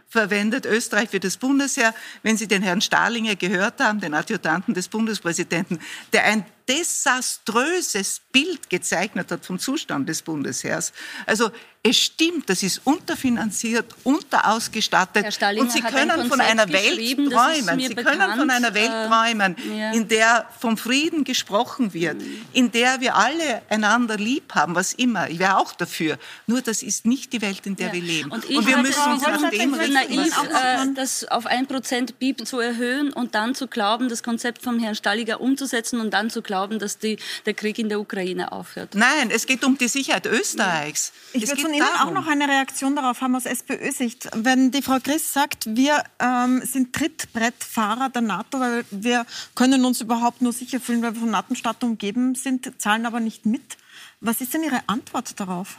verwendet 0.07 0.65
Österreich 0.65 1.09
für 1.09 1.19
das 1.19 1.37
Bundesheer. 1.37 1.93
Wenn 2.23 2.35
Sie 2.35 2.47
den 2.47 2.61
Herrn 2.61 2.81
Starlinger 2.81 3.35
gehört 3.35 3.79
haben, 3.79 4.01
den 4.01 4.13
Adjutanten 4.13 4.73
des 4.73 4.89
Bundespräsidenten, 4.89 5.79
der 6.11 6.25
ein 6.25 6.45
desaströses 6.67 8.21
Bild 8.31 8.69
gezeichnet 8.69 9.31
hat 9.31 9.45
vom 9.45 9.59
Zustand 9.59 10.09
des 10.09 10.21
Bundesheers. 10.21 10.91
Also 11.25 11.51
es 11.83 11.97
stimmt, 11.97 12.47
das 12.47 12.61
ist 12.61 12.81
unterfinanziert, 12.83 13.85
unterausgestattet 14.03 15.25
und 15.57 15.71
Sie 15.71 15.81
ein 15.83 15.93
können 15.93 16.29
von 16.29 16.39
einer 16.39 16.67
Welt 16.71 16.99
ist 16.99 17.15
träumen. 17.15 17.79
Sie 17.79 17.95
können 17.95 17.95
bekannt. 18.19 18.35
von 18.37 18.49
einer 18.51 18.73
Welt 18.73 18.91
Äh, 18.91 19.07
träumen, 19.07 19.55
ja. 19.75 19.91
in 19.91 20.07
der 20.07 20.45
vom 20.59 20.77
Frieden 20.77 21.23
gesprochen 21.23 21.93
wird, 21.93 22.17
in 22.53 22.71
der 22.71 23.01
wir 23.01 23.15
alle 23.15 23.61
einander 23.69 24.17
lieb 24.17 24.53
haben, 24.53 24.75
was 24.75 24.93
immer. 24.93 25.29
Ich 25.29 25.39
wäre 25.39 25.57
auch 25.57 25.73
dafür. 25.73 26.17
Nur 26.47 26.61
das 26.61 26.83
ist 26.83 27.05
nicht 27.05 27.33
die 27.33 27.41
Welt, 27.41 27.65
in 27.65 27.75
der 27.75 27.87
Ja. 27.87 27.93
wir 27.93 28.01
leben. 28.01 28.31
Und, 28.31 28.45
Und, 28.45 28.67
wir 28.67 28.77
müssen 28.77 29.11
uns 29.11 29.23
nach 29.23 29.49
dem 29.49 29.73
richten. 29.73 29.93
naiv, 29.93 30.37
äh, 30.53 30.93
das 30.95 31.25
auf 31.29 31.45
1% 31.47 32.13
BIP 32.19 32.45
zu 32.45 32.59
erhöhen 32.59 33.11
und 33.11 33.33
dann 33.33 33.55
zu 33.55 33.67
glauben, 33.67 34.07
das 34.09 34.21
Konzept 34.23 34.61
von 34.61 34.79
Herrn 34.79 34.95
Stalliger 34.95 35.41
umzusetzen 35.41 35.99
und 35.99 36.11
dann 36.11 36.29
zu 36.29 36.41
glauben, 36.43 36.79
dass 36.79 36.99
die, 36.99 37.17
der 37.45 37.53
Krieg 37.55 37.79
in 37.79 37.89
der 37.89 37.99
Ukraine 37.99 38.51
aufhört. 38.51 38.93
Nein, 38.93 39.31
es 39.31 39.47
geht 39.47 39.63
um 39.63 39.77
die 39.77 39.87
Sicherheit 39.87 40.25
Österreichs. 40.27 41.11
Ich 41.33 41.43
es 41.43 41.49
geht 41.55 41.70
von 41.71 41.87
Ihnen 41.87 41.99
auch 41.99 42.11
noch 42.11 42.27
eine 42.27 42.47
Reaktion 42.47 42.95
darauf 42.95 43.21
haben 43.21 43.35
aus 43.35 43.45
SPÖ-Sicht. 43.45 44.29
Wenn 44.35 44.71
die 44.71 44.81
Frau 44.81 44.97
Chris 44.99 45.33
sagt, 45.33 45.65
wir 45.75 46.03
ähm, 46.19 46.61
sind 46.63 46.93
Trittbrettfahrer 46.93 48.09
der 48.09 48.21
NATO, 48.21 48.59
weil 48.59 48.85
wir 48.91 49.25
können 49.55 49.85
uns 49.85 50.01
überhaupt 50.01 50.41
nur 50.41 50.53
sicher 50.53 50.79
fühlen, 50.79 51.01
weil 51.01 51.13
wir 51.13 51.21
von 51.21 51.31
NATO-Staaten 51.31 51.85
umgeben 51.85 52.35
sind, 52.35 52.71
zahlen 52.81 53.05
aber 53.05 53.19
nicht 53.19 53.45
mit. 53.45 53.77
Was 54.19 54.41
ist 54.41 54.53
denn 54.53 54.63
Ihre 54.63 54.81
Antwort 54.87 55.39
darauf? 55.39 55.77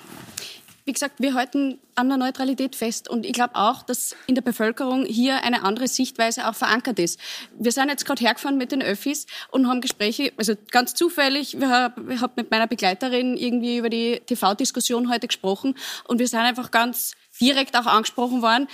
Wie 0.85 0.93
gesagt, 0.93 1.17
wir 1.19 1.35
halten 1.35 1.79
an 1.95 2.09
der 2.09 2.19
Neutralität 2.19 2.75
fest. 2.75 3.09
Und 3.09 3.25
ich 3.25 3.33
glaube 3.33 3.55
auch, 3.55 3.83
dass 3.83 4.17
in 4.27 4.35
der 4.35 4.43
Bevölkerung 4.43 5.05
hier 5.05 5.45
eine 5.45 5.63
andere 5.63 5.87
Sichtweise 5.87 6.49
auch 6.49 6.55
verankert 6.55 6.99
ist. 6.99 7.21
Wir 7.57 7.71
sind 7.71 7.89
jetzt 7.89 8.05
gerade 8.05 8.25
hergefahren 8.25 8.59
mit 8.59 8.73
den 8.73 8.83
Öffis 8.83 9.27
und 9.51 9.69
haben 9.69 9.81
Gespräche, 9.81 10.33
also 10.37 10.55
ganz 10.71 10.95
zufällig, 10.95 11.55
ich 11.55 11.63
hab 11.63 12.37
mit 12.37 12.51
meiner 12.51 12.67
Begleiterin 12.67 13.37
irgendwie 13.37 13.79
über 13.79 13.91
die 13.91 14.21
TV-Diskussion 14.27 15.11
heute 15.11 15.29
gesprochen 15.29 15.77
und 16.09 16.19
wir 16.19 16.27
sind 16.27 16.41
einfach 16.41 16.71
ganz 16.71 17.13
direkt 17.43 17.77
auch 17.77 17.87
angesprochen 17.87 18.41
worden 18.41 18.69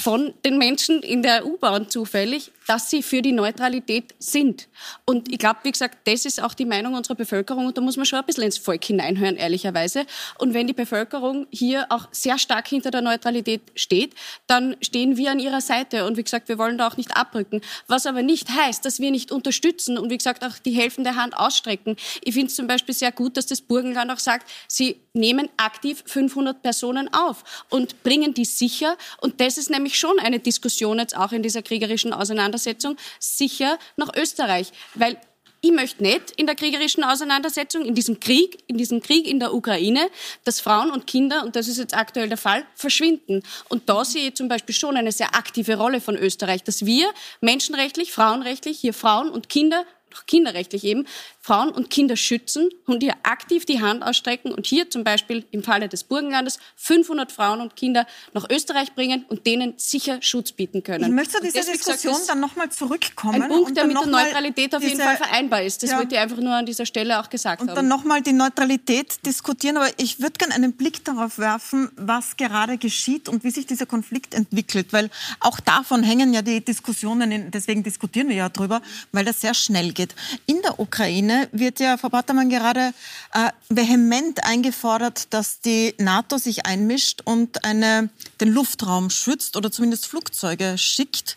von 0.00 0.32
den 0.44 0.56
Menschen 0.56 1.02
in 1.02 1.22
der 1.22 1.44
U-Bahn 1.44 1.90
zufällig, 1.90 2.52
dass 2.66 2.88
sie 2.88 3.02
für 3.02 3.20
die 3.20 3.32
Neutralität 3.32 4.14
sind. 4.18 4.68
Und 5.04 5.30
ich 5.30 5.38
glaube, 5.38 5.60
wie 5.64 5.72
gesagt, 5.72 5.98
das 6.06 6.24
ist 6.24 6.42
auch 6.42 6.54
die 6.54 6.64
Meinung 6.64 6.94
unserer 6.94 7.16
Bevölkerung 7.16 7.66
und 7.66 7.76
da 7.76 7.82
muss 7.82 7.96
man 7.96 8.06
schon 8.06 8.18
ein 8.18 8.24
bisschen 8.24 8.44
ins 8.44 8.56
Volk 8.56 8.84
hineinhören, 8.84 9.36
ehrlicherweise. 9.36 10.06
Und 10.38 10.54
wenn 10.54 10.66
die 10.66 10.72
Bevölkerung 10.72 11.46
hier 11.50 11.86
auch 11.90 12.08
sehr 12.12 12.38
stark 12.38 12.68
hinter 12.68 12.90
der 12.90 13.02
Neutralität 13.02 13.60
steht, 13.74 14.14
dann 14.46 14.76
stehen 14.80 15.16
wir 15.18 15.32
an 15.32 15.38
ihrer 15.38 15.60
Seite. 15.60 16.06
Und 16.06 16.16
wie 16.16 16.22
gesagt, 16.22 16.48
wir 16.48 16.56
wollen 16.56 16.78
da 16.78 16.86
auch 16.86 16.96
nicht 16.96 17.16
abrücken. 17.16 17.60
Was 17.86 18.06
aber 18.06 18.22
nicht 18.22 18.48
heißt, 18.48 18.84
dass 18.84 19.00
wir 19.00 19.10
nicht 19.10 19.32
unterstützen 19.32 19.98
und 19.98 20.08
wie 20.08 20.16
gesagt 20.16 20.44
auch 20.44 20.56
die 20.58 20.72
helfende 20.72 21.16
Hand 21.16 21.36
ausstrecken. 21.36 21.96
Ich 22.22 22.34
finde 22.34 22.46
es 22.46 22.56
zum 22.56 22.66
Beispiel 22.66 22.94
sehr 22.94 23.12
gut, 23.12 23.36
dass 23.36 23.46
das 23.46 23.60
Burgenland 23.60 24.10
auch 24.10 24.18
sagt, 24.18 24.48
sie 24.68 25.00
nehmen 25.12 25.48
aktiv 25.56 26.02
500 26.06 26.62
Personen 26.62 27.12
auf 27.12 27.64
und 27.68 28.02
bringen 28.02 28.34
die 28.34 28.44
sicher. 28.44 28.96
Und 29.20 29.40
das 29.40 29.58
ist 29.58 29.70
nämlich 29.70 29.98
schon 29.98 30.18
eine 30.18 30.38
Diskussion 30.40 30.98
jetzt 30.98 31.16
auch 31.16 31.32
in 31.32 31.42
dieser 31.42 31.62
kriegerischen 31.62 32.12
Auseinandersetzung 32.12 32.96
sicher 33.18 33.78
nach 33.96 34.14
Österreich, 34.14 34.72
weil 34.94 35.18
ich 35.62 35.72
möchte 35.72 36.02
nicht 36.02 36.30
in 36.36 36.46
der 36.46 36.54
kriegerischen 36.54 37.04
Auseinandersetzung, 37.04 37.84
in 37.84 37.94
diesem 37.94 38.18
Krieg, 38.18 38.58
in 38.66 38.78
diesem 38.78 39.02
Krieg 39.02 39.26
in 39.26 39.40
der 39.40 39.52
Ukraine, 39.52 40.08
dass 40.44 40.60
Frauen 40.60 40.90
und 40.90 41.06
Kinder, 41.06 41.44
und 41.44 41.54
das 41.54 41.68
ist 41.68 41.76
jetzt 41.76 41.94
aktuell 41.94 42.28
der 42.28 42.38
Fall, 42.38 42.64
verschwinden. 42.74 43.42
Und 43.68 43.88
da 43.88 44.04
sehe 44.04 44.28
ich 44.28 44.34
zum 44.34 44.48
Beispiel 44.48 44.74
schon 44.74 44.96
eine 44.96 45.12
sehr 45.12 45.34
aktive 45.34 45.76
Rolle 45.76 46.00
von 46.00 46.16
Österreich, 46.16 46.64
dass 46.64 46.86
wir 46.86 47.10
menschenrechtlich, 47.42 48.10
frauenrechtlich 48.10 48.80
hier 48.80 48.94
Frauen 48.94 49.28
und 49.28 49.50
Kinder 49.50 49.84
auch 50.16 50.26
kinderrechtlich 50.26 50.84
eben, 50.84 51.06
Frauen 51.42 51.70
und 51.70 51.88
Kinder 51.88 52.16
schützen 52.16 52.68
und 52.86 53.02
hier 53.02 53.14
aktiv 53.22 53.64
die 53.64 53.80
Hand 53.80 54.02
ausstrecken 54.02 54.52
und 54.52 54.66
hier 54.66 54.90
zum 54.90 55.04
Beispiel 55.04 55.44
im 55.52 55.62
Falle 55.62 55.88
des 55.88 56.04
Burgenlandes 56.04 56.58
500 56.76 57.32
Frauen 57.32 57.60
und 57.62 57.76
Kinder 57.76 58.06
nach 58.34 58.48
Österreich 58.50 58.92
bringen 58.94 59.24
und 59.28 59.46
denen 59.46 59.72
sicher 59.78 60.20
Schutz 60.20 60.52
bieten 60.52 60.82
können. 60.82 61.04
Ich 61.04 61.10
möchte 61.10 61.32
zu 61.32 61.38
Und 61.38 61.44
dieser 61.46 61.60
gesagt, 61.60 61.78
Diskussion 61.78 62.14
ist 62.14 62.26
dann 62.28 62.40
nochmal 62.40 62.68
zurückkommen. 62.70 63.42
Ein 63.42 63.48
Punkt, 63.48 63.68
und 63.70 63.76
der 63.76 63.86
mit 63.86 63.96
der 63.96 64.06
Neutralität 64.06 64.74
auf 64.74 64.82
jeden 64.82 64.92
diese- 64.96 65.02
Fall 65.04 65.16
vereinbar 65.16 65.62
ist. 65.62 65.82
Das 65.82 65.90
Ja. 65.92 65.98
wollte 65.98 66.14
ich 66.14 66.20
einfach 66.20 66.36
nur 66.36 66.52
an 66.54 66.66
dieser 66.66 66.84
Stelle 66.84 67.18
auch 67.18 67.30
gesagt 67.30 67.62
Und 67.62 67.68
haben. 67.70 67.76
dann 67.76 67.88
nochmal 67.88 68.20
die 68.20 68.32
Neutralität 68.34 69.24
diskutieren. 69.24 69.78
Aber 69.78 69.88
ich 69.96 70.20
würde 70.20 70.32
gerne 70.38 70.54
einen 70.54 70.74
Blick 70.74 71.02
darauf 71.06 71.38
werfen, 71.38 71.90
was 71.96 72.36
gerade 72.36 72.76
geschieht 72.76 73.30
und 73.30 73.44
wie 73.44 73.50
sich 73.50 73.64
dieser 73.66 73.86
Konflikt 73.86 74.34
entwickelt. 74.34 74.92
Weil 74.92 75.08
auch 75.40 75.58
davon 75.60 76.02
hängen 76.02 76.34
ja 76.34 76.42
die 76.42 76.60
Diskussionen, 76.62 77.32
in, 77.32 77.50
deswegen 77.50 77.82
diskutieren 77.82 78.28
wir 78.28 78.36
ja 78.36 78.48
drüber, 78.50 78.82
weil 79.12 79.24
das 79.24 79.40
sehr 79.40 79.54
schnell 79.54 79.92
geht. 79.92 80.14
In 80.44 80.60
der 80.60 80.78
Ukraine 80.78 81.29
wird 81.52 81.80
ja, 81.80 81.96
Frau 81.96 82.08
Battermann, 82.08 82.48
gerade 82.50 82.92
äh, 83.34 83.50
vehement 83.68 84.44
eingefordert, 84.44 85.32
dass 85.32 85.60
die 85.60 85.94
NATO 85.98 86.38
sich 86.38 86.66
einmischt 86.66 87.22
und 87.24 87.64
eine, 87.64 88.10
den 88.40 88.48
Luftraum 88.48 89.10
schützt 89.10 89.56
oder 89.56 89.70
zumindest 89.70 90.06
Flugzeuge 90.06 90.78
schickt. 90.78 91.36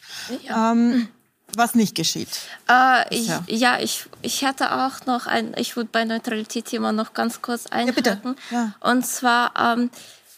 Ähm, 0.50 1.08
was 1.56 1.76
nicht 1.76 1.96
geschieht. 1.96 2.30
Äh, 2.70 3.16
ich, 3.16 3.28
Ja. 3.28 3.44
ja, 3.48 3.80
ich, 3.80 4.06
ich 4.22 4.42
hätte 4.42 4.72
auch 4.74 5.06
noch 5.06 5.28
ein, 5.28 5.54
ich 5.58 5.76
würde 5.76 5.90
bei 5.92 6.04
Neutralität-Thema 6.04 6.92
noch 6.92 7.14
ganz 7.14 7.42
kurz 7.42 7.68
einhaken. 7.68 8.36
Ja. 8.50 8.74
Und 8.80 9.06
zwar, 9.06 9.54
ähm, 9.60 9.90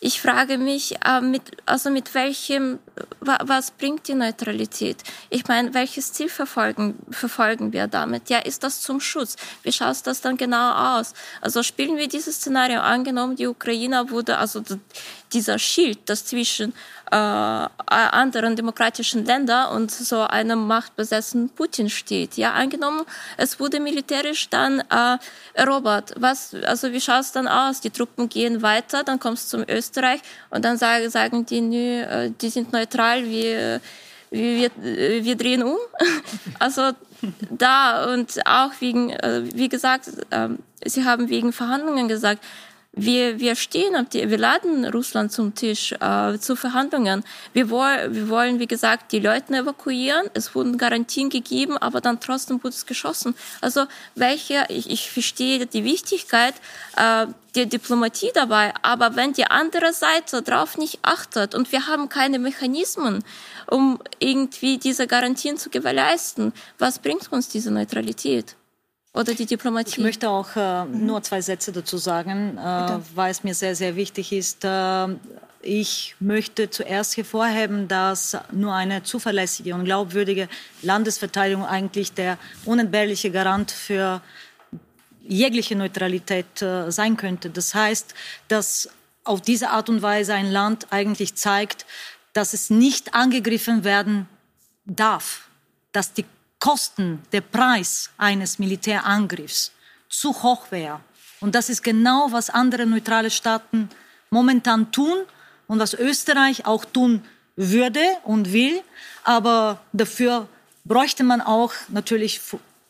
ich 0.05 0.21
frage 0.21 0.59
mich, 0.59 0.95
äh, 1.03 1.19
mit, 1.19 1.41
also 1.65 1.89
mit 1.89 2.13
welchem, 2.13 2.77
wa, 3.21 3.39
was 3.41 3.71
bringt 3.71 4.07
die 4.07 4.13
Neutralität? 4.13 4.97
Ich 5.31 5.47
meine, 5.47 5.73
welches 5.73 6.13
Ziel 6.13 6.29
verfolgen, 6.29 6.93
verfolgen 7.09 7.73
wir 7.73 7.87
damit? 7.87 8.29
Ja, 8.29 8.37
ist 8.37 8.63
das 8.63 8.81
zum 8.81 8.99
Schutz? 8.99 9.35
Wie 9.63 9.71
schaut 9.71 10.05
das 10.05 10.21
dann 10.21 10.37
genau 10.37 10.99
aus? 10.99 11.15
Also 11.41 11.63
spielen 11.63 11.97
wir 11.97 12.07
dieses 12.07 12.35
Szenario 12.35 12.81
angenommen, 12.81 13.35
die 13.35 13.47
Ukraine 13.47 14.11
wurde, 14.11 14.37
also 14.37 14.61
dieser 15.33 15.59
Schild, 15.59 15.99
das 16.05 16.25
zwischen 16.25 16.73
äh, 17.11 17.15
anderen 17.15 18.55
demokratischen 18.55 19.25
Ländern 19.25 19.75
und 19.75 19.91
so 19.91 20.21
einem 20.21 20.67
machtbesessenen 20.67 21.49
Putin 21.49 21.89
steht. 21.89 22.35
Ja, 22.35 22.53
angenommen, 22.53 23.01
es 23.37 23.59
wurde 23.59 23.79
militärisch 23.79 24.49
dann 24.49 24.79
äh, 24.89 25.17
erobert. 25.53 26.13
Was, 26.17 26.55
also 26.65 26.91
wie 26.91 27.01
schaut 27.01 27.21
es 27.21 27.31
dann 27.31 27.47
aus? 27.47 27.81
Die 27.81 27.89
Truppen 27.89 28.29
gehen 28.29 28.61
weiter, 28.61 29.03
dann 29.03 29.19
kommt 29.19 29.37
es 29.37 29.47
zum 29.47 29.63
Österreich 29.67 30.21
und 30.49 30.65
dann 30.65 30.77
sagen, 30.77 31.09
sagen 31.09 31.45
die, 31.45 31.61
nö, 31.61 32.01
äh, 32.01 32.31
die 32.41 32.49
sind 32.49 32.73
neutral, 32.73 33.25
wir, 33.25 33.81
wir, 34.31 34.71
wir, 34.77 35.23
wir 35.23 35.35
drehen 35.35 35.63
um. 35.63 35.77
Also 36.59 36.91
da 37.49 38.13
und 38.13 38.45
auch 38.45 38.71
wegen, 38.79 39.09
äh, 39.11 39.43
wie 39.53 39.69
gesagt, 39.69 40.09
ähm, 40.31 40.59
Sie 40.87 41.03
haben 41.03 41.29
wegen 41.29 41.51
Verhandlungen 41.51 42.07
gesagt, 42.07 42.43
wir, 42.95 43.39
wir 43.39 43.55
stehen 43.55 44.07
wir 44.11 44.37
laden 44.37 44.85
Russland 44.85 45.31
zum 45.31 45.53
Tisch 45.53 45.93
äh, 45.99 46.37
zu 46.39 46.55
Verhandlungen. 46.55 47.23
Wir, 47.53 47.69
woll, 47.69 48.13
wir 48.13 48.29
wollen, 48.29 48.59
wie 48.59 48.67
gesagt, 48.67 49.11
die 49.11 49.19
Leute 49.19 49.53
evakuieren. 49.53 50.27
Es 50.33 50.55
wurden 50.55 50.77
Garantien 50.77 51.29
gegeben, 51.29 51.77
aber 51.77 52.01
dann 52.01 52.19
trotzdem 52.19 52.63
wurde 52.63 52.75
es 52.75 52.85
geschossen. 52.85 53.35
Also 53.61 53.85
welche, 54.15 54.65
ich, 54.69 54.89
ich 54.89 55.11
verstehe 55.11 55.65
die 55.65 55.83
Wichtigkeit 55.83 56.55
äh, 56.95 57.27
der 57.55 57.65
Diplomatie 57.65 58.31
dabei, 58.33 58.73
aber 58.81 59.15
wenn 59.15 59.33
die 59.33 59.45
andere 59.45 59.93
Seite 59.93 60.41
darauf 60.41 60.77
nicht 60.77 60.99
achtet 61.03 61.55
und 61.55 61.71
wir 61.71 61.87
haben 61.87 62.09
keine 62.09 62.37
Mechanismen, 62.37 63.23
um 63.67 63.99
irgendwie 64.19 64.77
diese 64.77 65.07
Garantien 65.07 65.57
zu 65.57 65.69
gewährleisten, 65.69 66.53
was 66.77 66.99
bringt 66.99 67.31
uns 67.31 67.47
diese 67.47 67.71
Neutralität? 67.71 68.55
Oder 69.15 69.33
die 69.33 69.45
Diplomatie? 69.45 69.91
Ich 69.91 69.97
möchte 69.97 70.29
auch 70.29 70.55
äh, 70.55 70.85
nur 70.85 71.23
zwei 71.23 71.41
Sätze 71.41 71.71
dazu 71.71 71.97
sagen, 71.97 72.57
äh, 72.57 72.99
weil 73.15 73.31
es 73.31 73.43
mir 73.43 73.53
sehr, 73.55 73.75
sehr 73.75 73.95
wichtig 73.95 74.31
ist. 74.31 74.63
Äh, 74.65 75.07
ich 75.61 76.15
möchte 76.19 76.69
zuerst 76.69 77.17
hervorheben, 77.17 77.87
dass 77.87 78.37
nur 78.51 78.73
eine 78.73 79.01
zuverlässige 79.03 79.73
und 79.73 79.85
glaubwürdige 79.85 80.47
Landesverteidigung 80.83 81.65
eigentlich 81.65 82.13
der 82.13 82.37
unentbehrliche 82.65 83.31
Garant 83.31 83.71
für 83.71 84.21
jegliche 85.23 85.75
Neutralität 85.75 86.61
äh, 86.61 86.91
sein 86.91 87.17
könnte. 87.17 87.49
Das 87.49 87.73
heißt, 87.73 88.13
dass 88.47 88.89
auf 89.23 89.41
diese 89.41 89.71
Art 89.71 89.89
und 89.89 90.01
Weise 90.01 90.35
ein 90.35 90.51
Land 90.51 90.87
eigentlich 90.91 91.35
zeigt, 91.35 91.85
dass 92.33 92.53
es 92.53 92.69
nicht 92.69 93.15
angegriffen 93.15 93.83
werden 93.83 94.27
darf, 94.85 95.47
dass 95.93 96.13
die 96.13 96.25
Kosten, 96.65 97.21
der 97.31 97.41
Preis 97.41 98.09
eines 98.17 98.57
Militärangriffs 98.57 99.71
zu 100.09 100.33
hoch 100.41 100.71
wäre. 100.71 100.99
Und 101.39 101.53
das 101.53 101.69
ist 101.69 101.83
genau, 101.83 102.29
was 102.31 102.49
andere 102.49 102.87
neutrale 102.87 103.29
Staaten 103.29 103.87
momentan 104.31 104.91
tun 104.91 105.15
und 105.67 105.77
was 105.77 105.93
Österreich 105.93 106.65
auch 106.65 106.83
tun 106.83 107.23
würde 107.55 108.01
und 108.23 108.51
will. 108.51 108.81
Aber 109.23 109.79
dafür 109.93 110.47
bräuchte 110.85 111.23
man 111.23 111.39
auch 111.39 111.71
natürlich 111.89 112.41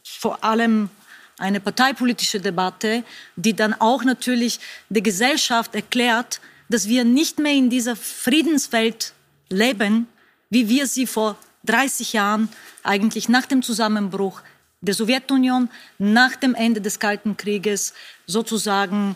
vor 0.06 0.42
allem 0.42 0.90
eine 1.38 1.60
parteipolitische 1.60 2.40
Debatte, 2.40 3.04
die 3.36 3.58
dann 3.58 3.74
auch 3.74 4.06
natürlich 4.06 4.62
der 4.88 5.02
Gesellschaft 5.02 5.76
erklärt, 5.76 6.40
dass 6.70 6.88
wir 6.88 7.04
nicht 7.04 7.40
mehr 7.40 7.52
in 7.52 7.70
dieser 7.70 7.98
Friedenswelt 7.98 9.12
leben, 9.50 10.08
wie 10.50 10.70
wir 10.70 10.88
sie 10.88 11.06
vor 11.06 11.36
30 11.66 12.14
Jahren 12.14 12.50
eigentlich 12.84 13.30
nach 13.30 13.46
dem 13.46 13.62
Zusammenbruch 13.62 14.42
der 14.82 14.94
Sowjetunion, 14.94 15.70
nach 15.98 16.36
dem 16.36 16.56
Ende 16.56 16.82
des 16.82 17.00
Kalten 17.00 17.38
Krieges 17.38 17.94
sozusagen 18.28 19.16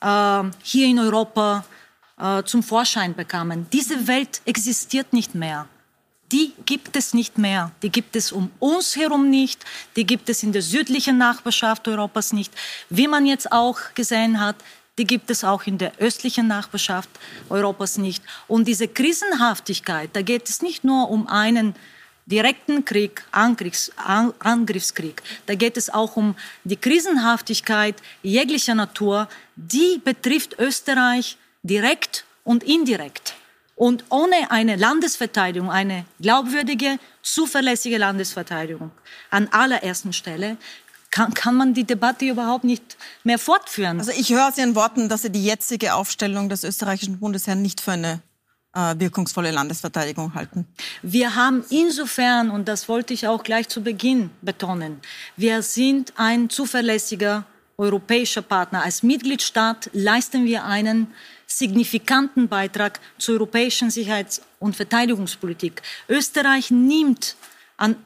äh, 0.00 0.42
hier 0.62 0.86
in 0.86 0.98
Europa 0.98 1.64
äh, 2.18 2.42
zum 2.44 2.62
Vorschein 2.62 3.14
bekamen. 3.14 3.66
Diese 3.72 4.06
Welt 4.06 4.40
existiert 4.44 5.12
nicht 5.12 5.34
mehr. 5.34 5.66
Die 6.32 6.52
gibt 6.64 6.94
es 6.96 7.12
nicht 7.12 7.38
mehr. 7.38 7.72
Die 7.82 7.90
gibt 7.90 8.14
es 8.14 8.30
um 8.30 8.50
uns 8.60 8.94
herum 8.94 9.30
nicht. 9.30 9.64
Die 9.96 10.06
gibt 10.06 10.28
es 10.28 10.42
in 10.44 10.52
der 10.52 10.62
südlichen 10.62 11.18
Nachbarschaft 11.18 11.88
Europas 11.88 12.32
nicht. 12.32 12.52
Wie 12.88 13.08
man 13.08 13.26
jetzt 13.26 13.50
auch 13.50 13.78
gesehen 13.94 14.38
hat, 14.38 14.56
die 15.00 15.06
gibt 15.06 15.30
es 15.30 15.44
auch 15.44 15.62
in 15.64 15.78
der 15.78 15.92
östlichen 15.98 16.46
Nachbarschaft 16.46 17.08
Europas 17.48 17.96
nicht. 17.96 18.22
Und 18.46 18.68
diese 18.68 18.86
Krisenhaftigkeit, 18.86 20.10
da 20.12 20.20
geht 20.20 20.46
es 20.50 20.60
nicht 20.60 20.84
nur 20.84 21.08
um 21.08 21.26
einen 21.26 21.74
direkten 22.26 22.84
Krieg, 22.84 23.24
Angriffs, 23.32 23.90
Angriffskrieg. 23.96 25.22
Da 25.46 25.54
geht 25.54 25.78
es 25.78 25.88
auch 25.88 26.16
um 26.16 26.36
die 26.64 26.76
Krisenhaftigkeit 26.76 27.96
jeglicher 28.22 28.74
Natur, 28.74 29.26
die 29.56 30.02
betrifft 30.04 30.58
Österreich 30.58 31.38
direkt 31.62 32.26
und 32.44 32.62
indirekt. 32.62 33.32
Und 33.76 34.04
ohne 34.10 34.50
eine 34.50 34.76
Landesverteidigung, 34.76 35.70
eine 35.70 36.04
glaubwürdige, 36.20 36.98
zuverlässige 37.22 37.96
Landesverteidigung 37.96 38.90
an 39.30 39.48
allererster 39.50 40.12
Stelle, 40.12 40.58
kann, 41.10 41.34
kann 41.34 41.56
man 41.56 41.74
die 41.74 41.84
Debatte 41.84 42.24
überhaupt 42.24 42.64
nicht 42.64 42.96
mehr 43.24 43.38
fortführen. 43.38 43.98
Also 43.98 44.12
ich 44.12 44.30
höre 44.32 44.48
aus 44.48 44.58
Ihren 44.58 44.74
Worten, 44.74 45.08
dass 45.08 45.22
Sie 45.22 45.30
die 45.30 45.44
jetzige 45.44 45.94
Aufstellung 45.94 46.48
des 46.48 46.64
österreichischen 46.64 47.18
Bundesheers 47.18 47.56
nicht 47.56 47.80
für 47.80 47.92
eine 47.92 48.22
äh, 48.74 48.94
wirkungsvolle 48.98 49.50
Landesverteidigung 49.50 50.34
halten. 50.34 50.66
Wir 51.02 51.34
haben 51.34 51.64
insofern, 51.70 52.50
und 52.50 52.68
das 52.68 52.88
wollte 52.88 53.14
ich 53.14 53.26
auch 53.26 53.42
gleich 53.42 53.68
zu 53.68 53.82
Beginn 53.82 54.30
betonen, 54.42 55.00
wir 55.36 55.62
sind 55.62 56.12
ein 56.16 56.48
zuverlässiger 56.50 57.44
europäischer 57.76 58.42
Partner. 58.42 58.82
Als 58.84 59.02
Mitgliedstaat 59.02 59.90
leisten 59.92 60.44
wir 60.44 60.64
einen 60.64 61.08
signifikanten 61.46 62.46
Beitrag 62.46 63.00
zur 63.18 63.34
europäischen 63.34 63.90
Sicherheits- 63.90 64.42
und 64.60 64.76
Verteidigungspolitik. 64.76 65.82
Österreich 66.08 66.70
nimmt 66.70 67.36
an 67.76 67.96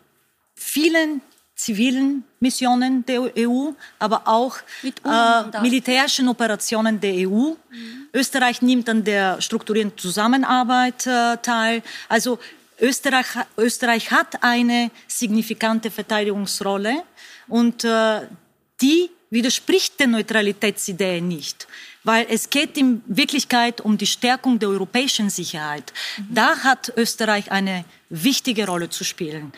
vielen 0.54 1.20
zivilen 1.54 2.24
Missionen 2.40 3.06
der 3.06 3.22
EU, 3.38 3.70
aber 3.98 4.26
auch 4.26 4.56
äh, 4.82 5.60
militärischen 5.60 6.28
Operationen 6.28 7.00
der 7.00 7.14
EU. 7.14 7.50
Mhm. 7.50 8.08
Österreich 8.12 8.60
nimmt 8.60 8.88
an 8.88 9.04
der 9.04 9.40
strukturierten 9.40 9.96
Zusammenarbeit 9.96 11.06
äh, 11.06 11.36
teil. 11.38 11.82
Also 12.08 12.38
Österreich, 12.80 13.26
Österreich 13.56 14.10
hat 14.10 14.42
eine 14.42 14.90
signifikante 15.06 15.90
Verteidigungsrolle 15.90 17.04
und 17.46 17.84
äh, 17.84 18.22
die 18.80 19.10
widerspricht 19.30 19.98
der 20.00 20.08
Neutralitätsidee 20.08 21.20
nicht 21.20 21.68
weil 22.04 22.26
es 22.28 22.50
geht 22.50 22.76
in 22.76 23.02
Wirklichkeit 23.06 23.80
um 23.80 23.98
die 23.98 24.06
Stärkung 24.06 24.58
der 24.58 24.68
europäischen 24.68 25.30
Sicherheit. 25.30 25.92
Mhm. 26.18 26.34
Da 26.34 26.58
hat 26.58 26.92
Österreich 26.96 27.50
eine 27.50 27.84
wichtige 28.10 28.66
Rolle 28.66 28.90
zu 28.90 29.04
spielen. 29.04 29.52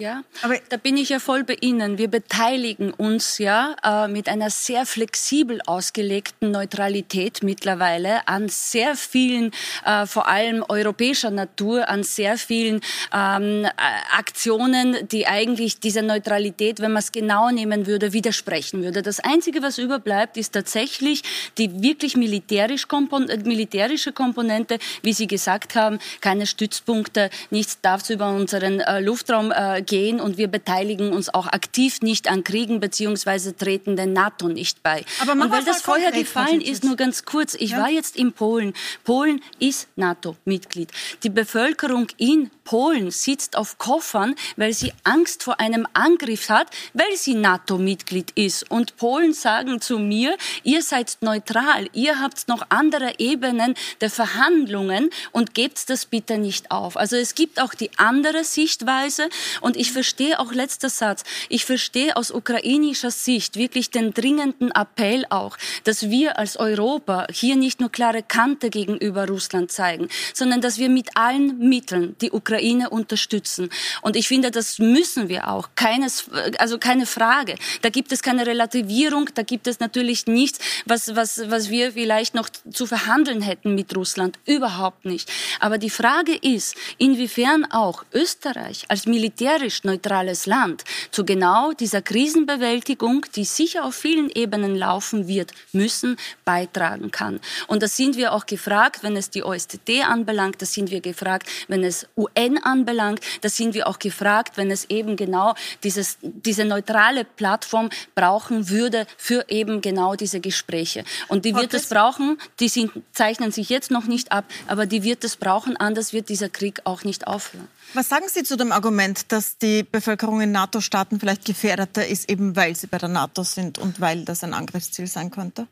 Ja, 0.00 0.22
aber 0.42 0.54
da 0.68 0.76
bin 0.76 0.96
ich 0.96 1.08
ja 1.08 1.18
voll 1.18 1.42
bei 1.42 1.56
Ihnen. 1.60 1.98
Wir 1.98 2.06
beteiligen 2.06 2.92
uns 2.92 3.38
ja 3.38 3.74
äh, 3.82 4.06
mit 4.06 4.28
einer 4.28 4.48
sehr 4.48 4.86
flexibel 4.86 5.60
ausgelegten 5.66 6.52
Neutralität 6.52 7.42
mittlerweile 7.42 8.28
an 8.28 8.48
sehr 8.48 8.94
vielen, 8.94 9.50
äh, 9.84 10.06
vor 10.06 10.28
allem 10.28 10.64
europäischer 10.68 11.32
Natur, 11.32 11.88
an 11.88 12.04
sehr 12.04 12.38
vielen 12.38 12.80
ähm, 13.12 13.64
äh, 13.64 13.70
Aktionen, 14.16 15.08
die 15.08 15.26
eigentlich 15.26 15.80
dieser 15.80 16.02
Neutralität, 16.02 16.78
wenn 16.78 16.92
man 16.92 17.00
es 17.00 17.10
genau 17.10 17.50
nehmen 17.50 17.88
würde, 17.88 18.12
widersprechen 18.12 18.84
würde. 18.84 19.02
Das 19.02 19.18
Einzige, 19.18 19.62
was 19.62 19.78
überbleibt, 19.78 20.36
ist 20.36 20.52
tatsächlich 20.52 21.24
die 21.58 21.82
wirklich 21.82 22.16
militärisch 22.16 22.86
kompon 22.86 23.28
äh, 23.28 23.38
militärische 23.38 24.12
Komponente, 24.12 24.78
wie 25.02 25.12
Sie 25.12 25.26
gesagt 25.26 25.74
haben, 25.74 25.98
keine 26.20 26.46
Stützpunkte, 26.46 27.30
nichts 27.50 27.80
darf 27.80 28.08
über 28.10 28.30
unseren 28.30 28.78
äh, 28.78 29.00
Luftraum 29.00 29.50
äh, 29.50 29.82
gehen 29.88 30.20
und 30.20 30.38
wir 30.38 30.46
beteiligen 30.46 31.12
uns 31.12 31.34
auch 31.34 31.48
aktiv 31.48 32.00
nicht 32.02 32.30
an 32.30 32.44
Kriegen 32.44 32.78
beziehungsweise 32.78 33.56
treten 33.56 33.96
der 33.96 34.06
NATO 34.06 34.46
nicht 34.46 34.84
bei. 34.84 35.04
Aber 35.20 35.32
und 35.32 35.50
weil 35.50 35.64
das 35.64 35.82
vorher 35.82 36.12
gefallen 36.12 36.60
ist, 36.60 36.84
nur 36.84 36.94
ganz 36.94 37.24
kurz, 37.24 37.54
ich 37.54 37.70
ja? 37.70 37.78
war 37.80 37.90
jetzt 37.90 38.14
in 38.16 38.32
Polen. 38.32 38.74
Polen 39.02 39.42
ist 39.58 39.88
NATO-Mitglied. 39.96 40.92
Die 41.24 41.30
Bevölkerung 41.30 42.06
in 42.18 42.50
Polen 42.62 43.10
sitzt 43.10 43.56
auf 43.56 43.78
Koffern, 43.78 44.34
weil 44.56 44.74
sie 44.74 44.92
Angst 45.02 45.42
vor 45.42 45.58
einem 45.58 45.88
Angriff 45.94 46.50
hat, 46.50 46.68
weil 46.92 47.16
sie 47.16 47.34
NATO-Mitglied 47.34 48.32
ist. 48.32 48.70
Und 48.70 48.98
Polen 48.98 49.32
sagen 49.32 49.80
zu 49.80 49.98
mir, 49.98 50.36
ihr 50.64 50.82
seid 50.82 51.16
neutral, 51.22 51.88
ihr 51.94 52.20
habt 52.20 52.46
noch 52.46 52.66
andere 52.68 53.14
Ebenen 53.18 53.74
der 54.02 54.10
Verhandlungen 54.10 55.08
und 55.32 55.54
gebt 55.54 55.88
das 55.88 56.04
bitte 56.04 56.36
nicht 56.36 56.70
auf. 56.70 56.98
Also 56.98 57.16
es 57.16 57.34
gibt 57.34 57.58
auch 57.58 57.72
die 57.72 57.90
andere 57.96 58.44
Sichtweise 58.44 59.30
und 59.62 59.77
ich 59.78 59.92
verstehe 59.92 60.38
auch 60.40 60.52
letzter 60.52 60.90
Satz, 60.90 61.22
ich 61.48 61.64
verstehe 61.64 62.16
aus 62.16 62.30
ukrainischer 62.30 63.10
Sicht 63.10 63.56
wirklich 63.56 63.90
den 63.90 64.12
dringenden 64.12 64.70
Appell 64.72 65.24
auch, 65.30 65.56
dass 65.84 66.10
wir 66.10 66.38
als 66.38 66.56
Europa 66.56 67.26
hier 67.32 67.56
nicht 67.56 67.80
nur 67.80 67.90
klare 67.90 68.22
Kante 68.22 68.70
gegenüber 68.70 69.26
Russland 69.28 69.70
zeigen, 69.70 70.08
sondern 70.34 70.60
dass 70.60 70.78
wir 70.78 70.88
mit 70.88 71.16
allen 71.16 71.58
Mitteln 71.58 72.16
die 72.20 72.32
Ukraine 72.32 72.90
unterstützen. 72.90 73.70
Und 74.02 74.16
ich 74.16 74.28
finde, 74.28 74.50
das 74.50 74.78
müssen 74.78 75.28
wir 75.28 75.48
auch. 75.48 75.70
Keines, 75.76 76.26
also 76.58 76.78
keine 76.78 77.06
Frage. 77.06 77.54
Da 77.82 77.88
gibt 77.88 78.12
es 78.12 78.22
keine 78.22 78.46
Relativierung, 78.46 79.30
da 79.34 79.42
gibt 79.42 79.66
es 79.66 79.80
natürlich 79.80 80.26
nichts, 80.26 80.58
was, 80.86 81.14
was, 81.14 81.48
was 81.50 81.70
wir 81.70 81.92
vielleicht 81.92 82.34
noch 82.34 82.48
zu 82.48 82.86
verhandeln 82.86 83.42
hätten 83.42 83.74
mit 83.74 83.96
Russland. 83.96 84.38
Überhaupt 84.44 85.04
nicht. 85.04 85.30
Aber 85.60 85.78
die 85.78 85.90
Frage 85.90 86.34
ist, 86.34 86.74
inwiefern 86.98 87.64
auch 87.70 88.04
Österreich 88.12 88.84
als 88.88 89.06
militärische 89.06 89.67
militärisch 89.68 89.84
neutrales 89.84 90.46
Land 90.46 90.84
zu 91.10 91.24
genau 91.24 91.72
dieser 91.72 92.02
Krisenbewältigung, 92.02 93.26
die 93.34 93.44
sicher 93.44 93.84
auf 93.84 93.94
vielen 93.94 94.30
Ebenen 94.30 94.76
laufen 94.76 95.28
wird, 95.28 95.52
müssen, 95.72 96.16
beitragen 96.44 97.10
kann. 97.10 97.40
Und 97.66 97.82
da 97.82 97.88
sind 97.88 98.16
wir 98.16 98.32
auch 98.32 98.46
gefragt, 98.46 99.02
wenn 99.02 99.16
es 99.16 99.30
die 99.30 99.42
OSZE 99.42 100.04
anbelangt, 100.06 100.60
da 100.60 100.66
sind 100.66 100.90
wir 100.90 101.00
gefragt, 101.00 101.48
wenn 101.68 101.84
es 101.84 102.06
UN 102.16 102.58
anbelangt, 102.58 103.20
da 103.42 103.48
sind 103.48 103.74
wir 103.74 103.86
auch 103.86 103.98
gefragt, 103.98 104.56
wenn 104.56 104.70
es 104.70 104.86
eben 104.90 105.16
genau 105.16 105.54
dieses, 105.82 106.18
diese 106.22 106.64
neutrale 106.64 107.24
Plattform 107.24 107.90
brauchen 108.14 108.68
würde 108.68 109.06
für 109.16 109.44
eben 109.48 109.80
genau 109.80 110.14
diese 110.14 110.40
Gespräche. 110.40 111.04
Und 111.28 111.44
die 111.44 111.54
wird 111.54 111.74
es 111.74 111.88
brauchen, 111.88 112.38
die 112.60 112.68
sind, 112.68 112.92
zeichnen 113.12 113.52
sich 113.52 113.68
jetzt 113.68 113.90
noch 113.90 114.06
nicht 114.06 114.32
ab, 114.32 114.44
aber 114.66 114.86
die 114.86 115.02
wird 115.02 115.24
es 115.24 115.36
brauchen, 115.36 115.76
anders 115.76 116.12
wird 116.12 116.28
dieser 116.28 116.48
Krieg 116.48 116.80
auch 116.84 117.04
nicht 117.04 117.26
aufhören. 117.26 117.68
Was 117.94 118.08
sagen 118.08 118.26
Sie 118.28 118.42
zu 118.42 118.56
dem 118.56 118.70
Argument, 118.70 119.32
dass 119.32 119.56
die 119.58 119.82
Bevölkerung 119.82 120.40
in 120.42 120.52
NATO-Staaten 120.52 121.18
vielleicht 121.18 121.44
gefährdeter 121.44 122.06
ist, 122.06 122.28
eben 122.30 122.54
weil 122.54 122.76
sie 122.76 122.86
bei 122.86 122.98
der 122.98 123.08
NATO 123.08 123.42
sind 123.42 123.78
und 123.78 124.00
weil 124.00 124.24
das 124.24 124.44
ein 124.44 124.52
Angriffsziel 124.52 125.06
sein 125.06 125.30
könnte? 125.30 125.66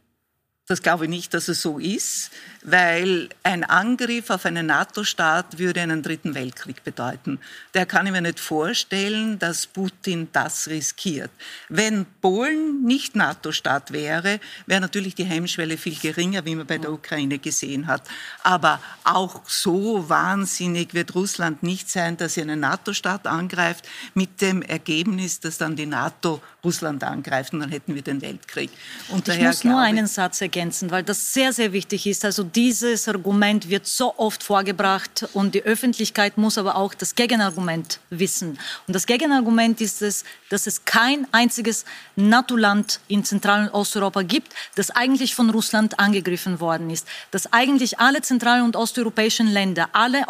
Das 0.67 0.83
glaube 0.83 1.05
ich 1.05 1.11
nicht, 1.11 1.33
dass 1.35 1.49
es 1.49 1.63
so 1.63 1.79
ist, 1.79 2.31
weil 2.67 3.29
ein 3.45 3.63
Angriff 3.63 4.29
auf 4.29 4.45
einen 4.45 4.67
NATO-Staat 4.67 5.59
würde 5.59 5.81
einen 5.81 6.03
dritten 6.03 6.35
Weltkrieg 6.35 6.83
bedeuten. 6.83 7.39
Der 7.75 7.87
kann 7.87 8.07
ich 8.07 8.13
mir 8.13 8.21
nicht 8.21 8.41
vorstellen, 8.41 9.39
dass 9.39 9.69
Putin 9.69 10.29
das 10.33 10.67
riskiert. 10.67 11.31
Wenn 11.69 12.07
Polen 12.21 12.83
nicht 12.83 13.15
NATO-Staat 13.15 13.93
wäre, 13.93 14.41
wäre 14.67 14.81
natürlich 14.81 15.15
die 15.15 15.25
Hemmschwelle 15.25 15.77
viel 15.77 15.95
geringer, 15.95 16.45
wie 16.45 16.57
man 16.57 16.67
bei 16.67 16.79
der 16.79 16.93
Ukraine 16.93 17.39
gesehen 17.39 17.87
hat. 17.87 18.03
Aber 18.43 18.81
auch 19.05 19.49
so 19.49 20.09
wahnsinnig 20.09 20.93
wird 20.93 21.15
Russland 21.15 21.63
nicht 21.63 21.89
sein, 21.89 22.17
dass 22.17 22.35
sie 22.35 22.43
einen 22.43 22.59
NATO-Staat 22.59 23.29
angreift, 23.29 23.89
mit 24.15 24.41
dem 24.41 24.63
Ergebnis, 24.63 25.39
dass 25.39 25.57
dann 25.57 25.77
die 25.77 25.87
NATO 25.87 26.43
Russland 26.65 27.05
angreift 27.05 27.53
und 27.53 27.61
dann 27.61 27.71
hätten 27.71 27.95
wir 27.95 28.03
den 28.03 28.21
Weltkrieg. 28.21 28.71
Und 29.09 29.29
ich 29.29 29.41
muss 29.41 29.63
nur 29.63 29.79
einen 29.79 30.09
Satz 30.09 30.41
ergänzen, 30.41 30.91
weil 30.91 31.05
das 31.05 31.33
sehr, 31.33 31.53
sehr 31.53 31.73
wichtig 31.73 32.07
ist. 32.09 32.25
Also 32.25 32.43
dieses 32.57 33.07
Argument 33.07 33.69
wird 33.69 33.87
so 33.87 34.15
oft 34.17 34.43
vorgebracht 34.43 35.29
und 35.35 35.55
die 35.55 35.63
Öffentlichkeit 35.63 36.39
muss 36.39 36.57
aber 36.57 36.77
auch 36.77 36.95
das 36.95 37.15
Gegenargument 37.15 38.01
wissen. 38.09 38.59
Und 38.87 38.97
das 38.97 39.05
Gegenargument 39.05 39.83
ist 39.83 40.01
es, 40.01 40.25
dass 40.49 40.67
es 40.67 40.87
kein 40.87 41.27
einziges 41.33 41.85
NATO-Land 42.17 43.01
in 43.09 43.25
Zentral- 43.25 43.69
und 43.69 43.75
Osteuropa 43.75 44.23
gibt, 44.23 44.55
das 44.75 44.91
eigentlich 44.91 45.35
von 45.35 45.51
Russland 45.51 45.99
angegriffen 45.99 46.59
worden 46.59 46.89
ist. 46.89 47.07
Dass 47.31 47.53
eigentlich 47.53 48.01
alle 48.01 48.23
zentral- 48.23 48.63
und 48.63 48.75
osteuropäischen 48.75 49.49
Länder, 49.49 49.91
alle 49.93 50.27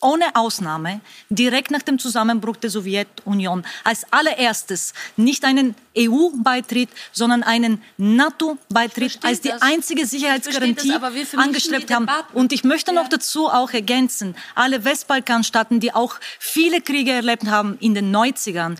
ohne 0.00 0.36
Ausnahme 0.36 1.00
direkt 1.30 1.70
nach 1.70 1.82
dem 1.82 1.98
Zusammenbruch 1.98 2.56
der 2.56 2.70
Sowjetunion 2.70 3.64
als 3.82 4.04
allererstes 4.12 4.92
nicht 5.16 5.44
einen 5.44 5.74
EU-Beitritt, 5.96 6.90
sondern 7.12 7.42
einen 7.42 7.82
NATO-Beitritt 7.96 9.20
als 9.22 9.40
die 9.40 9.48
das. 9.48 9.62
einzige 9.62 10.06
Sicherheitsgarantie 10.06 10.98
das, 11.00 11.34
angestrebt 11.34 11.90
haben. 11.90 12.06
Und 12.34 12.52
ich 12.52 12.62
möchte 12.62 12.92
ja. 12.94 13.00
noch 13.00 13.08
dazu 13.08 13.48
auch 13.48 13.70
ergänzen, 13.70 14.36
alle 14.54 14.84
Westbalkanstaaten, 14.84 15.80
die 15.80 15.94
auch 15.94 16.16
viele 16.38 16.82
Kriege 16.82 17.12
erlebt 17.12 17.46
haben 17.46 17.78
in 17.80 17.94
den 17.94 18.14
90ern, 18.14 18.76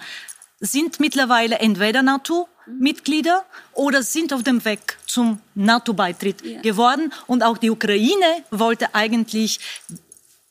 sind 0.61 1.01
mittlerweile 1.01 1.59
entweder 1.59 2.03
NATO 2.03 2.49
Mitglieder 2.67 3.45
oder 3.73 4.03
sind 4.03 4.33
auf 4.33 4.43
dem 4.43 4.65
Weg 4.65 4.99
zum 5.07 5.39
NATO-Beitritt 5.55 6.45
ja. 6.45 6.61
geworden. 6.61 7.13
Und 7.27 7.43
auch 7.43 7.59
die 7.59 7.71
Ukraine 7.71 8.45
wollte 8.51 8.95
eigentlich 8.95 9.61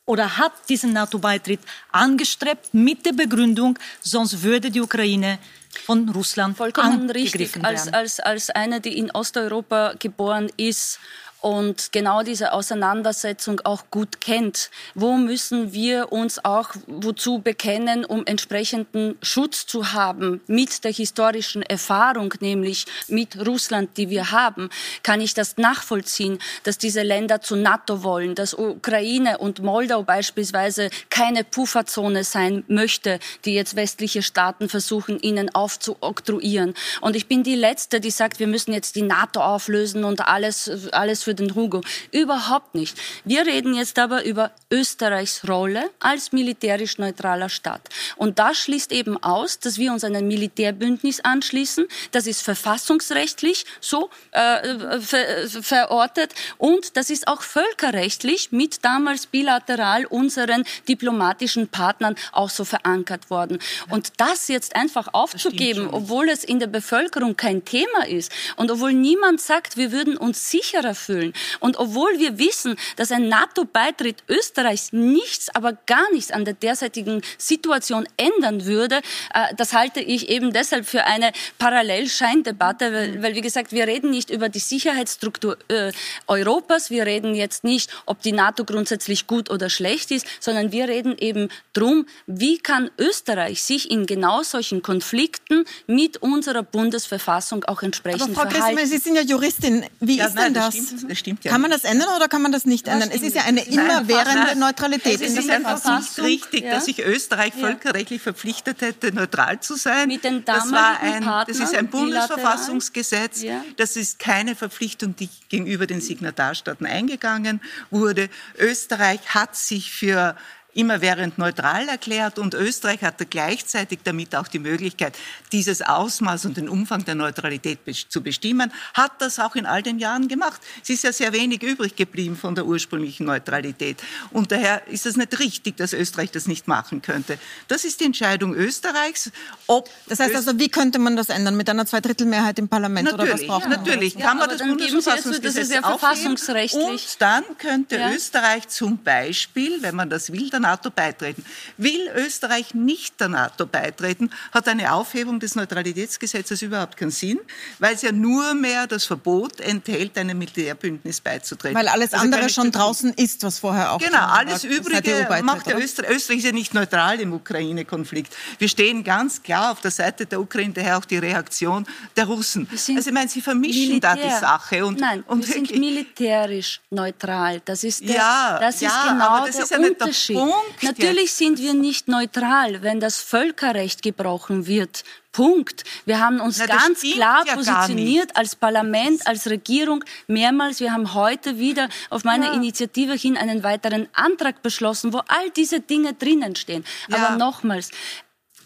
oder 0.06 0.38
hat 0.38 0.54
diesen 0.70 0.94
NATO-Beitritt 0.94 1.60
angestrebt 1.92 2.74
mit 2.74 3.06
der 3.06 3.14
Begründung, 3.14 3.78
sonst 4.02 4.44
würde 4.44 4.70
die 4.70 4.82
Ukraine 4.82 5.40
von 5.86 6.08
Russland 6.10 6.58
Vollkommen 6.58 7.10
richtig. 7.10 7.52
Als, 7.64 7.92
als, 7.92 8.20
als 8.20 8.50
eine, 8.50 8.80
die 8.80 8.98
in 8.98 9.12
Osteuropa 9.12 9.94
geboren 10.00 10.50
ist 10.58 11.00
und 11.46 11.92
genau 11.92 12.24
diese 12.24 12.54
Auseinandersetzung 12.54 13.62
auch 13.66 13.84
gut 13.92 14.20
kennt. 14.20 14.72
Wo 14.96 15.14
müssen 15.14 15.74
wir 15.74 16.12
uns 16.12 16.44
auch 16.44 16.72
wozu 16.88 17.38
bekennen, 17.38 18.04
um 18.04 18.26
entsprechenden 18.26 19.16
Schutz 19.22 19.68
zu 19.68 19.94
haben 19.94 20.42
mit 20.48 20.84
der 20.84 20.92
historischen 20.92 21.62
Erfahrung, 21.62 22.34
nämlich 22.40 22.88
mit 23.10 23.46
Russland, 23.46 23.96
die 23.98 24.10
wir 24.10 24.32
haben? 24.32 24.72
Kann 25.04 25.22
ich 25.22 25.36
das 25.36 25.58
nachvollziehen, 25.58 26.40
dass 26.64 26.80
diese 26.80 27.04
Länder 27.04 27.42
zu 27.42 27.56
NATO 27.56 28.02
wollen, 28.02 28.34
dass 28.34 28.56
Ukraine 28.56 29.38
und 29.38 29.62
Moldau 29.62 30.02
beispielsweise 30.02 30.90
keine 31.12 31.44
Pufferzone 31.44 32.24
sein 32.24 32.64
möchte, 32.68 33.20
die 33.46 33.54
jetzt 33.54 33.76
westliche 33.76 34.24
Staaten 34.24 34.68
versuchen, 34.68 35.20
ihnen 35.20 35.54
aufzuoktroyieren? 35.54 36.74
Und 37.02 37.16
ich 37.16 37.28
bin 37.28 37.44
die 37.44 37.54
Letzte, 37.54 38.00
die 38.00 38.10
sagt, 38.10 38.40
wir 38.40 38.48
müssen 38.48 38.74
jetzt 38.74 38.96
die 38.96 39.04
NATO 39.04 39.42
auflösen 39.42 40.06
und 40.06 40.28
alles, 40.28 40.90
alles 40.92 41.22
für 41.22 41.35
den 41.36 41.56
Hugo. 41.56 41.82
Überhaupt 42.12 42.76
nicht. 42.76 42.98
Wir 43.24 43.46
reden 43.46 43.74
jetzt 43.74 44.00
aber 44.00 44.26
über 44.26 44.52
Österreichs 44.72 45.48
Rolle 45.48 45.90
als 46.00 46.32
militärisch 46.32 46.98
neutraler 46.98 47.50
Staat. 47.50 47.90
Und 48.16 48.40
das 48.40 48.58
schließt 48.58 48.92
eben 48.92 49.22
aus, 49.22 49.60
dass 49.60 49.78
wir 49.78 49.92
uns 49.92 50.04
einem 50.04 50.28
Militärbündnis 50.28 51.20
anschließen. 51.22 51.86
Das 52.12 52.28
ist 52.28 52.42
verfassungsrechtlich 52.42 53.66
so 53.80 54.10
äh, 54.32 55.00
ver 55.00 55.26
verortet 55.62 56.34
und 56.58 56.98
das 56.98 57.10
ist 57.10 57.28
auch 57.28 57.42
völkerrechtlich 57.42 58.52
mit 58.52 58.84
damals 58.84 59.28
bilateral 59.28 60.06
unseren 60.06 60.64
diplomatischen 60.88 61.68
Partnern 61.68 62.16
auch 62.32 62.50
so 62.50 62.66
verankert 62.66 63.30
worden. 63.30 63.60
Und 63.90 64.14
das 64.18 64.48
jetzt 64.48 64.76
einfach 64.76 65.10
aufzugeben, 65.14 65.90
obwohl 65.92 66.30
es 66.30 66.44
in 66.44 66.60
der 66.60 66.68
Bevölkerung 66.68 67.36
kein 67.36 67.66
Thema 67.66 68.08
ist 68.08 68.32
und 68.56 68.72
obwohl 68.72 68.94
niemand 68.94 69.42
sagt, 69.42 69.78
wir 69.78 69.92
würden 69.92 70.18
uns 70.18 70.50
sicherer 70.50 70.96
fühlen, 70.96 71.25
und 71.60 71.78
obwohl 71.78 72.20
wir 72.20 72.38
wissen, 72.40 72.76
dass 72.96 73.12
ein 73.12 73.28
NATO-Beitritt 73.30 74.24
Österreichs 74.28 74.94
nichts, 74.94 75.50
aber 75.54 75.74
gar 75.86 76.12
nichts 76.12 76.32
an 76.32 76.46
der 76.46 76.54
derzeitigen 76.54 77.22
Situation 77.38 78.08
ändern 78.18 78.66
würde, 78.66 78.98
äh, 79.34 79.54
das 79.56 79.74
halte 79.74 80.00
ich 80.02 80.30
eben 80.30 80.54
deshalb 80.54 80.86
für 80.86 81.06
eine 81.06 81.32
Parallelscheindebatte, 81.58 82.94
weil, 82.94 83.24
weil 83.24 83.36
wie 83.36 83.42
gesagt, 83.42 83.72
wir 83.72 83.88
reden 83.88 84.12
nicht 84.12 84.30
über 84.30 84.50
die 84.50 84.60
Sicherheitsstruktur 84.60 85.58
äh, 85.68 85.92
Europas, 86.28 86.90
wir 86.90 87.06
reden 87.06 87.36
jetzt 87.36 87.64
nicht, 87.64 87.90
ob 88.06 88.22
die 88.22 88.32
NATO 88.32 88.66
grundsätzlich 88.66 89.28
gut 89.28 89.50
oder 89.50 89.70
schlecht 89.70 90.12
ist, 90.12 90.26
sondern 90.40 90.72
wir 90.72 90.88
reden 90.88 91.18
eben 91.18 91.50
drum, 91.74 92.06
wie 92.28 92.58
kann 92.58 92.90
Österreich 92.98 93.64
sich 93.64 93.92
in 93.92 94.06
genau 94.06 94.44
solchen 94.44 94.82
Konflikten 94.82 95.66
mit 95.88 96.18
unserer 96.18 96.64
Bundesverfassung 96.64 97.64
auch 97.66 97.82
entsprechend 97.84 98.22
Aber 98.22 98.34
Frau 98.34 98.50
verhalten. 98.50 98.86
Sie 98.86 98.98
sind 98.98 99.16
ja 99.16 99.22
Juristin. 99.22 99.86
Wie 100.00 100.18
ja, 100.18 100.28
ist 100.28 100.36
nein, 100.36 100.54
denn 100.54 100.64
das? 100.64 100.76
Das 100.76 101.04
das 101.08 101.20
stimmt 101.20 101.44
ja 101.44 101.56
kann 101.56 101.62
man 101.62 101.72
das 101.72 101.86
ändern 101.86 102.10
oder 102.18 102.28
kann 102.28 102.42
man 102.42 102.52
das 102.52 102.66
nicht 102.66 102.90
ändern? 102.90 103.10
Es 103.14 103.22
ist 103.22 103.34
ja 103.34 103.44
eine 103.44 103.64
immerwährende 103.66 104.60
Neutralität. 104.60 105.22
Es 105.22 105.38
ist 105.38 105.50
einfach 105.50 106.00
nicht 106.00 106.20
richtig, 106.20 106.66
ja. 106.66 106.72
dass 106.72 106.84
sich 106.84 107.00
Österreich 107.00 107.54
völkerrechtlich 107.54 108.22
verpflichtet 108.22 108.82
hätte, 108.82 109.14
neutral 109.14 109.62
zu 109.62 109.76
sein. 109.76 110.10
Mit 110.10 110.26
den 110.26 110.44
das, 110.44 110.70
war 110.74 111.00
ein, 111.00 111.24
das 111.48 111.60
ist 111.60 111.74
ein 111.74 111.88
Bundesverfassungsgesetz. 111.88 113.46
Das 113.78 113.96
ist 113.96 114.20
keine 114.20 114.56
Verpflichtung, 114.56 115.16
die 115.16 115.30
gegenüber 115.48 115.88
den 115.88 116.02
Signatarstaaten 116.02 116.86
eingegangen 116.86 117.62
wurde. 117.90 118.30
Österreich 118.58 119.22
hat 119.34 119.56
sich 119.56 119.92
für 119.92 120.36
immerwährend 120.76 121.38
neutral 121.38 121.88
erklärt 121.88 122.38
und 122.38 122.54
Österreich 122.54 123.02
hatte 123.02 123.26
gleichzeitig 123.26 124.00
damit 124.04 124.36
auch 124.36 124.48
die 124.48 124.60
Möglichkeit, 124.60 125.18
dieses 125.52 125.82
Ausmaß 125.82 126.46
und 126.46 126.58
den 126.58 126.70
Umfang 126.70 127.06
der 127.06 127.16
Neutralität 127.16 127.80
zu 128.10 128.22
bestimmen, 128.22 128.72
hat 128.94 129.14
das 129.20 129.40
auch 129.40 129.56
in 129.56 129.66
all 129.66 129.82
den 129.82 130.00
Jahren 130.00 130.28
gemacht. 130.28 130.62
Es 130.84 130.90
ist 130.90 131.04
ja 131.04 131.14
sehr 131.14 131.34
wenig 131.34 131.64
übrig 131.64 131.96
geblieben 131.96 132.36
von 132.36 132.56
der 132.56 132.66
ursprünglichen 132.66 133.26
Neutralität 133.26 134.04
und 134.32 134.52
daher 134.52 134.86
ist 134.88 135.06
es 135.06 135.16
nicht 135.16 135.40
richtig, 135.40 135.78
dass 135.78 135.94
Österreich 135.94 136.32
das 136.32 136.48
nicht 136.48 136.68
machen 136.68 137.02
könnte. 137.02 137.40
Das 137.68 137.86
ist 137.86 138.02
die 138.02 138.06
Entscheidung 138.06 138.54
Österreichs. 138.54 139.32
Ob 139.68 139.90
das 140.08 140.20
heißt 140.20 140.36
also, 140.36 140.60
wie 140.60 140.70
könnte 140.70 141.00
man 141.00 141.16
das 141.16 141.30
ändern? 141.30 141.56
Mit 141.56 141.70
einer 141.70 141.86
Zweidrittelmehrheit 141.86 142.60
im 142.60 142.68
Parlament 142.68 143.12
natürlich, 143.12 143.34
oder 143.34 143.42
was 143.42 143.48
braucht 143.48 143.70
man? 143.70 143.80
Natürlich, 143.80 144.18
kann 144.18 144.38
man 144.38 144.50
das 144.50 144.60
Bundesverfassungsgesetz 144.60 145.56
das 145.56 145.64
ist 145.64 145.74
ja 145.74 145.82
verfassungsrechtlich. 145.82 146.84
Und 146.86 147.22
dann 147.22 147.44
könnte 147.58 147.96
ja? 147.96 148.12
Österreich 148.12 148.68
zum 148.68 148.98
Beispiel, 148.98 149.82
wenn 149.82 149.96
man 149.96 150.10
das 150.10 150.32
will, 150.32 150.50
dann 150.50 150.65
NATO 150.66 150.90
beitreten. 150.90 151.46
Will 151.78 152.10
Österreich 152.16 152.74
nicht 152.74 153.20
der 153.20 153.30
NATO 153.30 153.66
beitreten, 153.66 154.32
hat 154.52 154.68
eine 154.68 154.94
Aufhebung 154.94 155.40
des 155.40 155.56
Neutralitätsgesetzes 155.56 156.62
überhaupt 156.62 156.98
keinen 156.98 157.12
Sinn, 157.12 157.40
weil 157.80 157.96
es 157.96 158.02
ja 158.02 158.12
nur 158.12 158.54
mehr 158.54 158.88
das 158.88 159.06
Verbot 159.06 159.60
enthält, 159.60 160.18
einem 160.18 160.38
Militärbündnis 160.38 161.22
beizutreten. 161.22 161.78
Weil 161.78 161.88
alles 161.88 162.14
also 162.14 162.26
andere 162.26 162.50
schon 162.50 162.72
draußen 162.72 163.14
ist, 163.14 163.44
was 163.44 163.60
vorher 163.60 163.92
auch 163.94 164.00
Genau, 164.00 164.26
alles 164.26 164.64
Übrige 164.64 165.28
macht 165.44 165.68
ja 165.68 165.78
Österreich. 165.78 166.16
Österreich 166.16 166.40
ist 166.40 166.46
ja 166.46 166.52
nicht 166.52 166.74
neutral 166.74 167.20
im 167.20 167.34
Ukraine-Konflikt. 167.34 168.34
Wir 168.58 168.70
stehen 168.70 169.04
ganz 169.04 169.42
klar 169.42 169.72
auf 169.72 169.82
der 169.82 169.92
Seite 169.92 170.26
der 170.26 170.40
Ukraine, 170.40 170.74
daher 170.74 170.98
auch 170.98 171.06
die 171.06 171.18
Reaktion 171.18 171.86
der 172.16 172.26
Russen. 172.26 172.68
Also 172.72 172.92
ich 172.92 173.12
meine, 173.12 173.30
sie 173.30 173.42
vermischen 173.42 173.88
Militär. 173.88 174.16
da 174.16 174.22
die 174.22 174.40
Sache. 174.40 174.86
Und, 174.86 175.00
Nein, 175.00 175.24
und 175.28 175.46
wir 175.46 175.54
sind 175.54 175.76
militärisch 175.78 176.82
neutral. 176.90 177.62
Das 177.66 177.84
ist, 177.84 178.02
der, 178.08 178.16
ja, 178.16 178.58
das 178.60 178.76
ist 178.76 178.82
ja, 178.82 179.12
genau 179.12 179.26
aber 179.26 179.48
das 179.48 179.56
der 179.56 179.66
ist 179.66 179.72
ja 179.72 179.78
Unterschied. 179.78 180.36
Nicht 180.36 180.48
der 180.48 180.55
Punkt 180.56 180.84
Natürlich 180.84 181.34
sind 181.34 181.60
wir 181.60 181.74
nicht 181.74 182.08
neutral, 182.08 182.82
wenn 182.82 183.00
das 183.00 183.20
Völkerrecht 183.20 184.02
gebrochen 184.02 184.68
wird. 184.68 185.04
Punkt. 185.32 185.84
Wir 186.06 186.22
haben 186.22 186.40
uns 186.40 186.60
Na, 186.60 186.66
ganz 186.66 187.02
klar 187.02 187.44
ja 187.46 187.56
positioniert 187.56 188.38
als 188.38 188.56
Parlament, 188.56 189.28
als 189.28 189.50
Regierung 189.50 190.04
mehrmals. 190.28 190.80
Wir 190.80 190.94
haben 190.94 191.14
heute 191.14 191.60
wieder 191.60 191.90
auf 192.10 192.24
meine 192.24 192.54
Initiative 192.54 193.14
hin 193.16 193.36
einen 193.36 193.62
weiteren 193.62 194.08
Antrag 194.14 194.62
beschlossen, 194.62 195.12
wo 195.12 195.18
all 195.28 195.50
diese 195.50 195.82
Dinge 195.82 196.14
drinnen 196.14 196.56
stehen. 196.56 196.86
Ja. 197.10 197.18
Aber 197.18 197.36
nochmals, 197.36 197.92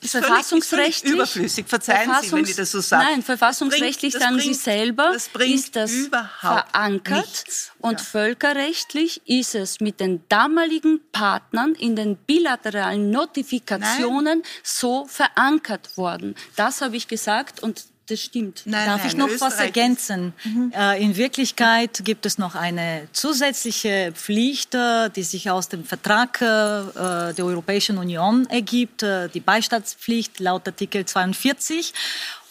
verfassungsrechtlich. 0.01 1.13
überflüssig. 1.13 1.67
Verzeihen 1.67 2.11
Sie, 2.21 2.31
wenn 2.31 2.45
ich 2.45 2.55
das 2.55 2.71
so 2.71 2.79
sage. 2.79 3.03
Nein, 3.03 3.23
verfassungsrechtlich 3.23 4.13
bringt- 4.13 4.23
sagen 4.23 4.35
das 4.35 4.43
Sie 4.43 4.49
bringt- 4.51 4.61
selber, 4.63 5.17
bringt 5.33 5.55
ist 5.55 5.75
das 5.75 5.91
verankert. 6.39 7.25
nichts. 7.25 7.71
Und 7.79 8.01
völkerrechtlich 8.01 9.21
ist 9.25 9.55
es 9.55 9.79
mit 9.79 9.99
den 9.99 10.23
damaligen 10.29 11.01
Partnern 11.11 11.73
in 11.75 11.95
den 11.95 12.15
bilateralen 12.15 13.09
Notifikationen 13.11 14.43
so 14.63 15.05
verankert 15.05 15.97
worden. 15.97 16.35
Das 16.55 16.81
habe 16.81 16.95
ich 16.97 17.07
gesagt 17.07 17.61
und 17.61 17.83
das 18.09 18.21
stimmt. 18.21 18.63
Darf 18.65 19.05
ich 19.05 19.15
noch 19.15 19.29
was 19.39 19.55
ergänzen? 19.59 20.33
Äh, 20.73 21.03
in 21.03 21.15
Wirklichkeit 21.15 22.01
gibt 22.03 22.25
es 22.25 22.37
noch 22.37 22.55
eine 22.55 23.07
zusätzliche 23.11 24.11
Pflicht, 24.13 24.73
äh, 24.75 25.09
die 25.09 25.23
sich 25.23 25.49
aus 25.49 25.69
dem 25.69 25.83
Vertrag 25.83 26.41
äh, 26.41 27.33
der 27.33 27.45
Europäischen 27.45 27.97
Union 27.97 28.47
ergibt, 28.49 29.03
äh, 29.03 29.29
die 29.29 29.39
Beistandspflicht 29.39 30.39
laut 30.39 30.67
Artikel 30.67 31.05
42. 31.05 31.93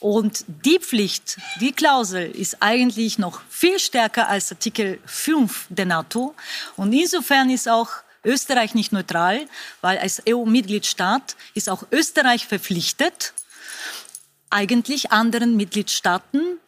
Und 0.01 0.45
die 0.65 0.79
Pflicht, 0.79 1.39
die 1.61 1.73
Klausel 1.73 2.31
ist 2.31 2.59
eigentlich 2.61 3.19
noch 3.19 3.41
viel 3.49 3.79
stärker 3.81 4.29
als 4.29 4.53
Artikel 4.53 5.01
5 5.07 5.67
der 5.71 5.87
NATO. 5.87 6.35
Und 6.77 6.93
insofern 6.93 7.51
ist 7.51 7.69
auch 7.69 7.89
Österreich 8.25 8.75
nicht 8.75 8.93
neutral, 8.93 9.47
weil 9.81 9.99
als 9.99 10.23
EU-Mitgliedstaat 10.29 11.37
ist 11.55 11.69
auch 11.69 11.85
Österreich 11.91 12.47
verpflichtet, 12.47 13.33
eigentlich 14.51 15.11
anderen 15.11 15.57
Mitgliedstaaten 15.57 16.59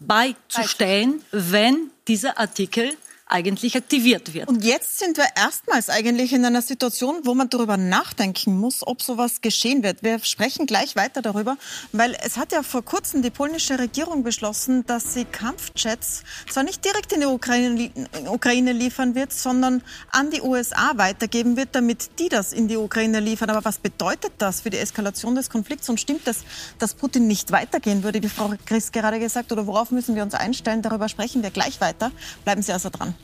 beizustehen, 0.00 1.22
wenn 1.30 1.90
dieser 2.08 2.38
Artikel 2.38 2.96
eigentlich 3.34 3.76
aktiviert 3.76 4.32
wird. 4.32 4.48
Und 4.48 4.64
jetzt 4.64 5.00
sind 5.00 5.16
wir 5.16 5.26
erstmals 5.34 5.90
eigentlich 5.90 6.32
in 6.32 6.44
einer 6.44 6.62
Situation, 6.62 7.22
wo 7.24 7.34
man 7.34 7.50
darüber 7.50 7.76
nachdenken 7.76 8.56
muss, 8.56 8.86
ob 8.86 9.02
sowas 9.02 9.40
geschehen 9.40 9.82
wird. 9.82 10.04
Wir 10.04 10.20
sprechen 10.20 10.66
gleich 10.66 10.94
weiter 10.94 11.20
darüber, 11.20 11.56
weil 11.90 12.16
es 12.24 12.36
hat 12.36 12.52
ja 12.52 12.62
vor 12.62 12.84
kurzem 12.84 13.22
die 13.22 13.30
polnische 13.30 13.76
Regierung 13.76 14.22
beschlossen, 14.22 14.86
dass 14.86 15.14
sie 15.14 15.24
Kampfjets 15.24 16.22
zwar 16.48 16.62
nicht 16.62 16.84
direkt 16.84 17.12
in 17.12 17.20
die 17.20 17.26
Ukraine, 17.26 17.90
Ukraine 18.28 18.72
liefern 18.72 19.16
wird, 19.16 19.32
sondern 19.32 19.82
an 20.12 20.30
die 20.30 20.40
USA 20.40 20.92
weitergeben 20.94 21.56
wird, 21.56 21.70
damit 21.72 22.20
die 22.20 22.28
das 22.28 22.52
in 22.52 22.68
die 22.68 22.76
Ukraine 22.76 23.18
liefern. 23.18 23.50
Aber 23.50 23.64
was 23.64 23.78
bedeutet 23.78 24.32
das 24.38 24.60
für 24.60 24.70
die 24.70 24.78
Eskalation 24.78 25.34
des 25.34 25.50
Konflikts? 25.50 25.88
Und 25.88 25.98
stimmt 25.98 26.28
es, 26.28 26.44
dass 26.78 26.94
Putin 26.94 27.26
nicht 27.26 27.50
weitergehen 27.50 28.04
würde, 28.04 28.22
wie 28.22 28.28
Frau 28.28 28.54
Chris 28.64 28.92
gerade 28.92 29.18
gesagt, 29.18 29.50
oder 29.50 29.66
worauf 29.66 29.90
müssen 29.90 30.14
wir 30.14 30.22
uns 30.22 30.34
einstellen? 30.34 30.82
Darüber 30.82 31.08
sprechen 31.08 31.42
wir 31.42 31.50
gleich 31.50 31.80
weiter. 31.80 32.12
Bleiben 32.44 32.62
Sie 32.62 32.72
also 32.72 32.90
dran. 32.90 33.14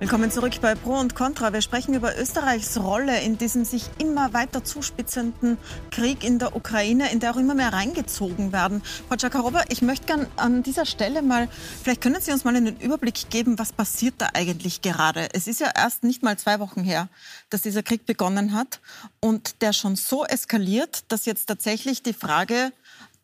Willkommen 0.00 0.30
zurück 0.30 0.52
bei 0.60 0.76
Pro 0.76 0.96
und 0.96 1.16
Contra. 1.16 1.52
Wir 1.52 1.60
sprechen 1.60 1.92
über 1.92 2.16
Österreichs 2.16 2.76
Rolle 2.78 3.20
in 3.20 3.36
diesem 3.36 3.64
sich 3.64 3.90
immer 3.98 4.32
weiter 4.32 4.62
zuspitzenden 4.62 5.58
Krieg 5.90 6.22
in 6.22 6.38
der 6.38 6.54
Ukraine, 6.54 7.10
in 7.10 7.18
der 7.18 7.32
auch 7.32 7.36
immer 7.36 7.56
mehr 7.56 7.72
reingezogen 7.72 8.52
werden. 8.52 8.80
Frau 9.08 9.16
Czakarowa, 9.16 9.64
ich 9.70 9.82
möchte 9.82 10.06
gern 10.06 10.28
an 10.36 10.62
dieser 10.62 10.86
Stelle 10.86 11.20
mal, 11.20 11.48
vielleicht 11.82 12.00
können 12.00 12.20
Sie 12.20 12.30
uns 12.30 12.44
mal 12.44 12.54
einen 12.54 12.78
Überblick 12.78 13.28
geben, 13.28 13.58
was 13.58 13.72
passiert 13.72 14.14
da 14.18 14.28
eigentlich 14.34 14.82
gerade. 14.82 15.34
Es 15.34 15.48
ist 15.48 15.58
ja 15.58 15.72
erst 15.74 16.04
nicht 16.04 16.22
mal 16.22 16.38
zwei 16.38 16.60
Wochen 16.60 16.84
her, 16.84 17.08
dass 17.50 17.62
dieser 17.62 17.82
Krieg 17.82 18.06
begonnen 18.06 18.52
hat 18.52 18.80
und 19.18 19.62
der 19.62 19.72
schon 19.72 19.96
so 19.96 20.24
eskaliert, 20.24 21.10
dass 21.10 21.26
jetzt 21.26 21.46
tatsächlich 21.46 22.04
die 22.04 22.12
Frage 22.12 22.72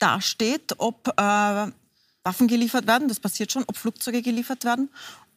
dasteht, 0.01 0.75
ob 0.79 1.07
äh, 1.21 1.71
Waffen 2.25 2.49
geliefert 2.49 2.87
werden, 2.87 3.07
das 3.07 3.21
passiert 3.21 3.53
schon, 3.53 3.65
ob 3.67 3.77
Flugzeuge 3.77 4.23
geliefert 4.23 4.65
werden 4.65 4.89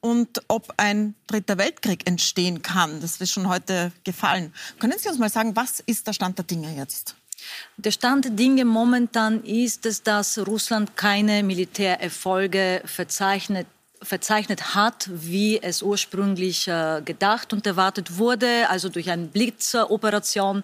und 0.08 0.42
ob 0.48 0.74
ein 0.78 1.16
dritter 1.28 1.58
Weltkrieg 1.58 2.08
entstehen 2.08 2.62
kann. 2.62 3.02
Das 3.02 3.20
ist 3.20 3.32
schon 3.32 3.50
heute 3.50 3.92
gefallen. 4.06 4.54
Können 4.80 4.98
Sie 4.98 5.10
uns 5.10 5.20
mal 5.20 5.30
sagen, 5.30 5.56
was 5.56 5.82
ist 5.82 6.08
der 6.08 6.14
Stand 6.14 6.38
der 6.38 6.46
Dinge 6.46 6.74
jetzt? 6.76 7.16
Der 7.76 7.92
Stand 7.92 8.26
der 8.26 8.32
Dinge 8.32 8.64
momentan 8.64 9.44
ist, 9.44 10.08
dass 10.08 10.38
Russland 10.38 10.96
keine 10.96 11.44
Militärerfolge 11.44 12.82
verzeichnet 12.86 13.68
verzeichnet 14.02 14.76
hat, 14.76 15.10
wie 15.12 15.62
es 15.62 15.82
ursprünglich 15.82 16.68
äh, 16.68 17.02
gedacht 17.04 17.52
und 17.52 17.66
erwartet 17.66 18.18
wurde. 18.18 18.70
Also 18.70 18.90
durch 18.90 19.10
eine 19.10 19.26
Blitzoperation 19.26 20.64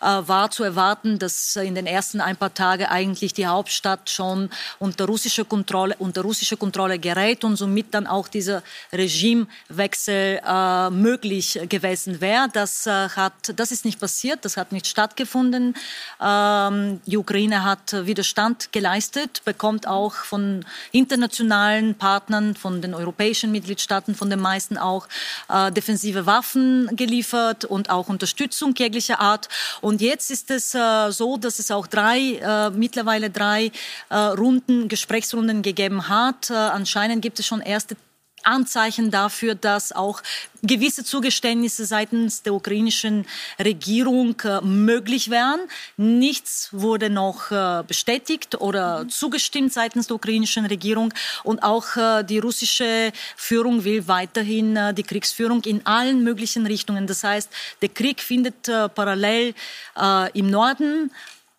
äh, 0.00 0.04
war 0.04 0.50
zu 0.50 0.64
erwarten, 0.64 1.18
dass 1.18 1.56
in 1.56 1.74
den 1.74 1.86
ersten 1.86 2.20
ein 2.20 2.36
paar 2.36 2.52
Tagen 2.52 2.86
eigentlich 2.86 3.34
die 3.34 3.46
Hauptstadt 3.46 4.10
schon 4.10 4.50
unter 4.78 5.04
russischer 5.06 5.44
Kontrolle, 5.44 5.94
unter 5.98 6.22
russische 6.22 6.56
Kontrolle 6.56 6.98
gerät 6.98 7.44
und 7.44 7.56
somit 7.56 7.94
dann 7.94 8.06
auch 8.06 8.26
dieser 8.26 8.62
Regimewechsel 8.92 10.40
äh, 10.44 10.90
möglich 10.90 11.60
gewesen 11.68 12.20
wäre. 12.20 12.48
Das, 12.52 12.86
äh, 12.86 13.08
hat, 13.10 13.32
das 13.56 13.70
ist 13.70 13.84
nicht 13.84 14.00
passiert, 14.00 14.44
das 14.44 14.56
hat 14.56 14.72
nicht 14.72 14.88
stattgefunden. 14.88 15.76
Ähm, 16.20 17.00
die 17.06 17.16
Ukraine 17.16 17.64
hat 17.64 18.06
Widerstand 18.06 18.72
geleistet, 18.72 19.42
bekommt 19.44 19.86
auch 19.86 20.14
von 20.14 20.64
internationalen 20.90 21.94
Partnern, 21.94 22.56
von 22.56 22.71
den 22.80 22.94
europäischen 22.94 23.52
Mitgliedstaaten, 23.52 24.14
von 24.14 24.30
den 24.30 24.40
meisten 24.40 24.78
auch 24.78 25.08
äh, 25.48 25.70
defensive 25.72 26.26
Waffen 26.26 26.88
geliefert 26.96 27.64
und 27.64 27.90
auch 27.90 28.08
Unterstützung 28.08 28.74
jeglicher 28.76 29.20
Art. 29.20 29.48
Und 29.80 30.00
jetzt 30.00 30.30
ist 30.30 30.50
es 30.50 30.74
äh, 30.74 31.10
so, 31.10 31.36
dass 31.36 31.58
es 31.58 31.70
auch 31.70 31.86
drei, 31.86 32.36
äh, 32.40 32.70
mittlerweile 32.70 33.30
drei 33.30 33.72
äh, 34.08 34.16
Runden, 34.16 34.88
Gesprächsrunden 34.88 35.62
gegeben 35.62 36.08
hat. 36.08 36.50
Äh, 36.50 36.54
anscheinend 36.54 37.22
gibt 37.22 37.38
es 37.38 37.46
schon 37.46 37.60
erste 37.60 37.96
Anzeichen 38.44 39.10
dafür, 39.10 39.54
dass 39.54 39.92
auch 39.92 40.22
gewisse 40.62 41.04
Zugeständnisse 41.04 41.84
seitens 41.84 42.42
der 42.42 42.54
ukrainischen 42.54 43.26
Regierung 43.58 44.40
äh, 44.42 44.60
möglich 44.60 45.30
wären. 45.30 45.60
Nichts 45.96 46.68
wurde 46.72 47.10
noch 47.10 47.50
äh, 47.50 47.82
bestätigt 47.86 48.60
oder 48.60 49.06
zugestimmt 49.08 49.72
seitens 49.72 50.06
der 50.06 50.16
ukrainischen 50.16 50.66
Regierung. 50.66 51.12
Und 51.42 51.62
auch 51.62 51.96
äh, 51.96 52.22
die 52.22 52.38
russische 52.38 53.12
Führung 53.36 53.84
will 53.84 54.06
weiterhin 54.06 54.76
äh, 54.76 54.94
die 54.94 55.02
Kriegsführung 55.02 55.62
in 55.64 55.84
allen 55.84 56.22
möglichen 56.22 56.66
Richtungen. 56.66 57.06
Das 57.06 57.24
heißt, 57.24 57.50
der 57.80 57.88
Krieg 57.88 58.20
findet 58.20 58.68
äh, 58.68 58.88
parallel 58.88 59.54
äh, 60.00 60.38
im 60.38 60.48
Norden 60.50 61.10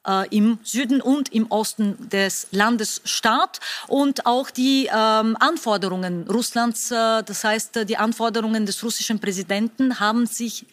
äh, 0.07 0.27
im 0.35 0.59
Süden 0.63 1.01
und 1.01 1.31
im 1.33 1.47
Osten 1.51 2.09
des 2.09 2.47
Landes 2.51 3.01
statt 3.05 3.59
und 3.87 4.25
auch 4.25 4.49
die 4.49 4.89
ähm, 4.93 5.37
Anforderungen 5.39 6.27
Russlands, 6.29 6.91
äh, 6.91 7.23
das 7.23 7.43
heißt 7.43 7.77
äh, 7.77 7.85
die 7.85 7.97
Anforderungen 7.97 8.65
des 8.65 8.83
russischen 8.83 9.19
Präsidenten 9.19 9.99
haben 9.99 10.25
sich 10.25 10.65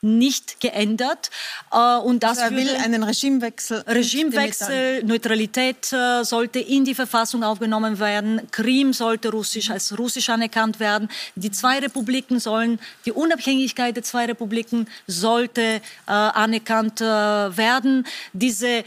nicht 0.00 0.60
geändert 0.60 1.30
äh, 1.72 1.98
und 1.98 2.22
das 2.22 2.38
Also 2.38 2.54
er 2.54 2.60
will 2.60 2.76
einen 2.76 3.02
Regimewechsel. 3.02 3.84
Regimewechsel, 3.86 5.04
Neutralität 5.04 5.92
äh, 5.92 6.24
sollte 6.24 6.58
in 6.58 6.84
die 6.84 6.94
Verfassung 6.94 7.42
aufgenommen 7.42 7.98
werden. 7.98 8.40
Krim 8.50 8.92
sollte 8.92 9.30
russisch 9.30 9.70
als 9.70 9.98
russisch 9.98 10.28
anerkannt 10.30 10.80
werden. 10.80 11.08
Die 11.34 11.50
zwei 11.50 11.78
Republiken 11.78 12.40
sollen, 12.40 12.78
die 13.04 13.12
Unabhängigkeit 13.12 13.96
der 13.96 14.02
zwei 14.02 14.26
Republiken 14.26 14.86
sollte 15.06 15.62
äh, 15.62 15.80
anerkannt 16.06 17.00
werden. 17.00 18.06
Diese 18.32 18.77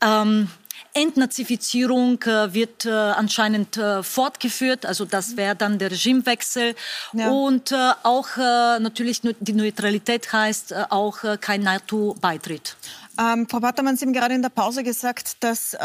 ähm, 0.00 0.48
Entnazifizierung 0.94 2.20
äh, 2.22 2.52
wird 2.54 2.84
äh, 2.84 2.90
anscheinend 2.90 3.76
äh, 3.76 4.02
fortgeführt, 4.02 4.86
also 4.86 5.04
das 5.04 5.36
wäre 5.36 5.54
dann 5.54 5.78
der 5.78 5.90
Regimewechsel. 5.90 6.74
Ja. 7.12 7.30
Und 7.30 7.72
äh, 7.72 7.92
auch 8.02 8.28
äh, 8.36 8.80
natürlich 8.80 9.20
die 9.22 9.52
Neutralität 9.52 10.32
heißt 10.32 10.72
äh, 10.72 10.84
auch 10.90 11.18
kein 11.40 11.62
NATO-Beitritt. 11.62 12.76
Ähm, 13.18 13.46
Frau 13.48 13.60
Pattermann, 13.60 13.96
Sie 13.96 14.06
haben 14.06 14.12
gerade 14.12 14.34
in 14.34 14.42
der 14.42 14.48
Pause 14.48 14.82
gesagt, 14.82 15.36
dass 15.40 15.76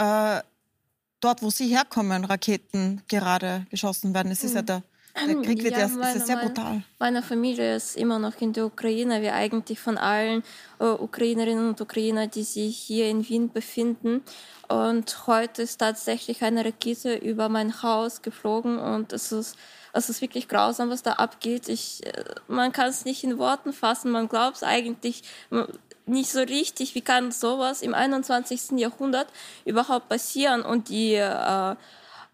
dort, 1.19 1.41
wo 1.41 1.49
Sie 1.49 1.67
herkommen, 1.67 2.25
Raketen 2.25 3.01
gerade 3.07 3.65
geschossen 3.69 4.13
werden. 4.13 4.31
Es 4.31 4.43
ist 4.43 4.55
ja 4.55 4.61
der, 4.61 4.83
der 5.15 5.35
Krieg 5.41 5.63
wird 5.63 5.77
ja, 5.77 5.85
ist 5.85 5.91
ja 5.93 5.97
meine- 5.97 6.19
sehr 6.19 6.35
meine- 6.37 6.49
brutal. 6.49 6.83
Meine 6.99 7.21
Familie 7.21 7.75
ist 7.75 7.95
immer 7.97 8.19
noch 8.19 8.39
in 8.41 8.53
der 8.53 8.65
Ukraine, 8.65 9.21
wie 9.21 9.29
eigentlich 9.29 9.79
von 9.79 9.97
allen 9.97 10.43
äh, 10.79 10.85
Ukrainerinnen 10.85 11.69
und 11.69 11.81
Ukrainer, 11.81 12.27
die 12.27 12.43
sich 12.43 12.77
hier 12.77 13.07
in 13.09 13.27
Wien 13.27 13.51
befinden. 13.51 14.23
Und 14.69 15.27
heute 15.27 15.61
ist 15.61 15.77
tatsächlich 15.77 16.43
eine 16.43 16.65
Rakete 16.65 17.15
über 17.15 17.47
mein 17.49 17.83
Haus 17.83 18.21
geflogen 18.21 18.79
und 18.79 19.13
es 19.13 19.31
ist, 19.31 19.55
es 19.91 20.09
ist 20.09 20.21
wirklich 20.21 20.47
grausam, 20.47 20.89
was 20.89 21.03
da 21.03 21.13
abgeht. 21.13 21.69
Ich, 21.69 22.03
äh, 22.05 22.23
man 22.47 22.71
kann 22.71 22.89
es 22.89 23.05
nicht 23.05 23.23
in 23.23 23.37
Worten 23.37 23.71
fassen, 23.73 24.09
man 24.11 24.27
glaubt 24.27 24.57
es 24.57 24.63
eigentlich. 24.63 25.23
nicht 26.05 26.31
so 26.31 26.39
richtig, 26.41 26.95
wie 26.95 27.01
kann 27.01 27.31
sowas 27.31 27.81
im 27.81 27.93
21. 27.93 28.77
Jahrhundert 28.77 29.27
überhaupt 29.63 30.09
passieren 30.09 30.61
und 30.63 30.89
die 30.89 31.13
äh, 31.13 31.75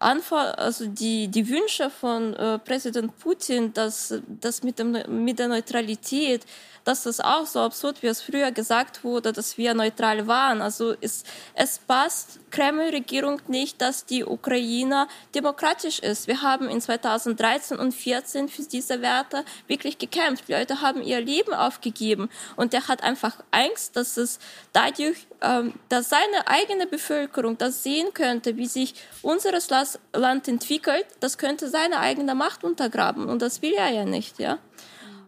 Anfor 0.00 0.58
also 0.58 0.86
die, 0.86 1.28
die 1.28 1.48
Wünsche 1.48 1.90
von 1.90 2.34
äh, 2.34 2.58
Präsident 2.58 3.16
Putin, 3.18 3.72
dass 3.72 4.14
das 4.26 4.62
mit, 4.62 4.78
dem, 4.78 4.96
mit 5.24 5.38
der 5.38 5.48
Neutralität 5.48 6.44
dass 6.84 7.04
das 7.04 7.20
auch 7.20 7.46
so 7.46 7.60
absurd, 7.60 8.02
wie 8.02 8.06
es 8.06 8.22
früher 8.22 8.50
gesagt 8.50 9.04
wurde, 9.04 9.32
dass 9.32 9.58
wir 9.58 9.74
neutral 9.74 10.26
waren. 10.26 10.62
Also 10.62 10.94
es, 11.00 11.24
es 11.54 11.78
passt 11.78 12.40
Kreml-Regierung 12.50 13.40
nicht, 13.48 13.80
dass 13.80 14.06
die 14.06 14.24
Ukraine 14.24 15.06
demokratisch 15.34 15.98
ist. 16.00 16.26
Wir 16.26 16.42
haben 16.42 16.68
in 16.68 16.80
2013 16.80 17.78
und 17.78 17.92
2014 17.92 18.48
für 18.48 18.62
diese 18.62 19.02
Werte 19.02 19.44
wirklich 19.66 19.98
gekämpft. 19.98 20.48
Die 20.48 20.52
Leute 20.52 20.80
haben 20.80 21.02
ihr 21.02 21.20
Leben 21.20 21.54
aufgegeben 21.54 22.28
und 22.56 22.74
er 22.74 22.88
hat 22.88 23.02
einfach 23.02 23.36
Angst, 23.50 23.96
dass 23.96 24.16
es 24.16 24.38
dadurch, 24.72 25.26
dass 25.40 26.08
seine 26.08 26.46
eigene 26.46 26.86
Bevölkerung 26.86 27.56
das 27.56 27.82
sehen 27.82 28.12
könnte, 28.12 28.56
wie 28.56 28.66
sich 28.66 28.94
unseres 29.22 29.68
Land 30.12 30.48
entwickelt, 30.48 31.06
das 31.20 31.38
könnte 31.38 31.68
seine 31.68 31.98
eigene 31.98 32.34
Macht 32.34 32.62
untergraben 32.62 33.28
und 33.28 33.40
das 33.40 33.62
will 33.62 33.72
er 33.72 33.90
ja 33.90 34.04
nicht, 34.04 34.38
ja. 34.38 34.58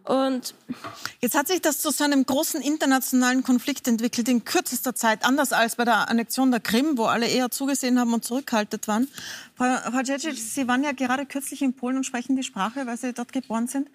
Und 0.05 0.53
jetzt 1.21 1.33
hat 1.33 1.47
sich 1.47 1.61
das 1.61 1.79
zu 1.79 1.89
so 1.89 2.03
einem 2.03 2.25
großen 2.25 2.61
internationalen 2.61 3.41
Konflikt 3.41 3.87
entwickelt 3.87 4.27
in 4.27 4.43
kürzester 4.43 4.93
Zeit, 4.93 5.23
anders 5.23 5.53
als 5.53 5.77
bei 5.77 5.85
der 5.85 6.09
Annexion 6.09 6.51
der 6.51 6.59
Krim, 6.59 6.97
wo 6.97 7.05
alle 7.05 7.25
eher 7.25 7.49
zugesehen 7.51 7.97
haben 7.97 8.13
und 8.13 8.25
zurückhaltend 8.25 8.87
waren. 8.89 9.07
Frau, 9.55 9.77
Frau 9.91 10.01
Djecic, 10.01 10.37
Sie 10.37 10.67
waren 10.67 10.83
ja 10.83 10.91
gerade 10.91 11.25
kürzlich 11.25 11.61
in 11.61 11.73
Polen 11.73 11.95
und 11.95 12.03
sprechen 12.03 12.35
die 12.35 12.43
Sprache, 12.43 12.85
weil 12.85 12.97
Sie 12.97 13.13
dort 13.13 13.31
geboren 13.31 13.67
sind. 13.67 13.89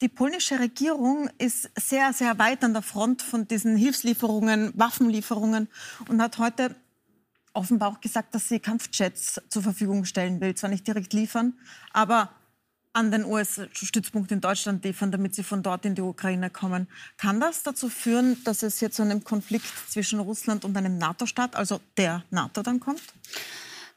Die 0.00 0.08
polnische 0.08 0.60
Regierung 0.60 1.28
ist 1.38 1.70
sehr, 1.76 2.12
sehr 2.12 2.38
weit 2.38 2.62
an 2.62 2.72
der 2.72 2.82
Front 2.82 3.20
von 3.20 3.48
diesen 3.48 3.76
Hilfslieferungen, 3.76 4.72
Waffenlieferungen 4.76 5.68
und 6.08 6.22
hat 6.22 6.38
heute 6.38 6.76
offenbar 7.52 7.88
auch 7.88 8.00
gesagt, 8.00 8.32
dass 8.34 8.48
sie 8.48 8.60
Kampfjets 8.60 9.40
zur 9.48 9.62
Verfügung 9.62 10.04
stellen 10.04 10.40
will. 10.40 10.54
Zwar 10.54 10.70
nicht 10.70 10.86
direkt 10.86 11.12
liefern, 11.12 11.54
aber 11.92 12.30
an 12.92 13.10
den 13.10 13.24
US-Stützpunkt 13.24 14.30
in 14.30 14.40
Deutschland 14.40 14.84
liefern, 14.84 15.10
damit 15.10 15.34
sie 15.34 15.42
von 15.42 15.62
dort 15.64 15.84
in 15.84 15.96
die 15.96 16.02
Ukraine 16.02 16.48
kommen. 16.48 16.88
Kann 17.16 17.40
das 17.40 17.64
dazu 17.64 17.88
führen, 17.88 18.42
dass 18.44 18.62
es 18.62 18.78
hier 18.78 18.92
zu 18.92 19.02
einem 19.02 19.24
Konflikt 19.24 19.66
zwischen 19.88 20.20
Russland 20.20 20.64
und 20.64 20.76
einem 20.76 20.96
NATO-Staat, 20.98 21.56
also 21.56 21.80
der 21.96 22.22
NATO, 22.30 22.62
dann 22.62 22.78
kommt? 22.78 23.02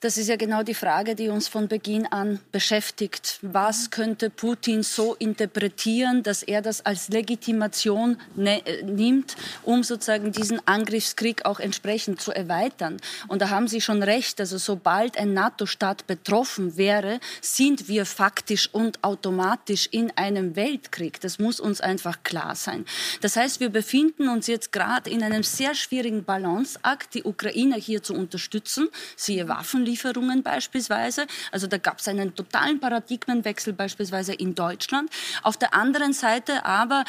Das 0.02 0.18
ist 0.18 0.30
ja 0.30 0.36
genau 0.36 0.64
die 0.64 0.74
Frage, 0.74 1.14
die 1.14 1.30
uns 1.30 1.48
von 1.48 1.68
Beginn 1.68 2.08
an 2.08 2.40
beschäftigt. 2.52 3.38
Was 3.44 3.92
könnte 3.92 4.32
Putin 4.32 4.82
so 4.82 5.14
interpretieren, 5.14 6.24
dass 6.24 6.42
er 6.42 6.64
das 6.64 6.84
als 6.84 7.10
Legitimation 7.10 8.18
ne 8.36 8.66
äh, 8.66 8.82
nimmt, 8.82 9.36
um 9.62 9.84
sozusagen 9.84 10.32
diesen 10.32 10.60
Angriffskrieg 10.68 11.46
auch 11.46 11.60
entsprechend 11.60 12.20
zu 12.20 12.32
erweitern? 12.32 12.98
Und 13.28 13.44
da 13.44 13.50
haben 13.50 13.68
Sie 13.68 13.80
schon 13.80 14.02
recht. 14.02 14.40
Also 14.40 14.58
sobald 14.58 15.20
ein 15.20 15.36
NATO-Staat 15.36 16.08
betroffen 16.08 16.78
wäre, 16.78 17.20
sind 17.40 17.88
wir 17.88 18.08
faktisch 18.08 18.74
und 18.74 19.04
automatisch 19.04 19.88
in 19.92 20.10
einem 20.18 20.56
Weltkrieg. 20.56 21.22
Das 21.22 21.38
muss 21.38 21.60
uns 21.60 21.80
einfach 21.80 22.24
klar 22.24 22.56
sein. 22.56 22.86
Das 23.22 23.36
heißt, 23.36 23.60
wir 23.60 23.70
befinden 23.70 24.30
uns 24.30 24.48
jetzt 24.48 24.72
gerade 24.72 25.12
in 25.12 25.22
einem 25.22 25.44
sehr 25.44 25.76
schwierigen 25.76 26.24
Balanceakt, 26.24 27.14
die 27.14 27.24
Ukraine 27.24 27.76
hier 27.76 28.02
zu 28.02 28.16
unterstützen, 28.16 28.90
siehe 29.16 29.48
Waffenlieferungen, 29.48 29.91
Lieferungen 29.92 30.42
beispielsweise. 30.42 31.28
Also 31.52 31.68
da 31.68 31.78
gab 31.78 32.00
es 32.00 32.08
einen 32.08 32.34
totalen 32.34 32.80
Paradigmenwechsel 32.80 33.74
beispielsweise 33.74 34.34
in 34.34 34.56
Deutschland. 34.56 35.10
Auf 35.44 35.58
der 35.58 35.74
anderen 35.74 36.14
Seite 36.14 36.66
aber 36.66 37.04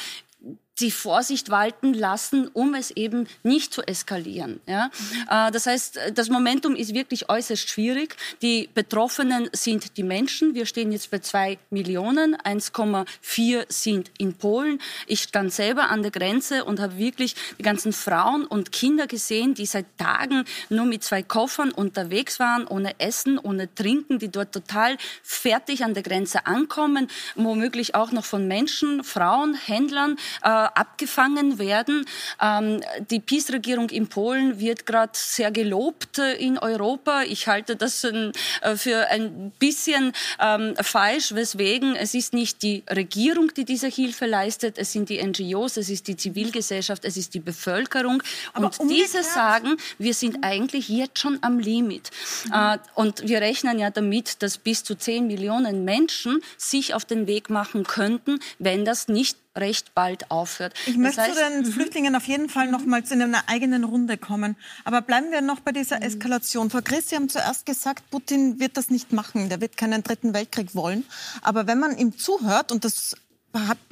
die 0.83 0.91
Vorsicht 0.91 1.51
walten 1.51 1.95
lassen, 1.95 2.49
um 2.53 2.75
es 2.75 2.91
eben 2.91 3.29
nicht 3.43 3.73
zu 3.73 3.83
eskalieren. 3.83 4.61
Ja? 4.67 4.87
Mhm. 4.87 5.53
Das 5.53 5.67
heißt, 5.67 5.99
das 6.15 6.29
Momentum 6.29 6.75
ist 6.75 6.93
wirklich 6.93 7.29
äußerst 7.29 7.69
schwierig. 7.69 8.17
Die 8.43 8.69
Betroffenen 8.75 9.49
sind 9.53 9.97
die 9.97 10.03
Menschen. 10.03 10.55
Wir 10.55 10.67
stehen 10.67 10.93
jetzt 10.93 11.11
bei 11.11 11.21
zwei 11.21 11.59
Millionen. 11.71 12.37
1,4 12.37 13.65
sind 13.69 14.11
in 14.19 14.35
Polen. 14.35 14.81
Ich 15.07 15.23
stand 15.23 15.53
selber 15.53 15.89
an 15.89 16.03
der 16.03 16.11
Grenze 16.11 16.65
und 16.65 16.81
habe 16.81 16.99
wirklich 16.99 17.37
die 17.59 17.63
ganzen 17.63 17.93
Frauen 17.93 18.45
und 18.45 18.73
Kinder 18.73 19.07
gesehen, 19.07 19.55
die 19.55 19.67
seit 19.67 19.87
Tagen 19.99 20.45
nur 20.69 20.85
mit 20.85 21.05
zwei 21.05 21.23
Koffern 21.23 21.71
unterwegs 21.71 22.41
waren, 22.41 22.67
ohne 22.67 22.99
Essen, 22.99 23.39
ohne 23.39 23.73
Trinken, 23.73 24.19
die 24.19 24.31
dort 24.31 24.53
total 24.53 24.97
fertig 25.23 25.85
an 25.85 25.95
der 25.95 26.03
Grenze 26.03 26.47
ankommen, 26.47 27.09
womöglich 27.37 27.95
auch 27.95 28.11
noch 28.11 28.25
von 28.25 28.49
Menschen, 28.49 29.05
Frauen, 29.05 29.55
Händlern, 29.55 30.17
äh, 30.43 30.49
abgefangen 30.77 31.59
werden. 31.59 32.05
Ähm, 32.41 32.81
die 33.11 33.21
PiS-Regierung 33.21 33.91
in 33.91 34.09
Polen 34.09 34.59
wird 34.59 34.87
gerade 34.87 35.13
sehr 35.15 35.51
gelobt 35.51 36.19
äh, 36.19 36.35
in 36.35 36.59
Europa. 36.59 37.23
Ich 37.23 37.49
halte 37.49 37.77
das 37.77 38.05
äh, 38.05 38.33
für 38.77 39.09
ein 39.09 39.53
bisschen 39.59 40.13
ähm, 40.41 40.75
falsch, 40.81 41.35
weswegen 41.35 41.97
es 41.97 42.15
ist 42.15 42.33
nicht 42.33 42.63
die 42.63 42.83
Regierung, 42.91 43.53
die 43.55 43.65
diese 43.65 43.89
Hilfe 43.89 44.27
leistet, 44.27 44.79
es 44.79 44.93
sind 44.93 45.09
die 45.09 45.23
NGOs, 45.23 45.77
es 45.77 45.89
ist 45.89 46.09
die 46.09 46.17
Zivilgesellschaft, 46.17 47.05
es 47.05 47.17
ist 47.17 47.35
die 47.35 47.41
Bevölkerung. 47.41 48.23
Aber 48.53 48.71
und 48.79 48.91
diese 48.91 49.23
sagen, 49.23 49.77
wir 49.99 50.15
sind 50.15 50.39
eigentlich 50.43 50.89
jetzt 50.89 51.19
schon 51.19 51.39
am 51.43 51.59
Limit. 51.59 52.11
Mhm. 52.47 52.53
Äh, 52.53 52.79
und 52.95 53.29
wir 53.29 53.41
rechnen 53.41 53.79
ja 53.79 53.91
damit, 53.91 54.43
dass 54.43 54.59
bis 54.59 54.85
zu 54.85 54.95
10 54.95 55.27
Millionen 55.27 55.85
Menschen 55.85 56.43
sich 56.57 56.95
auf 56.95 57.05
den 57.05 57.27
Weg 57.27 57.51
machen 57.51 57.85
könnten, 57.85 58.41
wenn 58.59 58.85
das 58.85 59.09
nicht 59.09 59.37
recht 59.57 59.95
bald 59.95 60.31
aufhört. 60.31 60.75
Ich 60.87 60.97
möchte 60.97 61.23
heißt, 61.23 61.35
zu 61.35 61.41
den 61.41 61.61
mhm. 61.61 61.73
Flüchtlingen 61.73 62.17
auf 62.17 62.27
jeden 62.27 62.49
Fall 62.49 62.69
noch 62.69 62.85
mal 62.85 63.03
in 63.11 63.23
einer 63.23 63.49
eigenen 63.49 63.85
Runde 63.85 64.17
kommen. 64.17 64.57
Aber 64.85 65.03
bleiben 65.03 65.31
wir 65.31 65.41
noch 65.41 65.61
bei 65.61 65.73
dieser 65.73 65.97
mhm. 65.97 66.03
Eskalation. 66.03 66.71
Frau 66.71 66.81
Chris, 66.83 67.11
Sie 67.11 67.17
haben 67.17 67.29
zuerst 67.29 67.67
gesagt, 67.67 68.11
Putin 68.11 68.61
wird 68.61 68.77
das 68.77 68.91
nicht 68.91 69.13
machen. 69.13 69.49
Der 69.49 69.61
wird 69.61 69.77
keinen 69.77 70.03
dritten 70.03 70.35
Weltkrieg 70.35 70.75
wollen. 70.75 71.05
Aber 71.43 71.67
wenn 71.67 71.79
man 71.79 71.97
ihm 71.97 72.17
zuhört, 72.17 72.73
und 72.73 72.85
das 72.85 73.17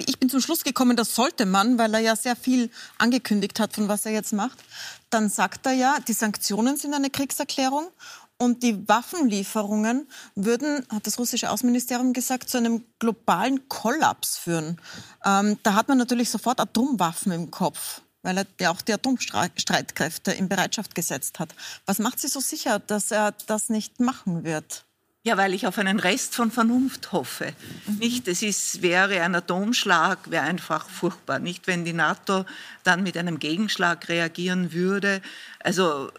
ich 0.07 0.19
bin 0.19 0.29
zum 0.29 0.41
Schluss 0.41 0.63
gekommen, 0.63 0.97
das 0.97 1.13
sollte 1.13 1.45
man, 1.45 1.77
weil 1.77 1.93
er 1.93 1.99
ja 1.99 2.15
sehr 2.15 2.35
viel 2.35 2.71
angekündigt 2.97 3.59
hat, 3.59 3.73
von 3.73 3.87
was 3.87 4.05
er 4.05 4.11
jetzt 4.11 4.33
macht. 4.33 4.57
Dann 5.09 5.29
sagt 5.29 5.65
er 5.65 5.73
ja, 5.73 5.97
die 6.07 6.13
Sanktionen 6.13 6.77
sind 6.77 6.93
eine 6.93 7.09
Kriegserklärung 7.09 7.87
und 8.41 8.63
die 8.63 8.87
Waffenlieferungen 8.87 10.07
würden, 10.33 10.83
hat 10.89 11.05
das 11.05 11.19
russische 11.19 11.51
Außenministerium 11.51 12.11
gesagt, 12.11 12.49
zu 12.49 12.57
einem 12.57 12.83
globalen 12.97 13.69
Kollaps 13.69 14.37
führen. 14.37 14.81
Ähm, 15.23 15.59
da 15.61 15.75
hat 15.75 15.87
man 15.87 15.99
natürlich 15.99 16.31
sofort 16.31 16.59
Atomwaffen 16.59 17.31
im 17.31 17.51
Kopf 17.51 18.01
weil 18.23 18.37
er 18.37 18.45
ja 18.59 18.69
auch 18.69 18.81
die 18.81 18.93
Atomstreitkräfte 18.93 20.31
in 20.31 20.47
Bereitschaft 20.47 20.93
gesetzt 20.93 21.39
hat. 21.39 21.55
Was 21.87 21.97
macht 21.97 22.19
Sie 22.19 22.27
so 22.27 22.39
sicher, 22.39 22.77
dass 22.77 23.09
er 23.09 23.33
das 23.47 23.69
nicht 23.69 23.99
machen 23.99 24.43
wird? 24.43 24.85
Ja, 25.23 25.37
weil 25.37 25.53
ich 25.53 25.67
auf 25.67 25.77
einen 25.77 25.99
Rest 25.99 26.35
von 26.35 26.51
Vernunft 26.51 27.11
hoffe. 27.11 27.53
Mhm. 27.87 27.97
Nicht, 27.97 28.27
es 28.27 28.41
ist, 28.41 28.83
wäre 28.83 29.21
ein 29.21 29.33
Atomschlag, 29.33 30.31
wäre 30.31 30.43
einfach 30.43 30.89
furchtbar. 30.89 31.39
Nicht, 31.39 31.65
wenn 31.65 31.83
die 31.83 31.93
NATO 31.93 32.45
dann 32.83 33.01
mit 33.03 33.17
einem 33.17 33.39
Gegenschlag 33.39 34.07
reagieren 34.09 34.71
würde. 34.71 35.21
Also 35.59 36.11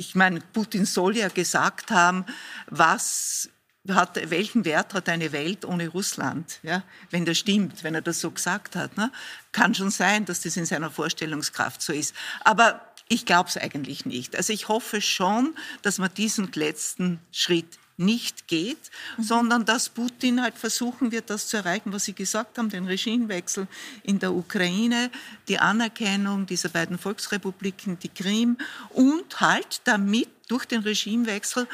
ich 0.00 0.14
meine, 0.14 0.40
Putin 0.40 0.86
soll 0.86 1.18
ja 1.18 1.28
gesagt 1.28 1.90
haben, 1.90 2.24
was 2.68 3.50
hat, 3.90 4.30
welchen 4.30 4.64
Wert 4.64 4.94
hat 4.94 5.10
eine 5.10 5.30
Welt 5.32 5.66
ohne 5.66 5.88
Russland? 5.88 6.58
Ja, 6.62 6.82
wenn 7.10 7.26
das 7.26 7.38
stimmt, 7.38 7.84
wenn 7.84 7.94
er 7.94 8.00
das 8.00 8.20
so 8.20 8.30
gesagt 8.30 8.76
hat. 8.76 8.96
Ne? 8.96 9.12
Kann 9.52 9.74
schon 9.74 9.90
sein, 9.90 10.24
dass 10.24 10.40
das 10.40 10.56
in 10.56 10.64
seiner 10.64 10.90
Vorstellungskraft 10.90 11.82
so 11.82 11.92
ist. 11.92 12.14
Aber 12.44 12.80
ich 13.08 13.26
glaube 13.26 13.50
es 13.50 13.58
eigentlich 13.58 14.06
nicht. 14.06 14.36
Also 14.36 14.54
ich 14.54 14.68
hoffe 14.68 15.02
schon, 15.02 15.54
dass 15.82 15.98
man 15.98 16.12
diesen 16.14 16.50
letzten 16.52 17.20
Schritt 17.30 17.78
nicht 18.00 18.48
geht, 18.48 18.90
mhm. 19.16 19.22
sondern 19.22 19.64
dass 19.64 19.88
Putin 19.88 20.42
halt 20.42 20.58
versuchen 20.58 21.12
wird, 21.12 21.30
das 21.30 21.48
zu 21.48 21.58
erreichen, 21.58 21.92
was 21.92 22.04
Sie 22.04 22.14
gesagt 22.14 22.58
haben, 22.58 22.70
den 22.70 22.86
Regimewechsel 22.86 23.68
in 24.02 24.18
der 24.18 24.32
Ukraine, 24.32 25.10
die 25.48 25.58
Anerkennung 25.58 26.46
dieser 26.46 26.70
beiden 26.70 26.98
Volksrepubliken, 26.98 27.98
die 27.98 28.08
Krim 28.08 28.56
und 28.90 29.40
halt 29.40 29.82
damit 29.84 30.28
durch 30.48 30.64
den 30.64 30.80
Regimewechsel 30.80 31.68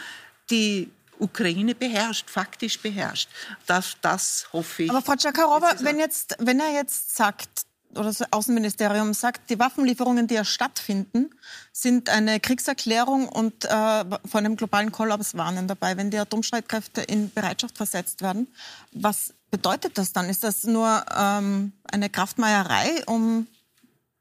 die 0.50 0.90
Ukraine 1.18 1.74
beherrscht, 1.74 2.28
faktisch 2.28 2.78
beherrscht. 2.78 3.28
Das, 3.66 3.96
das 4.02 4.46
hoffe 4.52 4.84
ich. 4.84 4.90
Aber 4.90 5.02
Frau 5.02 5.16
Tschakarova, 5.16 5.74
wenn, 5.80 5.98
jetzt, 5.98 6.36
wenn 6.38 6.60
er 6.60 6.72
jetzt 6.72 7.16
sagt, 7.16 7.65
oder 7.96 8.06
das 8.06 8.32
Außenministerium 8.32 9.14
sagt, 9.14 9.50
die 9.50 9.58
Waffenlieferungen, 9.58 10.26
die 10.26 10.34
ja 10.34 10.44
stattfinden, 10.44 11.30
sind 11.72 12.08
eine 12.08 12.40
Kriegserklärung 12.40 13.28
und 13.28 13.64
äh, 13.64 13.68
vor 13.68 14.38
einem 14.38 14.56
globalen 14.56 14.92
Kollaps 14.92 15.36
warnen 15.36 15.68
dabei, 15.68 15.96
wenn 15.96 16.10
die 16.10 16.18
Atomstreitkräfte 16.18 17.02
in 17.02 17.32
Bereitschaft 17.32 17.76
versetzt 17.76 18.22
werden. 18.22 18.48
Was 18.92 19.34
bedeutet 19.50 19.98
das 19.98 20.12
dann? 20.12 20.28
Ist 20.28 20.44
das 20.44 20.64
nur 20.64 21.04
ähm, 21.16 21.72
eine 21.90 22.10
Kraftmeierei, 22.10 23.04
um 23.06 23.46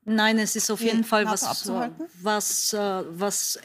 Nein, 0.07 0.37
es 0.37 0.55
ist 0.55 0.69
auf 0.69 0.81
jeden 0.81 1.03
Fall 1.03 1.25
was, 1.25 1.67
was, 2.21 2.73
äh, 2.73 3.03
was 3.09 3.59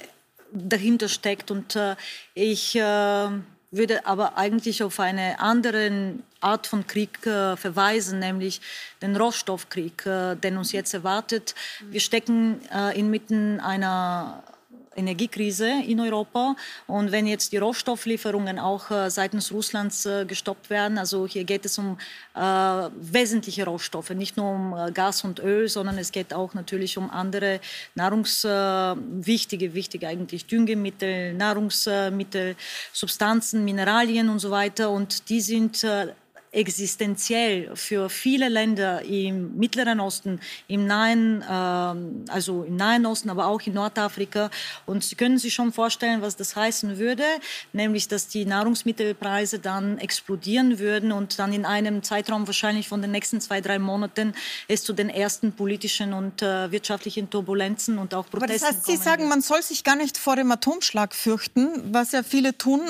dahinter 0.53 1.09
steckt. 1.09 1.51
Und 1.51 1.77
äh, 1.77 1.97
ich 2.35 2.75
äh, 2.77 3.29
würde 3.71 4.07
aber 4.07 4.37
eigentlich 4.37 4.83
auf 4.83 4.99
eine 4.99 5.41
andere 5.41 6.15
Art 6.41 6.67
von 6.67 6.87
Krieg 6.87 7.25
äh, 7.27 7.57
verweisen, 7.57 8.19
nämlich 8.19 8.61
den 9.01 9.17
Rohstoffkrieg, 9.17 10.07
äh, 10.07 10.35
den 10.37 10.57
uns 10.57 10.73
jetzt 10.73 10.93
erwartet. 10.95 11.55
Wir 11.81 12.01
stecken 12.01 12.61
äh, 12.73 12.99
inmitten 12.99 13.61
einer 13.61 14.43
Energiekrise 14.97 15.83
in 15.87 16.01
Europa. 16.01 16.57
Und 16.87 17.13
wenn 17.13 17.27
jetzt 17.27 17.53
die 17.53 17.59
Rohstofflieferungen 17.59 18.59
auch 18.59 18.91
äh, 18.91 19.11
seitens 19.11 19.53
Russlands 19.53 20.05
äh, 20.07 20.25
gestoppt 20.25 20.69
werden, 20.69 20.99
also 20.99 21.27
hier 21.27 21.45
geht 21.45 21.65
es 21.65 21.79
um 21.79 21.99
äh, 22.35 22.41
wesentliche 22.41 23.65
Rohstoffe, 23.65 24.11
nicht 24.11 24.37
nur 24.37 24.51
um 24.51 24.75
äh, 24.75 24.91
Gas 24.91 25.23
und 25.23 25.39
Öl, 25.39 25.69
sondern 25.69 25.97
es 25.99 26.11
geht 26.11 26.35
auch 26.35 26.55
natürlich 26.55 26.99
um 26.99 27.11
andere 27.11 27.61
nahrungswichtige, 27.95 29.75
wichtige 29.75 30.09
eigentlich 30.09 30.47
Düngemittel, 30.47 31.35
Nahrungsmittel, 31.35 32.57
Substanzen, 32.93 33.65
Mineralien 33.65 34.29
und 34.29 34.41
so 34.41 34.51
weiter. 34.51 34.91
Und 34.91 35.29
die 35.29 35.41
sind 35.41 35.87
existenziell 36.53 37.75
für 37.77 38.11
viele 38.11 38.49
Länder 38.49 39.03
im 39.03 39.57
Mittleren 39.57 40.01
Osten, 40.01 40.41
im 40.67 40.87
Nahen, 40.87 41.43
äh, 41.43 42.31
also 42.31 42.65
im 42.65 42.77
Nahen 42.77 43.07
Osten, 43.07 43.31
aber 43.31 43.47
auch 43.47 43.61
in 43.63 43.75
Nordafrika. 43.75 44.51
Und 44.87 45.05
Sie 45.05 45.15
können 45.15 45.39
sich 45.39 45.55
schon 45.55 45.73
vorstellen, 45.73 46.23
was 46.23 46.37
das 46.37 46.57
heißen 46.57 46.99
würde, 46.99 47.25
nämlich, 47.73 48.09
dass 48.09 48.27
die 48.27 48.45
Nahrungsmittelpreise 48.45 49.61
dann 49.61 49.99
explodieren 49.99 50.79
würden 50.79 51.13
und 51.13 51.39
dann 51.39 51.53
in 51.53 51.65
einem 51.65 52.03
Zeitraum 52.03 52.47
wahrscheinlich 52.47 52.89
von 52.89 53.01
den 53.01 53.13
nächsten 53.13 53.41
zwei, 53.41 53.61
drei 53.61 53.79
Monaten 53.79 54.35
es 54.67 54.83
zu 54.83 54.93
den 54.93 55.09
ersten 55.09 55.53
politischen 55.53 56.13
und 56.13 56.43
äh, 56.43 56.73
wirtschaftlichen 56.73 57.31
Turbulenzen 57.31 57.99
und 57.99 58.13
auch 58.15 58.29
Protesten 58.29 58.45
aber 58.45 58.53
das 58.53 58.63
heißt, 58.63 58.87
Sie 58.87 58.97
sagen, 58.97 59.29
man 59.29 59.41
soll 59.41 59.63
sich 59.63 59.85
gar 59.85 59.97
nicht 59.97 60.19
vor 60.19 60.35
dem 60.37 60.51
Atomschlag 60.51 61.15
fürchten, 61.15 61.93
was 61.93 62.13
ja 62.13 62.23
viele 62.23 62.57
tun, 62.57 62.81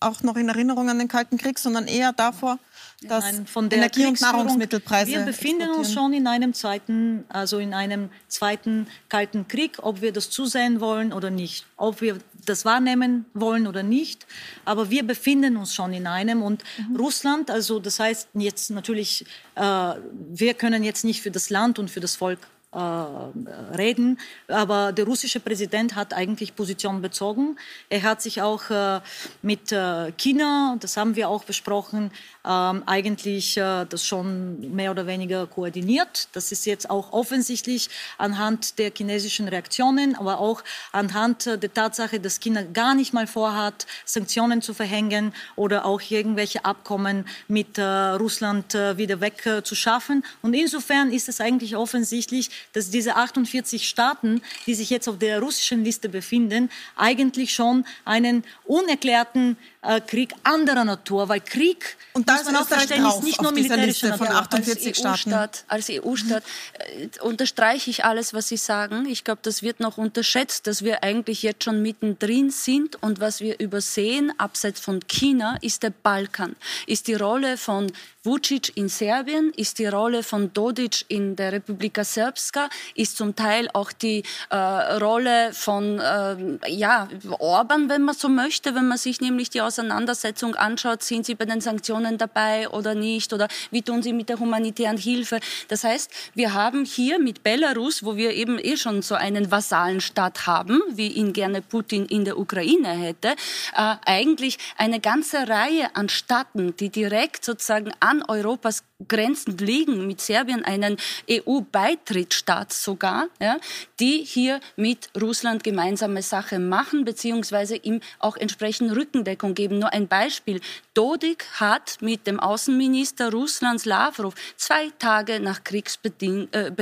auch 0.00 0.22
noch 0.22 0.36
in 0.36 0.48
Erinnerung 0.48 0.88
an 0.88 0.98
den 0.98 1.08
Kalten 1.08 1.38
Krieg, 1.38 1.58
sondern 1.58 1.86
eher 1.86 2.12
davor, 2.12 2.58
dass 3.02 3.24
Nein, 3.24 3.46
von 3.46 3.68
der 3.68 3.78
Energie- 3.78 4.06
und 4.06 4.20
Nahrungsmittelpreise 4.20 5.12
Wir 5.12 5.20
befinden 5.20 5.70
uns 5.70 5.92
schon 5.92 6.12
in 6.12 6.26
einem 6.26 6.52
zweiten, 6.52 7.24
also 7.28 7.58
in 7.58 7.72
einem 7.72 8.10
zweiten 8.26 8.88
Kalten 9.08 9.46
Krieg, 9.46 9.78
ob 9.82 10.00
wir 10.00 10.12
das 10.12 10.30
zusehen 10.30 10.80
wollen 10.80 11.12
oder 11.12 11.30
nicht, 11.30 11.64
ob 11.76 12.00
wir 12.00 12.18
das 12.44 12.64
wahrnehmen 12.64 13.26
wollen 13.34 13.68
oder 13.68 13.84
nicht. 13.84 14.26
Aber 14.64 14.90
wir 14.90 15.06
befinden 15.06 15.56
uns 15.56 15.74
schon 15.74 15.92
in 15.92 16.08
einem 16.08 16.42
und 16.42 16.64
mhm. 16.76 16.96
Russland, 16.96 17.50
also 17.50 17.78
das 17.78 18.00
heißt 18.00 18.30
jetzt 18.34 18.70
natürlich, 18.70 19.24
äh, 19.54 19.62
wir 19.62 20.54
können 20.54 20.82
jetzt 20.82 21.04
nicht 21.04 21.22
für 21.22 21.30
das 21.30 21.50
Land 21.50 21.78
und 21.78 21.90
für 21.90 22.00
das 22.00 22.16
Volk 22.16 22.40
äh, 22.70 22.78
reden. 22.78 24.18
Aber 24.46 24.92
der 24.92 25.06
russische 25.06 25.40
Präsident 25.40 25.96
hat 25.96 26.12
eigentlich 26.12 26.54
Position 26.54 27.00
bezogen. 27.00 27.56
Er 27.88 28.02
hat 28.02 28.20
sich 28.20 28.42
auch 28.42 28.68
äh, 28.68 29.00
mit 29.40 29.72
äh, 29.72 30.12
China, 30.12 30.76
das 30.78 30.98
haben 30.98 31.16
wir 31.16 31.30
auch 31.30 31.44
besprochen, 31.44 32.10
ähm, 32.44 32.82
eigentlich 32.84 33.56
äh, 33.56 33.86
das 33.86 34.04
schon 34.04 34.74
mehr 34.74 34.90
oder 34.90 35.06
weniger 35.06 35.46
koordiniert. 35.46 36.28
Das 36.32 36.52
ist 36.52 36.66
jetzt 36.66 36.90
auch 36.90 37.12
offensichtlich 37.12 37.88
anhand 38.18 38.78
der 38.78 38.92
chinesischen 38.94 39.48
Reaktionen, 39.48 40.14
aber 40.14 40.38
auch 40.38 40.62
anhand 40.92 41.46
äh, 41.46 41.56
der 41.56 41.72
Tatsache, 41.72 42.20
dass 42.20 42.38
China 42.38 42.62
gar 42.62 42.94
nicht 42.94 43.14
mal 43.14 43.26
vorhat, 43.26 43.86
Sanktionen 44.04 44.60
zu 44.60 44.74
verhängen 44.74 45.32
oder 45.56 45.86
auch 45.86 46.02
irgendwelche 46.02 46.66
Abkommen 46.66 47.26
mit 47.48 47.78
äh, 47.78 47.82
Russland 47.82 48.74
wieder 48.74 49.20
wegzuschaffen. 49.20 50.24
Und 50.42 50.54
insofern 50.54 51.10
ist 51.12 51.28
es 51.28 51.40
eigentlich 51.40 51.76
offensichtlich, 51.76 52.50
dass 52.72 52.90
diese 52.90 53.16
48 53.16 53.88
Staaten, 53.88 54.42
die 54.66 54.74
sich 54.74 54.90
jetzt 54.90 55.08
auf 55.08 55.18
der 55.18 55.40
russischen 55.40 55.84
Liste 55.84 56.08
befinden, 56.08 56.70
eigentlich 56.96 57.54
schon 57.54 57.84
einen 58.04 58.44
unerklärten 58.64 59.56
äh, 59.82 60.00
Krieg 60.00 60.34
anderer 60.42 60.84
Natur, 60.84 61.28
weil 61.28 61.40
Krieg, 61.40 61.96
und 62.12 62.28
da 62.28 62.34
muss 62.34 62.44
man 62.44 62.56
auch 62.56 62.66
verstehen, 62.66 63.06
ist 63.06 63.22
nicht 63.22 63.40
nur 63.40 63.52
militärischer 63.52 64.08
Natur. 64.08 64.26
Von 64.26 64.36
48 64.36 65.06
als 65.06 65.26
EU-Staat, 65.26 65.64
als 65.68 65.90
EU-Staat 65.90 66.42
äh, 66.78 67.08
unterstreiche 67.20 67.90
ich 67.90 68.04
alles, 68.04 68.34
was 68.34 68.48
Sie 68.48 68.56
sagen. 68.56 69.06
Ich 69.06 69.24
glaube, 69.24 69.40
das 69.42 69.62
wird 69.62 69.80
noch 69.80 69.96
unterschätzt, 69.96 70.66
dass 70.66 70.82
wir 70.82 71.04
eigentlich 71.04 71.42
jetzt 71.42 71.64
schon 71.64 71.80
mittendrin 71.80 72.50
sind 72.50 73.00
und 73.02 73.20
was 73.20 73.40
wir 73.40 73.60
übersehen, 73.60 74.32
abseits 74.38 74.80
von 74.80 75.06
China, 75.06 75.56
ist 75.62 75.82
der 75.82 75.90
Balkan, 75.90 76.56
ist 76.86 77.06
die 77.06 77.14
Rolle 77.14 77.56
von 77.56 77.92
Vucic 78.28 78.76
in 78.76 78.90
Serbien, 78.90 79.52
ist 79.56 79.78
die 79.78 79.86
Rolle 79.86 80.22
von 80.22 80.52
Dodic 80.52 81.06
in 81.08 81.34
der 81.34 81.50
Republika 81.50 82.04
Srpska, 82.04 82.68
ist 82.94 83.16
zum 83.16 83.34
Teil 83.34 83.70
auch 83.72 83.90
die 83.90 84.22
äh, 84.50 84.56
Rolle 84.56 85.54
von 85.54 85.98
äh, 85.98 86.70
ja, 86.70 87.08
Orban, 87.38 87.88
wenn 87.88 88.02
man 88.02 88.14
so 88.14 88.28
möchte, 88.28 88.74
wenn 88.74 88.86
man 88.86 88.98
sich 88.98 89.22
nämlich 89.22 89.48
die 89.48 89.62
Auseinandersetzung 89.62 90.54
anschaut, 90.56 91.02
sind 91.02 91.24
sie 91.24 91.36
bei 91.36 91.46
den 91.46 91.62
Sanktionen 91.62 92.18
dabei 92.18 92.68
oder 92.68 92.94
nicht 92.94 93.32
oder 93.32 93.48
wie 93.70 93.80
tun 93.80 94.02
sie 94.02 94.12
mit 94.12 94.28
der 94.28 94.38
humanitären 94.38 94.98
Hilfe. 94.98 95.40
Das 95.68 95.84
heißt, 95.84 96.10
wir 96.34 96.52
haben 96.52 96.84
hier 96.84 97.18
mit 97.18 97.42
Belarus, 97.42 98.04
wo 98.04 98.16
wir 98.16 98.34
eben 98.34 98.58
eh 98.58 98.76
schon 98.76 99.00
so 99.00 99.14
einen 99.14 99.50
Vasallenstaat 99.50 100.46
haben, 100.46 100.82
wie 100.90 101.08
ihn 101.08 101.32
gerne 101.32 101.62
Putin 101.62 102.04
in 102.04 102.26
der 102.26 102.38
Ukraine 102.38 102.90
hätte, 102.90 103.28
äh, 103.74 103.94
eigentlich 104.04 104.58
eine 104.76 105.00
ganze 105.00 105.48
Reihe 105.48 105.96
an 105.96 106.10
Staaten, 106.10 106.76
die 106.76 106.90
direkt 106.90 107.46
sozusagen 107.46 107.90
an 108.00 108.17
Europas 108.28 108.84
Grenzen 109.06 109.56
liegen, 109.58 110.08
mit 110.08 110.20
Serbien 110.20 110.64
einen 110.64 110.96
EU-Beitrittsstaat 111.30 112.72
sogar, 112.72 113.28
ja, 113.40 113.58
die 114.00 114.24
hier 114.24 114.58
mit 114.74 115.08
Russland 115.20 115.62
gemeinsame 115.62 116.20
Sache 116.20 116.58
machen, 116.58 117.04
beziehungsweise 117.04 117.76
ihm 117.76 118.00
auch 118.18 118.36
entsprechend 118.36 118.90
Rückendeckung 118.96 119.54
geben. 119.54 119.78
Nur 119.78 119.92
ein 119.92 120.08
Beispiel. 120.08 120.60
Dodik 120.94 121.46
hat 121.60 121.98
mit 122.00 122.26
dem 122.26 122.40
Außenminister 122.40 123.30
Russlands 123.30 123.84
Lavrov 123.84 124.34
zwei 124.56 124.90
Tage 124.98 125.38
nach 125.38 125.62
Kriegsbeginn 125.62 126.48
äh, 126.52 126.72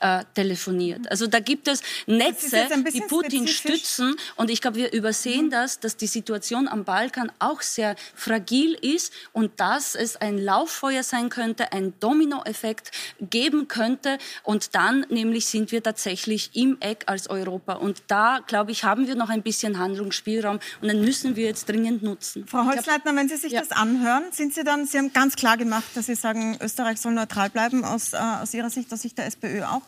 äh, 0.00 0.24
telefoniert. 0.34 1.10
Also 1.10 1.26
da 1.26 1.40
gibt 1.40 1.68
es 1.68 1.80
Netze, 2.06 2.68
die 2.92 3.00
Putin 3.00 3.48
spezifisch. 3.48 3.84
stützen. 3.86 4.16
Und 4.36 4.50
ich 4.50 4.60
glaube, 4.60 4.76
wir 4.76 4.92
übersehen 4.92 5.46
mhm. 5.46 5.50
das, 5.50 5.80
dass 5.80 5.96
die 5.96 6.06
Situation 6.06 6.68
am 6.68 6.84
Balkan 6.84 7.32
auch 7.38 7.62
sehr 7.62 7.96
fragil 8.14 8.74
ist 8.74 9.14
und 9.32 9.58
dass 9.58 9.94
es 9.94 10.16
ein 10.16 10.36
Lauffeuer 10.36 11.02
sein 11.02 11.30
könnte, 11.30 11.45
könnte, 11.46 11.72
ein 11.72 11.94
Dominoeffekt 12.00 12.90
geben 13.20 13.68
könnte. 13.68 14.18
Und 14.42 14.74
dann 14.74 15.06
nämlich 15.10 15.46
sind 15.46 15.70
wir 15.70 15.80
tatsächlich 15.80 16.50
im 16.54 16.78
Eck 16.80 17.04
als 17.06 17.30
Europa. 17.30 17.74
Und 17.74 18.02
da, 18.08 18.40
glaube 18.44 18.72
ich, 18.72 18.82
haben 18.82 19.06
wir 19.06 19.14
noch 19.14 19.28
ein 19.28 19.42
bisschen 19.42 19.78
Handlungsspielraum 19.78 20.58
und 20.80 20.88
den 20.88 21.04
müssen 21.04 21.36
wir 21.36 21.44
jetzt 21.44 21.68
dringend 21.68 22.02
nutzen. 22.02 22.46
Frau 22.48 22.64
Holzleitner, 22.66 23.14
wenn 23.14 23.28
Sie 23.28 23.36
sich 23.36 23.52
ja. 23.52 23.60
das 23.60 23.70
anhören, 23.70 24.24
sind 24.32 24.54
Sie 24.54 24.64
dann, 24.64 24.86
Sie 24.86 24.98
haben 24.98 25.12
ganz 25.12 25.36
klar 25.36 25.56
gemacht, 25.56 25.84
dass 25.94 26.06
Sie 26.06 26.16
sagen, 26.16 26.58
Österreich 26.60 27.00
soll 27.00 27.12
neutral 27.12 27.48
bleiben, 27.50 27.84
aus, 27.84 28.12
äh, 28.12 28.16
aus 28.16 28.52
Ihrer 28.52 28.70
Sicht, 28.70 28.92
aus 28.92 29.02
Sicht 29.02 29.16
der 29.16 29.26
SPÖ 29.26 29.62
auch. 29.62 29.82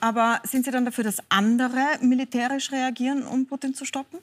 Aber 0.00 0.40
sind 0.44 0.64
Sie 0.64 0.70
dann 0.70 0.84
dafür, 0.84 1.04
dass 1.04 1.18
andere 1.30 1.84
militärisch 2.00 2.70
reagieren, 2.70 3.26
um 3.26 3.46
Putin 3.46 3.74
zu 3.74 3.84
stoppen? 3.84 4.18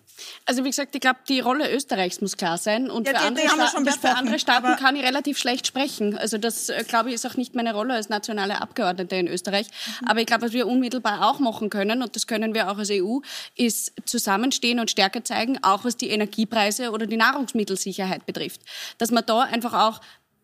Also 0.45 0.63
wie 0.63 0.69
gesagt, 0.69 0.93
ich 0.93 1.01
glaube, 1.01 1.19
die 1.28 1.39
Rolle 1.39 1.74
Österreichs 1.74 2.21
muss 2.21 2.38
klar 2.38 2.57
sein. 2.57 2.91
Und 2.91 3.07
ja, 3.07 3.19
für, 3.19 3.26
andere 3.26 3.47
Staaten, 3.47 3.89
für 3.89 4.09
andere 4.09 4.39
Staaten 4.39 4.76
kann 4.76 4.95
ich 4.95 5.03
relativ 5.03 5.38
schlecht 5.38 5.65
sprechen. 5.65 6.17
Also 6.17 6.38
das, 6.38 6.69
äh, 6.69 6.84
glaube 6.88 7.09
ich, 7.09 7.15
ist 7.15 7.26
auch 7.26 7.38
nicht 7.38 7.55
meine 7.55 7.74
Rolle 7.74 7.95
als 7.95 8.09
nationale 8.09 8.61
Abgeordnete 8.61 9.15
in 9.15 9.28
Österreich. 9.28 9.67
Mhm. 10.01 10.07
Aber 10.07 10.19
ich 10.19 10.28
glaube, 10.28 10.43
was 10.43 10.53
wir 10.53 10.67
unmittelbar 10.67 11.28
auch 11.28 11.39
machen 11.39 11.69
können, 11.69 12.03
und 12.03 12.15
das 12.15 12.28
können 12.28 12.53
wir 12.53 12.69
auch 12.69 12.78
als 12.78 12.89
EU, 12.91 13.19
ist 13.55 13.93
zusammenstehen 14.05 14.80
und 14.80 14.91
Stärke 14.91 15.24
zeigen, 15.24 15.57
auch 15.63 15.86
was 15.86 15.97
die 15.97 16.09
Energiepreise 16.09 16.91
oder 16.91 17.07
die 17.07 17.17
Nahrungsmittelsicherheit 17.17 18.26
betrifft. 18.26 18.61
Dass 18.99 19.09
man 19.09 19.26
da 19.26 19.41
einfach 19.41 19.74
auch 19.74 20.01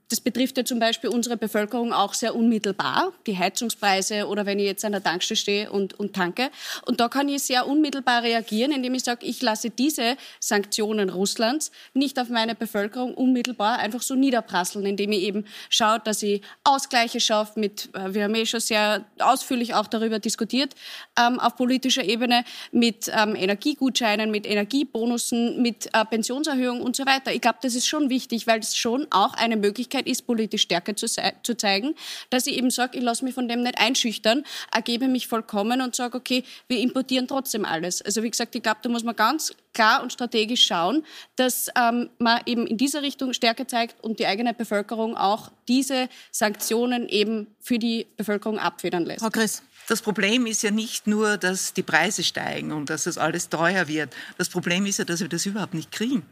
das 0.10 0.20
betrifft 0.20 0.58
ja 0.58 0.66
zum 0.66 0.80
Beispiel 0.80 1.10
unsere 1.12 1.38
Bevölkerung 1.38 1.94
auch 1.94 2.16
sehr 2.16 2.36
unmittelbar, 2.36 3.14
die 3.28 3.38
Heizungspreise 3.38 4.28
oder 4.28 4.46
wenn 4.46 4.58
ich 4.58 4.66
jetzt 4.66 4.84
an 4.84 4.92
der 4.92 5.04
Tankstelle 5.04 5.38
stehe 5.38 5.72
und, 5.72 6.00
und 6.00 6.16
tanke. 6.16 6.50
Und 6.86 7.00
da 7.00 7.08
kann 7.08 7.30
ich 7.30 7.44
sehr 7.44 7.68
unmittelbar 7.68 8.24
reagieren, 8.24 8.72
indem 8.72 8.96
ich 8.96 9.04
sage, 9.04 9.26
ich 9.26 9.42
lasse 9.42 9.70
diese 9.70 10.18
Sanktionen 10.40 11.10
Russlands 11.10 11.72
nicht 11.94 12.20
auf 12.20 12.30
meine 12.30 12.56
Bevölkerung 12.56 13.14
unmittelbar 13.14 13.78
einfach 13.78 14.02
so 14.02 14.16
niederprasseln, 14.16 14.86
indem 14.86 15.12
ich 15.12 15.22
eben 15.22 15.46
schaue, 15.70 16.00
dass 16.00 16.24
ich 16.24 16.42
Ausgleiche 16.64 17.20
schaffe 17.20 17.60
mit, 17.60 17.90
äh, 17.94 18.14
wir 18.14 18.24
haben 18.24 18.36
eh 18.36 18.48
schon 18.48 18.60
sehr 18.60 19.06
ausführlich 19.20 19.76
auch 19.76 19.88
darüber 19.88 20.18
diskutiert, 20.18 20.74
ähm, 21.20 21.40
auf 21.40 21.56
politischer 21.56 22.04
Ebene 22.04 22.44
mit 22.72 23.12
ähm, 23.16 23.36
Energiegutscheinen, 23.36 24.32
mit 24.32 24.48
Energiebonussen, 24.48 25.62
mit 25.62 25.88
äh, 25.94 26.04
Pensionserhöhung 26.04 26.82
und 26.82 26.96
so 26.96 27.06
weiter. 27.06 27.32
Ich 27.32 27.42
glaube, 27.42 27.60
das 27.62 27.76
ist 27.76 27.88
schon 27.88 28.10
wichtig, 28.10 28.48
weil 28.48 28.60
es 28.60 28.76
schon 28.76 29.06
auch 29.12 29.34
eine 29.36 29.56
Möglichkeit 29.56 29.99
Möglichkeit 30.00 30.08
ist, 30.08 30.26
politisch 30.26 30.62
Stärke 30.64 30.96
zu, 30.96 31.08
zu 31.08 31.58
zeigen, 31.58 31.96
dass 32.30 32.48
ich 32.48 32.58
eben 32.58 32.70
sage, 32.70 32.98
ich 32.98 33.04
lasse 33.04 33.26
mich 33.26 33.34
von 33.34 33.48
dem 33.48 33.64
nicht 33.64 33.78
einschüchtern, 33.78 34.44
ergebe 34.74 35.08
mich 35.08 35.28
vollkommen 35.28 35.82
und 35.82 35.96
sage, 35.96 36.18
okay, 36.18 36.44
wir 36.68 36.80
importieren 36.80 37.28
trotzdem 37.28 37.66
alles. 37.66 38.02
Also 38.02 38.24
wie 38.24 38.30
gesagt, 38.30 38.56
ich 38.56 38.64
glaube, 38.64 38.80
da 38.82 38.90
muss 38.90 39.04
man 39.04 39.16
ganz 39.16 39.54
klar 39.74 40.02
und 40.02 40.12
strategisch 40.12 40.66
schauen, 40.66 41.04
dass 41.36 41.68
ähm, 41.76 42.10
man 42.20 42.42
eben 42.46 42.68
in 42.68 42.78
dieser 42.78 43.02
Richtung 43.02 43.34
Stärke 43.34 43.68
zeigt 43.68 44.04
und 44.04 44.20
die 44.20 44.26
eigene 44.26 44.54
Bevölkerung 44.54 45.16
auch 45.16 45.52
diese 45.68 46.10
Sanktionen 46.32 47.08
eben 47.08 47.48
für 47.60 47.80
die 47.80 48.08
Bevölkerung 48.18 48.60
abfedern 48.60 49.06
lässt. 49.06 49.22
Frau 49.22 49.30
Chris. 49.30 49.62
Das 49.88 50.04
Problem 50.04 50.46
ist 50.46 50.62
ja 50.62 50.70
nicht 50.70 51.08
nur, 51.08 51.38
dass 51.38 51.74
die 51.74 51.82
Preise 51.82 52.24
steigen 52.24 52.72
und 52.74 52.92
dass 52.92 53.08
es 53.08 53.18
alles 53.18 53.50
teuer 53.50 53.88
wird. 53.88 54.14
Das 54.38 54.48
Problem 54.48 54.86
ist 54.86 55.00
ja, 55.00 55.06
dass 55.06 55.20
wir 55.20 55.30
das 55.30 55.48
überhaupt 55.48 55.74
nicht 55.74 55.92
kriegen. 55.92 56.24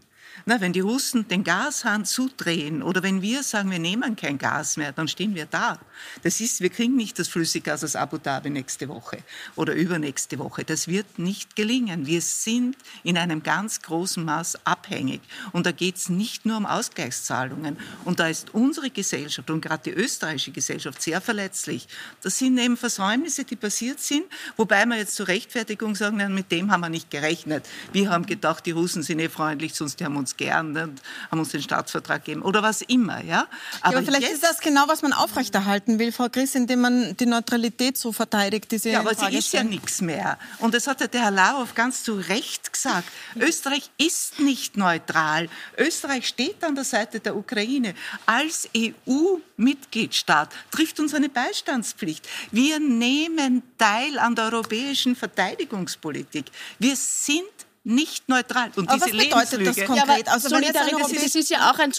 Na, 0.46 0.62
wenn 0.62 0.74
die 0.74 0.80
Russen 0.80 1.28
den 1.28 1.44
Gashahn 1.44 2.06
zudrehen 2.06 2.82
oder 2.84 3.04
wenn 3.04 3.22
wir 3.22 3.44
sagen, 3.44 3.72
wir 3.72 3.80
nehmen 3.80 4.16
kein 4.16 4.38
Gas 4.38 4.78
mehr, 4.78 4.92
dann 4.92 5.08
stehen 5.08 5.36
wir 5.36 5.46
da. 5.46 5.80
Das 6.24 6.40
ist, 6.40 6.62
wir 6.62 6.70
kriegen 6.70 6.96
nicht 6.96 7.20
das 7.20 7.28
Flüssiggas 7.28 7.84
aus 7.84 7.96
Abu 7.96 8.18
Dhabi 8.18 8.50
nächste 8.50 8.88
Woche 8.88 9.20
oder 9.56 9.74
übernächste 9.74 10.40
Woche. 10.40 10.64
Das 10.64 10.88
wird 10.88 11.20
nicht 11.20 11.56
gelingen. 11.56 12.06
Wir 12.06 12.22
sind 12.22 12.78
in 13.04 13.18
einem 13.18 13.44
ganz 13.44 13.82
großen 13.82 14.24
Maß 14.24 14.66
abhängig. 14.66 15.22
Und 15.52 15.66
da 15.66 15.72
geht 15.72 15.98
es 15.98 16.10
nicht 16.10 16.46
nur 16.46 16.58
um 16.58 16.66
Ausgleichszahlungen. 16.66 17.78
Und 18.06 18.20
da 18.20 18.28
ist 18.28 18.54
unsere 18.54 18.90
Gesellschaft 18.90 19.50
und 19.50 19.62
gerade 19.62 19.92
die 19.92 19.98
österreichische 19.98 20.52
Gesellschaft 20.52 21.02
sehr 21.02 21.22
verletzlich. 21.22 21.88
Das 22.22 22.38
sind 22.38 22.58
eben 22.58 22.78
Versäumnisse, 22.78 23.44
die 23.44 23.56
passiert 23.56 24.00
sind, 24.00 24.26
wobei 24.56 24.86
wir 24.86 24.98
jetzt 24.98 25.16
zur 25.16 25.28
Rechtfertigung 25.28 25.96
sagen, 25.96 26.18
mit 26.34 26.52
dem 26.52 26.72
haben 26.72 26.82
wir 26.82 26.90
nicht 26.90 27.10
gerechnet. 27.10 27.66
Wir 27.94 28.10
haben 28.10 28.26
gedacht, 28.26 28.66
die 28.66 28.72
Russen 28.72 29.04
sind 29.04 29.20
eh 29.20 29.30
freundlich, 29.30 29.74
sonst 29.74 30.02
haben 30.02 30.16
uns 30.18 30.27
gern 30.36 30.76
und 30.76 31.02
haben 31.32 31.40
uns 31.40 31.50
den 31.50 31.62
Staatsvertrag 31.62 32.26
gegeben 32.26 32.42
oder 32.42 32.64
was 32.64 32.82
immer. 32.82 33.24
Ja? 33.24 33.48
Aber, 33.82 33.94
ja, 33.94 33.98
aber 34.00 34.04
vielleicht 34.04 34.32
ist 34.34 34.44
das 34.44 34.60
genau, 34.60 34.88
was 34.88 35.02
man 35.02 35.14
aufrechterhalten 35.14 36.00
will, 36.00 36.12
Frau 36.12 36.30
Chris, 36.30 36.56
indem 36.56 36.82
man 36.82 37.16
die 37.18 37.26
Neutralität 37.26 37.98
so 37.98 38.12
verteidigt, 38.12 38.72
die 38.72 38.78
Sie 38.78 38.90
Ja, 38.90 39.00
aber 39.00 39.16
sie 39.16 39.36
ist 39.36 39.54
ja 39.54 39.64
nichts 39.64 40.02
mehr. 40.02 40.38
Und 40.60 40.74
das 40.74 40.88
hat 40.88 41.00
der 41.14 41.22
Herr 41.22 41.32
Larow 41.32 41.74
ganz 41.74 42.04
zu 42.04 42.16
Recht 42.16 42.74
gesagt. 42.74 43.08
Österreich 43.36 43.90
ist 43.98 44.40
nicht 44.40 44.78
neutral. 44.78 45.50
Österreich 45.78 46.28
steht 46.28 46.64
an 46.64 46.76
der 46.76 46.84
Seite 46.84 47.20
der 47.20 47.36
Ukraine. 47.36 47.94
Als 48.26 48.68
EU-Mitgliedstaat 48.76 50.50
trifft 50.72 51.00
uns 51.00 51.14
eine 51.14 51.30
Beistandspflicht. 51.30 52.28
Wir 52.52 52.80
nehmen 52.80 53.64
teil 53.78 54.18
an 54.20 54.36
der 54.36 54.46
europäischen 54.46 55.16
Verteidigungspolitik. 55.16 56.46
Wir 56.80 56.96
sind 56.96 57.44
nicht 57.88 58.28
neutral. 58.28 58.70
Und 58.76 58.90
Aber 58.90 59.06
diese 59.06 59.18
was 59.18 59.24
bedeutet 59.24 59.68
das 59.68 59.86
konkret? 59.86 60.28
Ja, 60.28 60.34
also 60.34 60.50
Solidarität, 60.50 61.24
das 61.24 61.36
ist 61.36 61.50
ja 61.50 61.72
auch 61.72 61.80
ein, 61.80 61.92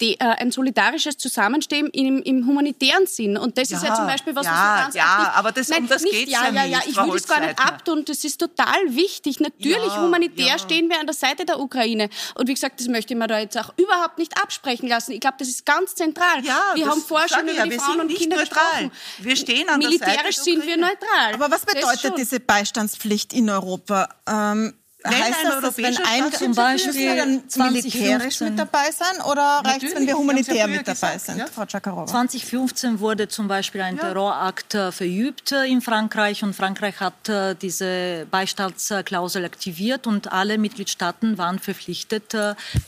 äh, 0.00 0.16
ein 0.18 0.50
solidarisches 0.50 1.18
Zusammenstehen 1.18 1.88
im, 1.88 2.22
im, 2.22 2.46
humanitären 2.46 3.06
Sinn. 3.06 3.36
Und 3.36 3.58
das 3.58 3.68
ja, 3.68 3.76
ist 3.76 3.84
ja 3.84 3.94
zum 3.94 4.06
Beispiel 4.06 4.34
was, 4.34 4.46
ja, 4.46 4.52
was 4.52 4.58
wir 4.58 4.82
ganz 4.82 4.94
Ja, 4.94 5.04
aktiv, 5.04 5.36
aber 5.36 5.52
das, 5.52 5.68
nein, 5.68 5.82
um 5.82 5.88
das 5.88 6.02
geht 6.02 6.28
ja, 6.28 6.48
ja, 6.48 6.64
ja, 6.64 6.80
Ich 6.86 6.96
will 6.96 7.12
das 7.12 7.28
gar 7.28 7.40
nicht 7.40 7.58
abtun. 7.58 8.04
Das 8.06 8.24
ist 8.24 8.38
total 8.38 8.78
wichtig. 8.88 9.38
Natürlich, 9.40 9.92
humanitär 9.96 10.58
stehen 10.58 10.88
wir 10.88 10.98
an 10.98 11.06
der 11.06 11.14
Seite 11.14 11.44
der 11.44 11.60
Ukraine. 11.60 12.08
Und 12.34 12.48
wie 12.48 12.54
gesagt, 12.54 12.80
das 12.80 12.88
möchte 12.88 13.12
ich 13.12 13.18
mir 13.18 13.26
da 13.26 13.38
jetzt 13.38 13.58
auch 13.58 13.72
überhaupt 13.76 14.18
nicht 14.18 14.40
absprechen 14.42 14.88
lassen. 14.88 15.12
Ich 15.12 15.20
glaube, 15.20 15.36
das 15.38 15.48
ist 15.48 15.66
ganz 15.66 15.94
zentral. 15.94 16.42
Ja, 16.42 16.72
wir 16.74 16.88
haben 16.88 17.02
vorher 17.02 17.28
schon 17.28 17.46
über 17.46 17.64
die 17.64 17.78
Frauen 17.78 18.00
und 18.00 18.14
Kinder 18.14 18.36
neutral. 18.36 18.88
gesprochen. 18.88 18.92
Wir 19.18 19.36
stehen 19.36 19.68
an 19.68 19.80
der 19.80 19.90
Militärisch 19.90 20.36
Seite 20.36 20.50
sind 20.50 20.66
wir 20.66 20.76
neutral. 20.78 21.34
Aber 21.34 21.50
was 21.50 21.66
bedeutet 21.66 22.14
diese 22.16 22.40
Beistandspflicht 22.40 23.34
in 23.34 23.50
Europa? 23.50 24.08
Ähm, 24.26 24.72
Nein, 25.10 25.22
heißt 25.22 25.44
das, 25.44 25.60
dass 25.60 25.76
wenn 25.78 25.96
ein 25.96 26.32
zum 26.32 26.54
Beispiel 26.54 27.16
dann 27.16 27.72
militärisch 27.72 28.40
mit 28.40 28.58
dabei 28.58 28.90
sein 28.90 29.20
oder 29.22 29.62
reicht 29.64 29.82
es, 29.82 29.94
wenn 29.94 30.06
wir 30.06 30.16
humanitär 30.16 30.66
mit 30.66 30.86
dabei 30.86 31.14
gesagt, 31.14 31.20
sind? 31.20 31.38
Ja? 31.38 31.46
Frau 31.46 31.66
2015 31.66 33.00
wurde 33.00 33.28
zum 33.28 33.48
Beispiel 33.48 33.80
ein 33.82 33.96
ja. 33.96 34.02
Terrorakt 34.02 34.74
äh, 34.74 34.92
verübt 34.92 35.52
äh, 35.52 35.64
in 35.66 35.80
Frankreich 35.80 36.42
und 36.42 36.54
Frankreich 36.54 37.00
hat 37.00 37.28
äh, 37.28 37.54
diese 37.54 38.26
Beistandsklausel 38.30 39.44
aktiviert 39.44 40.06
und 40.06 40.32
alle 40.32 40.58
Mitgliedstaaten 40.58 41.38
waren 41.38 41.58
verpflichtet, 41.58 42.34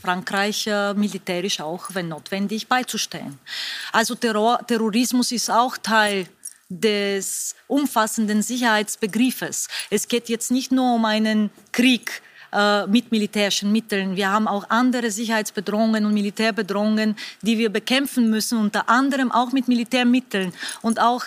Frankreich 0.03 0.69
militärisch 0.95 1.61
auch, 1.61 1.91
wenn 1.95 2.09
notwendig, 2.09 2.69
beizustehen. 2.69 3.39
Also 3.93 4.15
Terror, 4.15 4.61
Terrorismus 4.67 5.33
ist 5.33 5.51
auch 5.51 5.77
Teil 5.77 6.27
des 6.71 7.57
umfassenden 7.67 8.43
Sicherheitsbegriffes. 8.43 9.69
Es 9.91 10.09
geht 10.09 10.29
jetzt 10.31 10.51
nicht 10.51 10.73
nur 10.73 10.95
um 10.95 11.05
einen 11.05 11.51
Krieg 11.73 12.23
äh, 12.53 12.87
mit 12.87 13.11
militärischen 13.11 13.73
Mitteln. 13.73 14.17
Wir 14.17 14.31
haben 14.31 14.49
auch 14.49 14.71
andere 14.71 15.11
Sicherheitsbedrohungen 15.11 16.07
und 16.07 16.15
Militärbedrohungen, 16.15 17.17
die 17.43 17.59
wir 17.59 17.71
bekämpfen 17.71 18.31
müssen, 18.31 18.59
unter 18.59 18.89
anderem 18.89 19.31
auch 19.33 19.53
mit 19.53 19.69
Militärmitteln. 19.69 20.55
Und 20.81 21.01
auch 21.01 21.27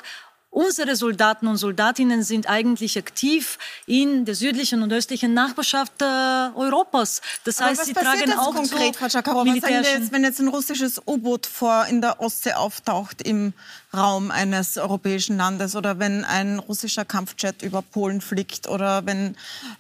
Unsere 0.54 0.96
Soldaten 0.96 1.48
und 1.48 1.58
Soldatinnen 1.58 2.22
sind 2.22 2.48
eigentlich 2.48 2.96
aktiv 2.96 3.58
in 3.88 4.24
der 4.24 4.36
südlichen 4.36 4.84
und 4.84 4.94
östlichen 4.94 5.34
Nachbarschaft 5.34 6.00
äh, 6.00 6.06
Europas. 6.06 7.22
Das 7.44 7.58
Aber 7.58 7.72
heißt, 7.72 7.86
sie 7.86 7.94
tragen 7.94 8.32
auch 8.34 8.54
konkret, 8.54 8.96
Frau 8.96 9.08
Chakarova, 9.08 9.52
jetzt, 9.52 10.12
wenn 10.12 10.24
jetzt 10.24 10.40
ein 10.40 10.50
russisches 10.50 11.02
U-Boot 11.08 11.48
vor 11.48 11.88
in 11.88 12.02
der 12.02 12.22
Ostsee 12.22 12.54
auftaucht 12.54 13.24
im 13.24 13.54
Raum 13.96 14.32
eines 14.32 14.78
europäischen 14.78 15.38
Landes 15.38 15.76
oder 15.76 16.00
wenn 16.00 16.26
ein 16.26 16.60
russischer 16.60 17.06
Kampfjet 17.06 17.62
über 17.62 17.82
Polen 17.82 18.22
fliegt 18.22 18.68
oder 18.68 19.06
wenn 19.06 19.36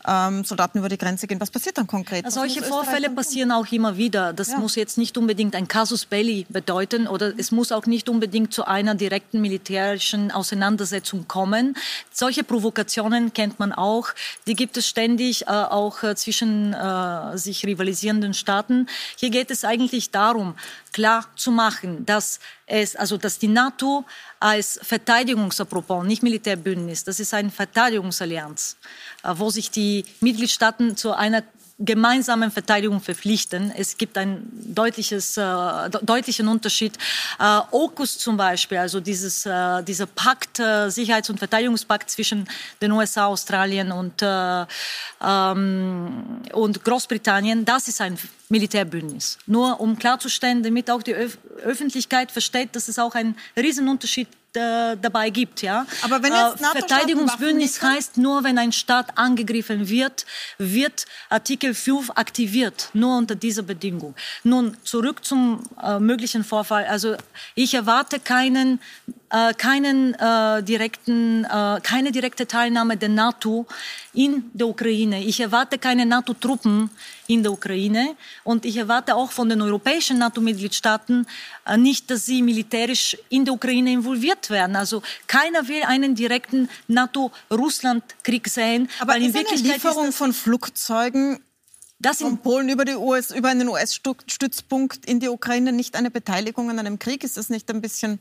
ähm, 0.08 0.44
Soldaten 0.44 0.78
über 0.78 0.90
die 0.90 0.98
Grenze 0.98 1.28
gehen. 1.28 1.42
Was 1.42 1.50
passiert 1.50 1.78
dann 1.78 1.88
konkret? 1.88 2.24
Also 2.26 2.42
solche 2.42 2.62
Vorfälle 2.62 3.10
passieren 3.10 3.52
auch 3.52 3.72
immer 3.72 3.98
wieder. 3.98 4.34
Das 4.34 4.50
ja. 4.50 4.58
muss 4.58 4.76
jetzt 4.76 4.98
nicht 4.98 5.18
unbedingt 5.18 5.56
ein 5.56 5.68
Casus 5.68 6.06
belli 6.06 6.46
bedeuten 6.50 7.08
oder 7.08 7.34
es 7.38 7.52
muss 7.52 7.72
auch 7.72 7.86
nicht 7.88 8.08
unbedingt 8.08 8.54
zu 8.54 8.66
einer 8.66 8.96
direkten 8.96 9.42
militärischen 9.42 10.32
Auseinandersetzung 10.32 11.28
kommen. 11.28 11.76
Solche 12.12 12.44
Provokationen 12.44 13.34
kennt 13.34 13.60
man 13.60 13.72
auch. 13.72 14.10
Die 14.46 14.56
gibt 14.56 14.78
es 14.78 14.88
ständig 14.88 15.48
äh, 15.48 15.50
auch 15.50 16.04
äh, 16.04 16.16
zwischen 16.16 16.74
äh, 16.74 17.38
sich 17.38 17.66
rivalisierenden 17.66 18.34
Staaten. 18.34 18.88
Hier 19.18 19.32
geht 19.32 19.50
es 19.50 19.66
eigentlich 19.66 20.12
darum, 20.12 20.56
klar 20.94 21.26
zu 21.36 21.52
machen, 21.52 22.06
dass 22.06 22.40
es, 22.66 22.96
also 22.96 23.18
dass 23.18 23.40
die 23.40 23.50
NATO 23.50 24.06
als 24.40 24.80
Verteidigungsapropos, 24.82 26.06
nicht 26.06 26.24
Militärbündnis, 26.24 27.04
das 27.04 27.20
ist 27.20 27.34
eine 27.34 27.52
Verteidigungsallianz, 27.52 28.78
äh, 29.24 29.34
wo 29.36 29.50
sich 29.50 29.70
die 29.70 30.06
Mitgliedstaaten 30.22 30.96
zu 30.96 31.12
einer 31.12 31.44
gemeinsamen 31.80 32.52
Verteidigung 32.52 33.02
verpflichten. 33.02 33.72
Es 33.76 33.98
gibt 33.98 34.18
einen 34.18 34.76
äh, 34.76 35.90
deutlichen 36.02 36.48
Unterschied. 36.48 36.96
Äh, 37.40 37.44
AUKUS 37.44 38.20
zum 38.20 38.38
Beispiel, 38.38 38.78
also 38.78 39.00
dieses, 39.00 39.46
äh, 39.46 39.84
dieser 39.84 40.06
Pakt, 40.06 40.60
äh, 40.60 40.90
Sicherheits- 40.90 41.30
und 41.30 41.40
Verteidigungspakt 41.40 42.10
zwischen 42.10 42.48
den 42.82 42.92
USA, 42.92 43.26
Australien 43.26 43.92
und, 43.92 44.22
äh, 44.22 44.66
ähm, 45.22 46.42
und 46.54 46.84
Großbritannien, 46.84 47.66
das 47.66 47.88
ist 47.88 48.02
ein 48.02 48.18
Militärbündnis. 48.50 49.40
Nur 49.48 49.80
um 49.80 49.98
klarzustellen, 49.98 50.62
damit 50.62 50.92
auch 50.92 51.02
die 51.02 51.16
Öf 51.16 51.38
Öffentlichkeit 51.64 52.32
versteht, 52.32 52.76
dass 52.76 52.88
es 52.88 53.00
auch 53.00 53.16
einen 53.16 53.36
Riesenunterschied 53.56 54.28
äh, 54.56 54.98
dabei 55.02 55.30
gibt. 55.30 55.62
Ja? 55.62 55.86
Aber 56.02 56.22
wenn 56.22 56.34
jetzt 56.34 56.62
äh, 56.62 56.80
Verteidigungsbündnis 56.80 57.82
heißt 57.82 58.18
nur, 58.18 58.44
wenn 58.44 58.58
ein 58.58 58.72
Staat 58.72 59.18
angegriffen 59.18 59.90
wird, 59.90 60.26
wird 60.58 61.06
Artikel 61.30 61.74
5 61.74 62.12
aktiviert, 62.12 62.90
nur 62.94 63.18
unter 63.18 63.36
dieser 63.36 63.64
Bedingung. 63.64 64.16
Nun 64.44 64.78
zurück 64.84 65.24
zum 65.26 65.64
äh, 65.82 66.00
möglichen 66.00 66.44
Vorfall. 66.44 66.86
Also 66.86 67.16
ich 67.56 67.74
erwarte 67.74 68.20
keinen 68.20 68.80
äh, 69.34 69.54
keinen 69.56 70.14
äh, 70.14 70.62
direkten, 70.62 71.44
äh, 71.46 71.80
keine 71.82 72.12
direkte 72.12 72.46
Teilnahme 72.46 72.98
der 72.98 73.10
NATO 73.10 73.66
in 74.14 74.52
der 74.54 74.68
Ukraine. 74.68 75.24
Ich 75.24 75.40
erwarte 75.40 75.80
keine 75.80 76.06
NATO-Truppen 76.06 76.92
in 77.26 77.42
der 77.42 77.52
Ukraine 77.52 78.16
und 78.44 78.64
ich 78.64 78.78
erwarte 78.78 79.16
auch 79.16 79.32
von 79.32 79.50
den 79.50 79.62
europäischen 79.64 80.20
NATO-Mitgliedstaaten 80.20 81.26
äh, 81.66 81.78
nicht, 81.78 82.12
dass 82.12 82.28
sie 82.28 82.44
militärisch 82.44 83.18
in 83.30 83.44
der 83.44 83.56
Ukraine 83.56 83.94
involviert 83.94 84.52
werden. 84.52 84.76
Also 84.76 85.02
keiner 85.26 85.68
will 85.68 85.82
einen 85.82 86.14
direkten 86.14 86.70
NATO-Russland-Krieg 86.88 88.48
sehen. 88.48 88.88
Aber 89.00 89.18
in 89.18 89.26
ist 89.30 89.34
Wirklichkeit 89.34 89.66
eine 89.66 89.74
Lieferung 89.74 90.12
von 90.12 90.32
Flugzeugen 90.32 91.40
das 92.00 92.20
von 92.20 92.38
Polen 92.38 92.68
über, 92.68 92.84
die 92.84 92.96
US, 92.96 93.32
über 93.32 93.48
einen 93.48 93.70
US-Stützpunkt 93.70 95.06
in 95.06 95.22
die 95.22 95.30
Ukraine 95.30 95.72
nicht 95.72 95.96
eine 95.96 96.12
Beteiligung 96.12 96.70
an 96.70 96.78
einem 96.78 97.00
Krieg? 97.00 97.24
Ist 97.24 97.38
das 97.38 97.50
nicht 97.50 97.70
ein 97.70 97.80
bisschen 97.80 98.20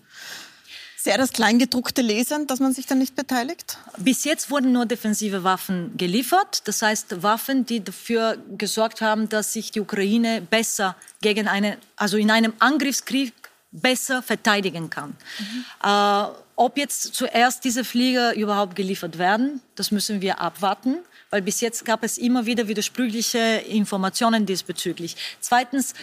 sehr 1.03 1.19
das 1.19 1.33
Kleingedruckte 1.33 2.03
lesen, 2.03 2.47
dass 2.47 2.61
man 2.61 2.73
sich 2.73 2.87
dann 2.87 2.99
nicht 2.99 3.17
beteiligt? 3.17 3.79
Bis 3.99 4.25
jetzt 4.25 4.51
wurden 4.51 4.73
nur 4.73 4.87
defensive 4.87 5.45
Waffen 5.45 5.97
geliefert. 5.97 6.67
Das 6.69 6.83
heißt 6.83 7.23
Waffen, 7.23 7.67
die 7.67 7.83
dafür 7.83 8.39
gesorgt 8.57 9.01
haben, 9.01 9.29
dass 9.29 9.53
sich 9.53 9.71
die 9.71 9.81
Ukraine 9.81 10.43
besser 10.43 10.97
gegen 11.21 11.49
eine, 11.49 11.79
also 11.97 12.17
in 12.17 12.31
einem 12.31 12.53
Angriffskrieg 12.59 13.33
besser 13.73 14.23
verteidigen 14.23 14.91
kann. 14.91 15.17
Mhm. 15.39 15.65
Äh, 15.83 16.25
ob 16.57 16.77
jetzt 16.77 17.15
zuerst 17.15 17.65
diese 17.65 17.85
Flieger 17.85 18.35
überhaupt 18.35 18.77
geliefert 18.77 19.19
werden, 19.19 19.63
das 19.75 19.91
müssen 19.91 20.21
wir 20.21 20.41
abwarten 20.41 20.99
weil 21.33 21.41
bis 21.41 21.63
jetzt 21.63 21.87
gab 21.87 22.05
es 22.05 22.19
immer 22.19 22.45
wieder 22.45 22.69
widersprüchliche 22.69 23.39
Informationen 23.39 24.45
diesbezüglich. 24.45 25.17
Zweitens 25.41 25.95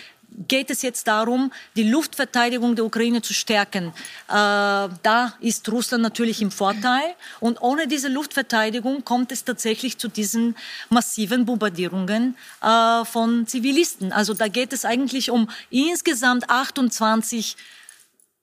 geht 0.48 0.70
es 0.70 0.82
jetzt 0.82 1.08
darum, 1.08 1.52
die 1.76 1.84
Luftverteidigung 1.84 2.76
der 2.76 2.86
Ukraine 2.86 3.22
zu 3.22 3.34
stärken. 3.34 3.88
Äh, 3.88 3.92
da 4.30 5.34
ist 5.40 5.68
Russland 5.70 6.04
natürlich 6.04 6.42
im 6.42 6.52
Vorteil. 6.52 7.16
Und 7.40 7.62
ohne 7.62 7.88
diese 7.88 8.08
Luftverteidigung 8.08 9.04
kommt 9.04 9.32
es 9.32 9.44
tatsächlich 9.44 9.98
zu 9.98 10.08
diesen 10.08 10.56
massiven 10.90 11.46
Bombardierungen 11.46 12.36
äh, 12.62 13.06
von 13.06 13.48
Zivilisten. 13.48 14.12
Also 14.12 14.34
da 14.34 14.48
geht 14.48 14.74
es 14.74 14.86
eigentlich 14.86 15.30
um 15.32 15.50
insgesamt 15.70 16.50
28 16.50 17.58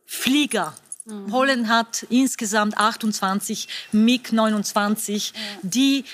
Flieger. 0.06 0.74
Mhm. 1.06 1.26
Polen 1.28 1.68
hat 1.68 2.04
insgesamt 2.10 2.76
28 2.76 3.68
MiG-29, 3.92 5.32
ja. 5.32 5.40
die 5.62 6.04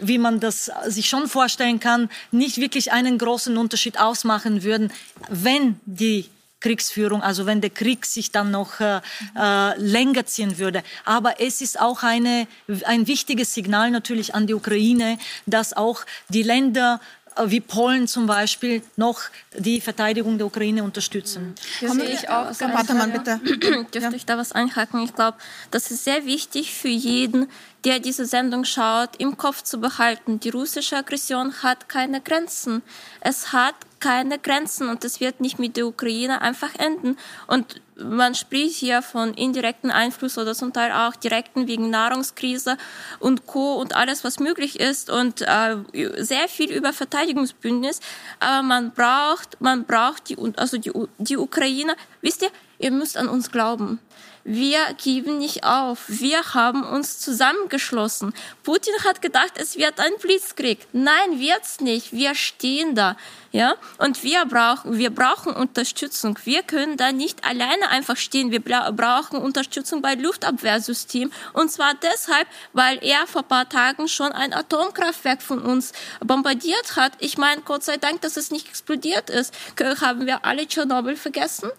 wie 0.00 0.18
man 0.18 0.40
das 0.40 0.70
sich 0.86 1.08
schon 1.08 1.28
vorstellen 1.28 1.80
kann, 1.80 2.10
nicht 2.30 2.58
wirklich 2.58 2.92
einen 2.92 3.18
großen 3.18 3.56
Unterschied 3.56 3.98
ausmachen 3.98 4.62
würden, 4.62 4.92
wenn 5.28 5.80
die 5.86 6.28
Kriegsführung, 6.62 7.22
also 7.22 7.44
wenn 7.44 7.60
der 7.60 7.70
Krieg 7.70 8.06
sich 8.06 8.30
dann 8.30 8.50
noch 8.50 8.80
äh, 8.80 9.00
äh, 9.36 9.78
länger 9.78 10.24
ziehen 10.24 10.58
würde. 10.58 10.82
Aber 11.04 11.40
es 11.40 11.60
ist 11.60 11.78
auch 11.78 12.02
eine, 12.02 12.46
ein 12.84 13.06
wichtiges 13.06 13.52
Signal 13.52 13.90
natürlich 13.90 14.34
an 14.34 14.46
die 14.46 14.54
Ukraine, 14.54 15.18
dass 15.44 15.76
auch 15.76 16.04
die 16.28 16.42
Länder 16.42 17.00
äh, 17.36 17.50
wie 17.50 17.60
Polen 17.60 18.06
zum 18.08 18.26
Beispiel 18.26 18.82
noch 18.96 19.20
die 19.58 19.80
Verteidigung 19.80 20.38
der 20.38 20.46
Ukraine 20.46 20.84
unterstützen. 20.84 21.54
Das 21.80 21.92
sehe 21.92 22.10
ich 22.10 22.28
auch. 22.28 22.46
Warte 22.46 22.94
bitte. 23.12 23.38
Dürfte 23.92 23.98
ja. 23.98 24.12
ich 24.12 24.24
da 24.24 24.38
was 24.38 24.52
einhaken? 24.52 25.02
Ich 25.02 25.14
glaube, 25.14 25.36
das 25.70 25.90
ist 25.90 26.04
sehr 26.04 26.24
wichtig 26.24 26.72
für 26.72 26.88
jeden, 26.88 27.48
der 27.84 27.98
diese 27.98 28.26
Sendung 28.26 28.64
schaut, 28.64 29.10
im 29.18 29.36
Kopf 29.36 29.62
zu 29.62 29.78
behalten. 29.78 30.38
Die 30.40 30.50
russische 30.50 30.96
Aggression 30.96 31.62
hat 31.62 31.88
keine 31.88 32.20
Grenzen. 32.20 32.82
Es 33.20 33.52
hat 33.52 33.74
keine 33.98 34.38
Grenzen 34.38 34.88
und 34.88 35.04
es 35.04 35.20
wird 35.20 35.40
nicht 35.40 35.58
mit 35.58 35.76
der 35.76 35.86
Ukraine 35.86 36.42
einfach 36.42 36.74
enden. 36.76 37.16
Und 37.46 37.80
man 37.96 38.34
spricht 38.34 38.76
hier 38.76 39.02
von 39.02 39.34
indirekten 39.34 39.90
Einfluss 39.90 40.38
oder 40.38 40.54
zum 40.54 40.72
Teil 40.72 40.92
auch 40.92 41.16
direkten 41.16 41.68
wegen 41.68 41.90
Nahrungskrise 41.90 42.76
und 43.20 43.46
Co. 43.46 43.74
und 43.74 43.94
alles, 43.94 44.24
was 44.24 44.40
möglich 44.40 44.80
ist 44.80 45.10
und 45.10 45.42
äh, 45.42 45.76
sehr 46.18 46.48
viel 46.48 46.72
über 46.72 46.92
Verteidigungsbündnis. 46.92 48.00
Aber 48.40 48.62
man 48.62 48.92
braucht, 48.92 49.60
man 49.60 49.84
braucht 49.84 50.28
die, 50.28 50.36
also 50.56 50.78
die, 50.78 50.92
die 51.18 51.36
Ukraine. 51.36 51.94
Wisst 52.20 52.42
ihr, 52.42 52.50
ihr 52.78 52.90
müsst 52.90 53.16
an 53.16 53.28
uns 53.28 53.50
glauben. 53.50 54.00
Wir 54.44 54.94
geben 54.94 55.38
nicht 55.38 55.62
auf. 55.62 56.04
Wir 56.08 56.54
haben 56.54 56.82
uns 56.82 57.20
zusammengeschlossen. 57.20 58.34
Putin 58.64 58.94
hat 59.04 59.22
gedacht, 59.22 59.52
es 59.56 59.76
wird 59.76 60.00
ein 60.00 60.12
Blitzkrieg. 60.20 60.80
Nein, 60.92 61.38
wird's 61.38 61.80
nicht. 61.80 62.12
Wir 62.12 62.34
stehen 62.34 62.96
da. 62.96 63.16
Ja, 63.52 63.74
und 63.98 64.24
wir 64.24 64.46
brauchen, 64.46 64.96
wir 64.96 65.10
brauchen 65.10 65.52
Unterstützung. 65.52 66.38
Wir 66.44 66.62
können 66.62 66.96
da 66.96 67.12
nicht 67.12 67.44
alleine 67.44 67.90
einfach 67.90 68.16
stehen. 68.16 68.50
Wir 68.50 68.60
brauchen 68.60 69.38
Unterstützung 69.38 70.02
bei 70.02 70.14
Luftabwehrsystem. 70.14 71.30
Und 71.52 71.70
zwar 71.70 71.94
deshalb, 71.94 72.48
weil 72.72 72.98
er 73.04 73.26
vor 73.26 73.42
paar 73.42 73.68
Tagen 73.68 74.08
schon 74.08 74.32
ein 74.32 74.52
Atomkraftwerk 74.52 75.42
von 75.42 75.60
uns 75.60 75.92
bombardiert 76.20 76.96
hat. 76.96 77.12
Ich 77.18 77.38
meine, 77.38 77.60
Gott 77.60 77.84
sei 77.84 77.98
Dank, 77.98 78.22
dass 78.22 78.36
es 78.36 78.50
nicht 78.50 78.68
explodiert 78.68 79.30
ist. 79.30 79.54
Haben 80.00 80.26
wir 80.26 80.44
alle 80.44 80.66
Tschernobyl 80.66 81.16
vergessen? 81.16 81.70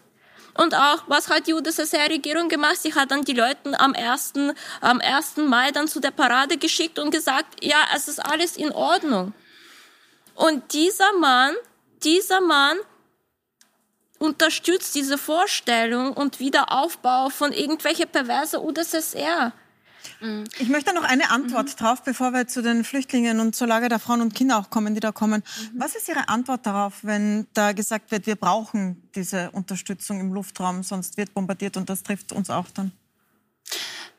Und 0.56 0.76
auch, 0.76 1.04
was 1.08 1.30
hat 1.30 1.48
die 1.48 1.54
UdSSR-Regierung 1.54 2.48
gemacht? 2.48 2.78
Sie 2.78 2.94
hat 2.94 3.12
dann 3.12 3.24
die 3.24 3.34
Leute 3.34 3.80
am 3.80 3.94
1. 3.94 4.34
am 4.82 5.02
1. 5.02 5.38
Mai 5.38 5.72
dann 5.72 5.88
zu 5.88 6.00
der 6.00 6.12
Parade 6.12 6.58
geschickt 6.58 7.00
und 7.00 7.12
gesagt, 7.12 7.64
ja, 7.64 7.78
es 7.96 8.08
ist 8.08 8.20
alles 8.20 8.58
in 8.58 8.72
Ordnung. 8.72 9.34
Und 10.36 10.74
dieser 10.74 11.12
Mann, 11.14 11.56
dieser 12.04 12.42
Mann 12.42 12.78
unterstützt 14.20 14.96
diese 14.96 15.18
Vorstellung 15.18 16.14
und 16.14 16.40
Wiederaufbau 16.40 17.30
von 17.30 17.52
irgendwelche 17.52 18.08
perverse 18.08 18.62
UdSSR. 18.62 19.54
Mhm. 20.22 20.46
Ich 20.60 20.70
möchte 20.70 20.94
noch 20.94 21.04
eine 21.04 21.30
Antwort 21.30 21.70
mhm. 21.70 21.76
drauf, 21.76 22.04
bevor 22.04 22.34
wir 22.34 22.48
zu 22.48 22.62
den 22.62 22.84
Flüchtlingen 22.84 23.40
und 23.40 23.56
zur 23.56 23.68
Lage 23.68 23.90
der 23.90 24.00
Frauen 24.00 24.22
und 24.22 24.34
Kinder 24.34 24.58
auch 24.58 24.70
kommen, 24.70 24.94
die 24.94 25.00
da 25.00 25.12
kommen. 25.12 25.44
Mhm. 25.44 25.80
Was 25.80 25.96
ist 25.96 26.08
Ihre 26.08 26.30
Antwort 26.30 26.66
darauf, 26.66 27.04
wenn 27.04 27.48
da 27.54 27.74
gesagt 27.74 28.12
wird, 28.12 28.26
wir 28.26 28.36
brauchen 28.36 29.02
diese 29.16 29.52
Unterstützung 29.52 30.20
im 30.20 30.34
Luftraum, 30.34 30.84
sonst 30.84 31.18
wird 31.18 31.34
bombardiert 31.34 31.78
und 31.78 31.90
das 31.90 32.04
trifft 32.04 32.32
uns 32.32 32.50
auch 32.50 32.70
dann? 32.74 32.92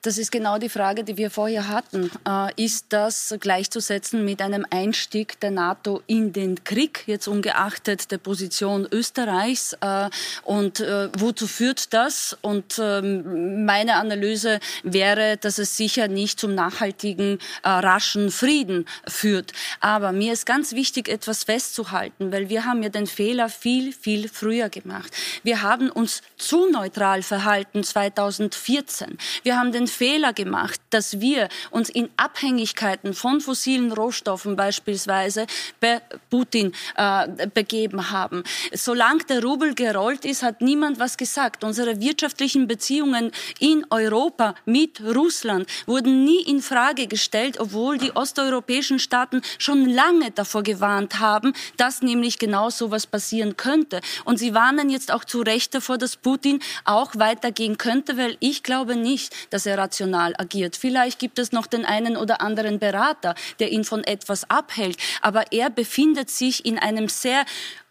Das 0.04 0.18
ist 0.18 0.30
genau 0.30 0.58
die 0.58 0.68
Frage, 0.68 1.02
die 1.02 1.16
wir 1.16 1.30
vorher 1.30 1.66
hatten. 1.66 2.10
Äh, 2.28 2.62
ist 2.62 2.88
das 2.90 3.34
gleichzusetzen 3.40 4.22
mit 4.22 4.42
einem 4.42 4.66
Einstieg 4.68 5.40
der 5.40 5.50
NATO 5.50 6.02
in 6.06 6.34
den 6.34 6.62
Krieg, 6.62 7.04
jetzt 7.06 7.26
ungeachtet 7.26 8.10
der 8.10 8.18
Position 8.18 8.86
Österreichs? 8.92 9.72
Äh, 9.80 10.10
und 10.42 10.80
äh, 10.80 11.08
wozu 11.16 11.46
führt 11.46 11.94
das? 11.94 12.36
Und 12.42 12.78
ähm, 12.78 13.64
meine 13.64 13.94
Analyse 13.96 14.60
wäre, 14.82 15.38
dass 15.38 15.56
es 15.56 15.74
sicher 15.74 16.06
nicht 16.06 16.38
zum 16.38 16.54
nachhaltigen, 16.54 17.38
raschen 17.62 18.30
Frieden 18.30 18.84
führt. 19.08 19.54
Aber 19.80 20.12
mir 20.12 20.34
ist 20.34 20.44
ganz 20.44 20.72
wichtig, 20.72 21.08
etwas 21.08 21.44
festzuhalten, 21.44 22.30
weil 22.30 22.50
wir 22.50 22.66
haben 22.66 22.82
ja 22.82 22.90
den 22.90 23.06
Fehler 23.06 23.48
viel, 23.48 23.94
viel 23.94 24.28
früher 24.28 24.68
gemacht. 24.68 25.10
Wir 25.44 25.62
haben 25.62 25.88
uns 25.88 26.20
zu 26.36 26.70
neutral 26.70 27.22
verhalten 27.22 27.82
2014. 27.82 29.16
Wir 29.44 29.56
haben 29.56 29.72
den 29.72 29.86
Fehler 29.94 30.32
gemacht, 30.32 30.80
dass 30.90 31.20
wir 31.20 31.48
uns 31.70 31.88
in 31.88 32.08
Abhängigkeiten 32.16 33.14
von 33.14 33.40
fossilen 33.40 33.92
Rohstoffen 33.92 34.56
beispielsweise 34.56 35.46
bei 35.80 36.00
Putin 36.30 36.72
äh, 36.96 37.46
begeben 37.48 38.10
haben. 38.10 38.44
Solange 38.72 39.24
der 39.24 39.42
Rubel 39.42 39.74
gerollt 39.74 40.24
ist, 40.24 40.42
hat 40.42 40.60
niemand 40.60 40.98
was 40.98 41.16
gesagt. 41.16 41.64
Unsere 41.64 42.00
wirtschaftlichen 42.00 42.66
Beziehungen 42.66 43.30
in 43.58 43.86
Europa 43.90 44.54
mit 44.64 45.00
Russland 45.00 45.68
wurden 45.86 46.24
nie 46.24 46.42
in 46.42 46.60
Frage 46.60 47.06
gestellt, 47.06 47.58
obwohl 47.60 47.98
die 47.98 48.14
osteuropäischen 48.14 48.98
Staaten 48.98 49.42
schon 49.58 49.88
lange 49.88 50.30
davor 50.30 50.62
gewarnt 50.62 51.20
haben, 51.20 51.52
dass 51.76 52.02
nämlich 52.02 52.38
genau 52.38 52.70
so 52.70 52.90
was 52.90 53.06
passieren 53.06 53.56
könnte. 53.56 54.00
Und 54.24 54.38
sie 54.38 54.54
warnen 54.54 54.90
jetzt 54.90 55.12
auch 55.12 55.24
zu 55.24 55.42
Recht 55.42 55.74
davor, 55.74 55.98
dass 55.98 56.16
Putin 56.16 56.60
auch 56.84 57.12
weitergehen 57.16 57.78
könnte, 57.78 58.16
weil 58.16 58.36
ich 58.40 58.62
glaube 58.62 58.96
nicht, 58.96 59.34
dass 59.50 59.66
er 59.66 59.78
rational 59.84 60.34
agiert. 60.38 60.76
Vielleicht 60.76 61.18
gibt 61.18 61.38
es 61.38 61.52
noch 61.52 61.66
den 61.66 61.84
einen 61.84 62.16
oder 62.16 62.40
anderen 62.40 62.78
Berater, 62.78 63.34
der 63.58 63.70
ihn 63.70 63.84
von 63.84 64.02
etwas 64.04 64.48
abhält, 64.50 64.96
aber 65.20 65.52
er 65.52 65.70
befindet 65.70 66.30
sich 66.30 66.64
in 66.64 66.78
einem 66.78 67.08
sehr 67.08 67.44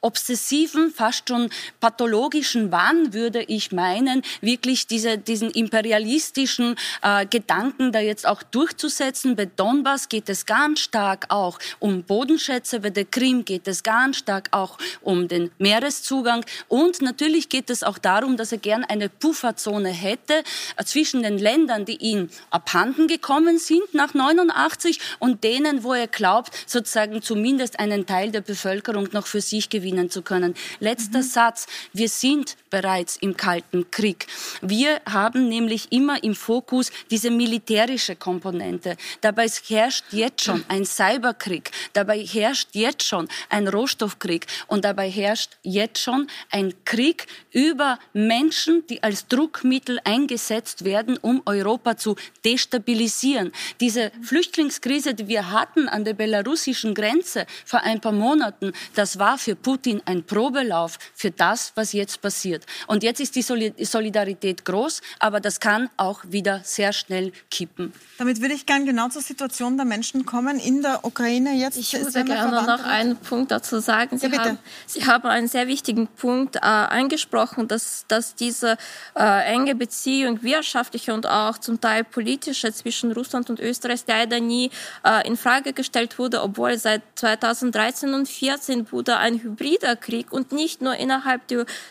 obsessiven, 0.03 0.91
fast 0.91 1.29
schon 1.29 1.49
pathologischen 1.79 2.71
Wahn, 2.71 3.13
würde 3.13 3.41
ich 3.43 3.71
meinen, 3.71 4.21
wirklich 4.41 4.85
diese, 4.87 5.17
diesen 5.17 5.49
imperialistischen 5.49 6.75
äh, 7.01 7.25
Gedanken 7.25 7.91
da 7.91 7.99
jetzt 7.99 8.27
auch 8.27 8.43
durchzusetzen. 8.43 9.35
Bei 9.35 9.45
Donbass 9.45 10.09
geht 10.09 10.29
es 10.29 10.45
ganz 10.45 10.81
stark 10.81 11.27
auch 11.29 11.57
um 11.79 12.03
Bodenschätze, 12.03 12.81
bei 12.81 12.89
der 12.89 13.05
Krim 13.05 13.45
geht 13.45 13.67
es 13.67 13.83
ganz 13.83 14.17
stark 14.17 14.49
auch 14.51 14.77
um 15.01 15.27
den 15.27 15.51
Meereszugang 15.57 16.45
und 16.67 17.01
natürlich 17.01 17.49
geht 17.49 17.69
es 17.69 17.83
auch 17.83 17.97
darum, 17.97 18.37
dass 18.37 18.51
er 18.51 18.57
gern 18.57 18.83
eine 18.83 19.09
Pufferzone 19.09 19.89
hätte 19.89 20.43
äh, 20.77 20.83
zwischen 20.83 21.23
den 21.23 21.37
Ländern, 21.37 21.85
die 21.85 21.97
ihm 21.97 22.29
abhanden 22.49 23.07
gekommen 23.07 23.57
sind 23.57 23.93
nach 23.93 24.13
89 24.13 24.99
und 25.19 25.43
denen, 25.43 25.83
wo 25.83 25.93
er 25.93 26.07
glaubt, 26.07 26.51
sozusagen 26.67 27.21
zumindest 27.21 27.79
einen 27.79 28.05
Teil 28.05 28.31
der 28.31 28.41
Bevölkerung 28.41 29.09
noch 29.13 29.27
für 29.27 29.41
sich 29.41 29.69
gewinnen 29.69 29.92
gewinnen 29.93 30.09
zu 30.09 30.21
können. 30.21 30.55
Letzter 30.79 31.19
mhm. 31.19 31.23
Satz. 31.23 31.67
Wir 31.93 32.09
sind 32.09 32.57
bereits 32.69 33.17
im 33.17 33.37
Kalten 33.37 33.91
Krieg. 33.91 34.27
Wir 34.61 35.01
haben 35.09 35.47
nämlich 35.47 35.91
immer 35.91 36.23
im 36.23 36.35
Fokus 36.35 36.91
diese 37.11 37.29
militärische 37.29 38.15
Komponente. 38.15 38.97
Dabei 39.21 39.47
herrscht 39.47 40.05
jetzt 40.11 40.43
schon 40.43 40.65
ein 40.69 40.85
Cyberkrieg. 40.85 41.71
Dabei 41.93 42.19
herrscht 42.19 42.69
jetzt 42.73 43.03
schon 43.03 43.27
ein 43.49 43.67
Rohstoffkrieg. 43.67 44.47
Und 44.67 44.85
dabei 44.85 45.09
herrscht 45.09 45.51
jetzt 45.61 45.99
schon 45.99 46.27
ein 46.49 46.73
Krieg 46.85 47.27
über 47.51 47.99
Menschen, 48.13 48.85
die 48.87 49.03
als 49.03 49.27
Druckmittel 49.27 49.99
eingesetzt 50.03 50.83
werden, 50.83 51.17
um 51.17 51.41
Europa 51.45 51.97
zu 51.97 52.15
destabilisieren. 52.43 53.51
Diese 53.79 54.11
Flüchtlingskrise, 54.23 55.13
die 55.13 55.27
wir 55.27 55.51
hatten 55.51 55.87
an 55.87 56.03
der 56.03 56.13
belarussischen 56.13 56.95
Grenze 56.95 57.45
vor 57.65 57.81
ein 57.81 58.01
paar 58.01 58.11
Monaten, 58.11 58.73
das 58.95 59.19
war 59.19 59.37
für 59.37 59.55
Putin 59.55 59.82
Putin 59.84 60.01
ein 60.05 60.23
Probelauf 60.23 60.97
für 61.13 61.29
das, 61.29 61.73
was 61.75 61.91
jetzt 61.91 62.21
passiert. 62.21 62.65
Und 62.88 63.03
jetzt 63.03 63.19
ist 63.19 63.36
die 63.36 63.41
Solidarität 63.41 64.63
groß, 64.63 65.01
aber 65.19 65.41
das 65.41 65.59
kann 65.59 65.89
auch 65.97 66.21
wieder 66.25 66.61
sehr 66.63 66.93
schnell 66.93 67.34
kippen. 67.51 67.91
Damit 68.17 68.39
würde 68.39 68.53
ich 68.53 68.65
gerne 68.65 68.86
genau 68.86 69.09
zur 69.09 69.21
Situation 69.21 69.75
der 69.75 69.86
Menschen 69.86 70.25
kommen 70.25 70.57
in 70.57 70.81
der 70.81 71.03
Ukraine 71.03 71.53
jetzt. 71.55 71.77
Ich 71.77 71.91
würde 71.91 72.23
gerne 72.23 72.65
noch 72.65 72.86
einen 72.86 73.17
Punkt 73.17 73.51
dazu 73.51 73.81
sagen. 73.81 74.17
Sie, 74.17 74.27
ja, 74.27 74.38
haben, 74.38 74.57
Sie 74.86 75.05
haben 75.05 75.27
einen 75.27 75.49
sehr 75.49 75.67
wichtigen 75.67 76.07
Punkt 76.07 76.55
äh, 76.55 76.59
angesprochen, 76.59 77.67
dass, 77.67 78.05
dass 78.07 78.36
diese 78.36 78.77
äh, 79.15 79.53
enge 79.53 79.75
Beziehung, 79.75 80.43
wirtschaftliche 80.43 81.13
und 81.13 81.27
auch 81.27 81.57
zum 81.57 81.81
Teil 81.81 82.05
politische 82.05 82.71
zwischen 82.71 83.11
Russland 83.11 83.49
und 83.49 83.59
Österreich 83.59 84.05
leider 84.07 84.39
nie 84.39 84.71
äh, 85.03 85.27
in 85.27 85.36
Frage 85.36 85.73
gestellt 85.73 86.17
wurde, 86.19 86.41
obwohl 86.41 86.77
seit 86.77 87.01
2013 87.15 88.13
und 88.13 88.27
2014 88.27 88.91
wurde 88.93 89.17
ein 89.17 89.41
Hybrid 89.41 89.72
Krieg 89.80 90.32
und 90.32 90.51
nicht 90.51 90.82
nur 90.82 90.95
innerhalb 90.95 91.41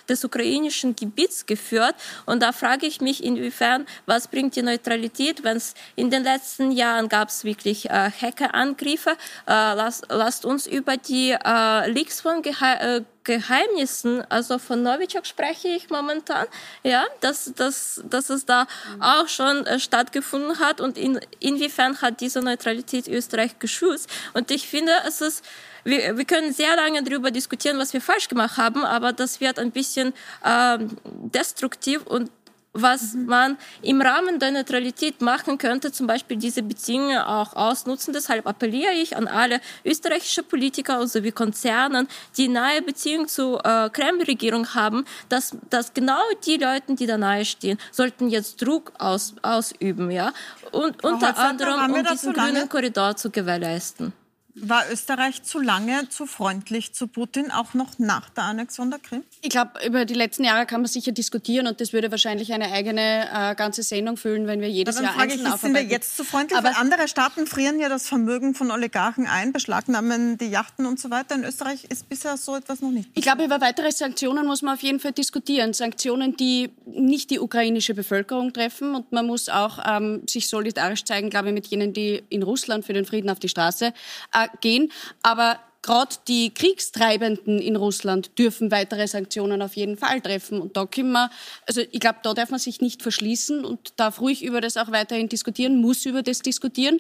des 0.09 0.24
ukrainischen 0.24 0.97
Gebiets 0.97 1.47
geführt. 1.47 1.95
Und 2.26 2.43
da 2.43 2.53
frage 2.53 2.87
ich 2.87 3.01
mich, 3.01 3.22
inwiefern, 3.22 3.87
was 4.07 4.28
bringt 4.28 4.57
die 4.57 4.62
Neutralität, 4.62 5.45
wenn 5.45 5.57
es 5.57 5.74
in 5.97 6.11
den 6.11 6.22
letzten 6.22 6.72
Jahren 6.72 7.09
gab 7.09 7.28
es 7.28 7.45
wirklich 7.45 7.91
äh, 7.91 8.11
Hackerangriffe. 8.11 9.11
Äh, 9.11 9.16
lasst, 9.47 10.07
lasst 10.09 10.45
uns 10.45 10.66
über 10.66 10.97
die 10.97 11.30
äh, 11.33 11.91
Leaks 11.91 12.20
von 12.20 12.43
Gehe 12.43 12.53
äh, 12.61 13.03
Geheimnissen, 13.24 14.24
also 14.30 14.59
von 14.59 14.83
Novichok 14.83 15.26
spreche 15.26 15.68
ich 15.68 15.91
momentan, 15.91 16.47
ja, 16.83 17.05
dass, 17.20 17.53
dass, 17.55 18.03
dass 18.05 18.30
es 18.30 18.47
da 18.47 18.66
auch 19.01 19.28
schon 19.28 19.64
äh, 19.66 19.78
stattgefunden 19.78 20.59
hat 20.59 20.80
und 20.80 20.99
in, 20.99 21.20
inwiefern 21.39 22.01
hat 22.01 22.20
diese 22.20 22.41
Neutralität 22.41 23.07
Österreich 23.09 23.59
geschützt. 23.59 24.11
Und 24.33 24.51
ich 24.51 24.66
finde, 24.66 24.93
es 25.07 25.20
ist 25.20 25.45
wir, 25.85 26.16
wir 26.16 26.24
können 26.24 26.53
sehr 26.53 26.76
lange 26.76 27.03
darüber 27.03 27.30
diskutieren, 27.30 27.78
was 27.78 27.93
wir 27.93 28.01
falsch 28.01 28.28
gemacht 28.28 28.57
haben, 28.57 28.85
aber 28.85 29.12
das 29.12 29.41
wird 29.41 29.59
ein 29.59 29.70
bisschen 29.70 30.12
ähm, 30.45 30.97
destruktiv 31.33 32.07
und 32.07 32.30
was 32.72 33.14
mhm. 33.14 33.26
man 33.26 33.59
im 33.83 34.01
Rahmen 34.01 34.39
der 34.39 34.51
Neutralität 34.51 35.20
machen 35.20 35.59
könnte, 35.59 35.93
zum 35.93 36.07
Beispiel 36.07 36.37
diese 36.37 36.62
Beziehungen 36.62 37.18
auch 37.18 37.55
ausnutzen. 37.55 38.12
Deshalb 38.12 38.47
appelliere 38.47 38.93
ich 38.93 39.16
an 39.16 39.28
alle 39.28 39.61
österreichische 39.85 40.43
Politiker 40.43 41.07
sowie 41.07 41.33
Konzernen, 41.33 42.09
die 42.37 42.49
nahe 42.49 42.83
Beziehungen 42.83 43.28
zur 43.28 43.64
äh, 43.64 43.91
Kreml-Regierung 43.91 44.74
haben, 44.74 45.05
dass, 45.28 45.57
dass 45.68 45.93
genau 45.93 46.22
die 46.47 46.57
Leute, 46.57 46.95
die 46.95 47.07
da 47.07 47.18
nahe 47.18 47.45
stehen, 47.45 47.78
sollten 47.91 48.28
jetzt 48.28 48.62
Druck 48.62 48.93
aus, 48.99 49.35
ausüben, 49.43 50.11
ja, 50.11 50.33
und 50.70 51.05
unter 51.05 51.37
anderem 51.37 51.93
um 51.93 52.05
diesen 52.05 52.33
grünen 52.33 52.68
Korridor 52.68 53.16
zu 53.16 53.30
gewährleisten. 53.30 54.12
War 54.55 54.84
Österreich 54.92 55.42
zu 55.42 55.61
lange 55.61 56.11
zu 56.11 56.26
freundlich 56.26 56.92
zu 56.92 57.07
Putin, 57.07 57.50
auch 57.50 57.72
noch 57.72 57.98
nach 57.98 58.28
der 58.28 58.44
Annexion 58.44 58.90
der 58.90 58.98
Krim? 58.98 59.24
Ich 59.40 59.48
glaube, 59.48 59.72
über 59.86 60.05
die 60.05 60.12
letzten 60.12 60.44
Jahre 60.44 60.66
kann 60.66 60.82
man 60.82 60.88
sicher 60.88 61.12
diskutieren 61.12 61.66
und 61.66 61.80
das 61.80 61.94
würde 61.94 62.11
wahrscheinlich 62.11 62.53
eine 62.53 62.70
eigene 62.70 63.28
äh, 63.32 63.55
ganze 63.55 63.82
Sendung 63.82 64.18
füllen, 64.18 64.46
wenn 64.46 64.61
wir 64.61 64.68
jedes 64.68 65.00
Jahr 65.00 65.14
frage 65.14 65.32
einzeln 65.32 65.46
ich, 65.46 65.61
Sind 65.61 65.74
wir 65.74 65.82
jetzt 65.82 66.16
zu 66.18 66.24
freundlich? 66.24 66.59
Aber 66.59 66.76
andere 66.76 67.09
Staaten 67.09 67.46
frieren 67.46 67.80
ja 67.80 67.88
das 67.88 68.07
Vermögen 68.07 68.55
von 68.55 68.70
Oligarchen 68.70 69.26
ein, 69.26 69.53
beschlagnahmen 69.53 70.36
die 70.36 70.48
Yachten 70.48 70.84
und 70.84 71.00
so 71.00 71.11
weiter. 71.11 71.34
In 71.34 71.44
Österreich 71.44 71.84
ist 71.88 72.11
bisher 72.11 72.36
so 72.36 72.55
etwas 72.55 72.82
noch 72.82 72.90
nicht. 72.90 73.09
Ich 73.14 73.22
glaube, 73.22 73.44
über 73.44 73.62
weitere 73.62 73.90
Sanktionen 73.90 74.46
muss 74.46 74.61
man 74.61 74.74
auf 74.74 74.82
jeden 74.82 75.00
Fall 75.00 75.12
diskutieren. 75.12 75.72
Sanktionen, 75.72 76.36
die 76.36 76.70
nicht 76.84 77.30
die 77.30 77.40
ukrainische 77.40 77.94
Bevölkerung 77.94 78.53
treffen 78.53 78.94
und 78.94 79.12
man 79.12 79.26
muss 79.26 79.48
auch 79.48 79.78
ähm, 79.86 80.22
sich 80.28 80.48
solidarisch 80.48 81.05
zeigen, 81.05 81.30
glaube 81.30 81.48
ich, 81.48 81.55
mit 81.55 81.66
jenen, 81.68 81.94
die 81.94 82.22
in 82.28 82.42
Russland 82.42 82.84
für 82.84 82.92
den 82.92 83.07
Frieden 83.07 83.30
auf 83.30 83.38
die 83.38 83.48
Straße 83.48 83.94
äh, 84.34 84.41
gehen. 84.61 84.93
Aber 85.22 85.59
gerade 85.82 86.14
die 86.28 86.55
Kriegstreibenden 86.55 87.59
in 87.59 87.76
Russland 87.76 88.38
dürfen 88.38 88.70
weitere 88.70 89.07
Sanktionen 89.09 89.61
auf 89.62 89.74
jeden 89.74 89.97
Fall 89.97 90.20
treffen. 90.20 90.61
Und 90.61 90.76
da 90.76 90.86
können 90.86 91.12
wir, 91.12 91.30
also 91.66 91.82
ich 91.90 92.01
glaube, 92.01 92.20
da 92.22 92.34
darf 92.34 92.51
man 92.51 92.61
sich 92.61 92.80
nicht 92.80 93.03
verschließen 93.03 93.64
und 93.64 93.99
darf 93.99 94.20
ruhig 94.20 94.45
über 94.45 94.61
das 94.61 94.76
auch 94.76 94.93
weiterhin 94.93 95.28
diskutieren, 95.28 95.80
muss 95.80 96.07
über 96.07 96.22
das 96.22 96.38
diskutieren. 96.38 96.99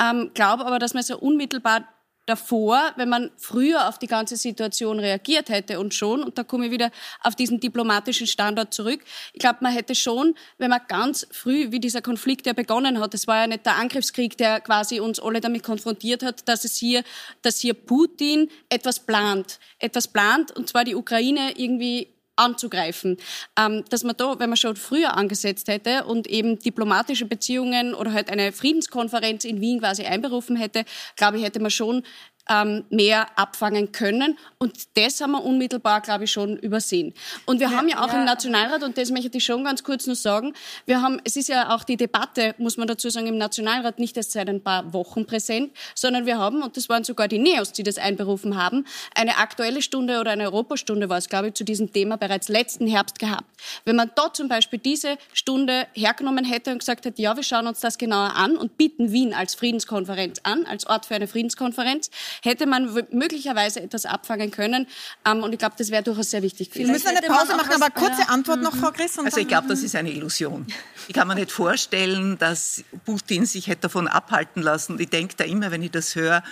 Ähm, 0.00 0.30
glaube 0.34 0.64
aber, 0.64 0.78
dass 0.78 0.94
man 0.94 1.02
so 1.02 1.18
unmittelbar 1.18 1.88
davor, 2.30 2.92
wenn 2.96 3.08
man 3.08 3.30
früher 3.36 3.88
auf 3.88 3.98
die 3.98 4.06
ganze 4.06 4.36
Situation 4.36 5.00
reagiert 5.00 5.48
hätte 5.48 5.80
und 5.80 5.92
schon, 5.92 6.22
und 6.22 6.38
da 6.38 6.44
komme 6.44 6.66
ich 6.66 6.72
wieder 6.72 6.90
auf 7.22 7.34
diesen 7.34 7.58
diplomatischen 7.58 8.26
Standard 8.26 8.72
zurück, 8.72 9.00
ich 9.32 9.40
glaube, 9.40 9.58
man 9.62 9.72
hätte 9.72 9.94
schon, 9.94 10.34
wenn 10.58 10.70
man 10.70 10.80
ganz 10.86 11.26
früh, 11.32 11.72
wie 11.72 11.80
dieser 11.80 12.02
Konflikt 12.02 12.46
ja 12.46 12.52
begonnen 12.52 13.00
hat, 13.00 13.14
es 13.14 13.26
war 13.26 13.40
ja 13.40 13.46
nicht 13.48 13.66
der 13.66 13.76
Angriffskrieg, 13.76 14.38
der 14.38 14.60
quasi 14.60 15.00
uns 15.00 15.18
alle 15.18 15.40
damit 15.40 15.64
konfrontiert 15.64 16.22
hat, 16.22 16.48
dass 16.48 16.64
es 16.64 16.76
hier, 16.76 17.02
dass 17.42 17.58
hier 17.58 17.74
Putin 17.74 18.48
etwas 18.68 19.00
plant, 19.00 19.58
etwas 19.80 20.06
plant, 20.08 20.56
und 20.56 20.68
zwar 20.68 20.84
die 20.84 20.94
Ukraine 20.94 21.54
irgendwie 21.56 22.08
anzugreifen. 22.40 23.16
Ähm, 23.58 23.84
dass 23.90 24.04
man 24.04 24.16
da, 24.16 24.38
wenn 24.38 24.50
man 24.50 24.56
schon 24.56 24.76
früher 24.76 25.16
angesetzt 25.16 25.68
hätte 25.68 26.04
und 26.04 26.26
eben 26.26 26.58
diplomatische 26.58 27.26
Beziehungen 27.26 27.94
oder 27.94 28.12
halt 28.12 28.30
eine 28.30 28.52
Friedenskonferenz 28.52 29.44
in 29.44 29.60
Wien 29.60 29.80
quasi 29.80 30.04
einberufen 30.04 30.56
hätte, 30.56 30.84
glaube 31.16 31.38
ich, 31.38 31.44
hätte 31.44 31.60
man 31.60 31.70
schon 31.70 32.02
ähm, 32.48 32.84
mehr 32.90 33.26
abfangen 33.38 33.92
können. 33.92 34.38
Und 34.58 34.74
das 34.96 35.20
haben 35.20 35.32
wir 35.32 35.44
unmittelbar, 35.44 36.00
glaube 36.00 36.24
ich, 36.24 36.32
schon 36.32 36.56
übersehen. 36.56 37.14
Und 37.46 37.60
wir 37.60 37.70
ja, 37.70 37.76
haben 37.76 37.88
ja 37.88 38.02
auch 38.02 38.12
ja. 38.12 38.18
im 38.18 38.24
Nationalrat, 38.24 38.82
und 38.82 38.98
das 38.98 39.10
möchte 39.10 39.38
ich 39.38 39.44
schon 39.44 39.64
ganz 39.64 39.84
kurz 39.84 40.06
noch 40.06 40.14
sagen, 40.14 40.54
wir 40.86 41.02
haben, 41.02 41.20
es 41.24 41.36
ist 41.36 41.48
ja 41.48 41.74
auch 41.74 41.84
die 41.84 41.96
Debatte, 41.96 42.54
muss 42.58 42.76
man 42.76 42.88
dazu 42.88 43.10
sagen, 43.10 43.26
im 43.26 43.38
Nationalrat 43.38 43.98
nicht 43.98 44.16
erst 44.16 44.32
seit 44.32 44.48
ein 44.48 44.62
paar 44.62 44.92
Wochen 44.92 45.26
präsent, 45.26 45.72
sondern 45.94 46.26
wir 46.26 46.38
haben, 46.38 46.62
und 46.62 46.76
das 46.76 46.88
waren 46.88 47.04
sogar 47.04 47.28
die 47.28 47.38
NEOS, 47.38 47.72
die 47.72 47.82
das 47.82 47.98
einberufen 47.98 48.56
haben, 48.56 48.86
eine 49.14 49.36
aktuelle 49.38 49.82
Stunde 49.82 50.20
oder 50.20 50.32
eine 50.32 50.44
Europastunde 50.44 51.08
war 51.08 51.18
es, 51.18 51.28
glaube 51.28 51.48
ich, 51.48 51.54
zu 51.54 51.64
diesem 51.64 51.92
Thema 51.92 52.16
bereits 52.16 52.48
letzten 52.48 52.86
Herbst 52.86 53.18
gehabt. 53.18 53.44
Wenn 53.84 53.96
man 53.96 54.10
dort 54.14 54.36
zum 54.36 54.48
Beispiel 54.48 54.78
diese 54.78 55.16
Stunde 55.32 55.86
hergenommen 55.94 56.44
hätte 56.44 56.72
und 56.72 56.78
gesagt 56.78 57.04
hätte, 57.04 57.20
ja, 57.20 57.36
wir 57.36 57.42
schauen 57.42 57.66
uns 57.66 57.80
das 57.80 57.98
genauer 57.98 58.34
an 58.36 58.56
und 58.56 58.76
bieten 58.76 59.12
Wien 59.12 59.34
als 59.34 59.54
Friedenskonferenz 59.54 60.40
an, 60.42 60.66
als 60.66 60.86
Ort 60.86 61.06
für 61.06 61.14
eine 61.14 61.26
Friedenskonferenz, 61.26 62.10
hätte 62.42 62.66
man 62.66 62.92
möglicherweise 63.10 63.80
etwas 63.80 64.06
abfangen 64.06 64.50
können. 64.50 64.86
Ähm, 65.24 65.42
und 65.42 65.52
ich 65.52 65.58
glaube, 65.58 65.74
das 65.78 65.90
wäre 65.90 66.02
durchaus 66.02 66.30
sehr 66.30 66.42
wichtig. 66.42 66.70
Wir 66.74 66.86
müssen 66.86 67.08
eine 67.08 67.20
Pause 67.26 67.56
machen, 67.56 67.72
aber 67.72 67.90
kurze 67.90 68.28
Antwort 68.28 68.62
noch, 68.62 68.76
Frau 68.76 68.90
Chris. 68.90 69.18
Also 69.18 69.40
ich 69.40 69.48
glaube, 69.48 69.68
das 69.68 69.82
ist 69.82 69.94
eine 69.94 70.10
Illusion. 70.10 70.66
Ich 71.08 71.14
kann 71.14 71.28
mir 71.28 71.34
nicht 71.34 71.52
vorstellen, 71.52 72.38
dass 72.38 72.84
Putin 73.04 73.46
sich 73.46 73.66
hätte 73.66 73.82
davon 73.82 74.08
abhalten 74.08 74.62
lassen. 74.62 74.98
Ich 75.00 75.08
denke 75.08 75.34
da 75.36 75.44
immer, 75.44 75.70
wenn 75.70 75.82
ich 75.82 75.90
das 75.90 76.14
höre, 76.14 76.42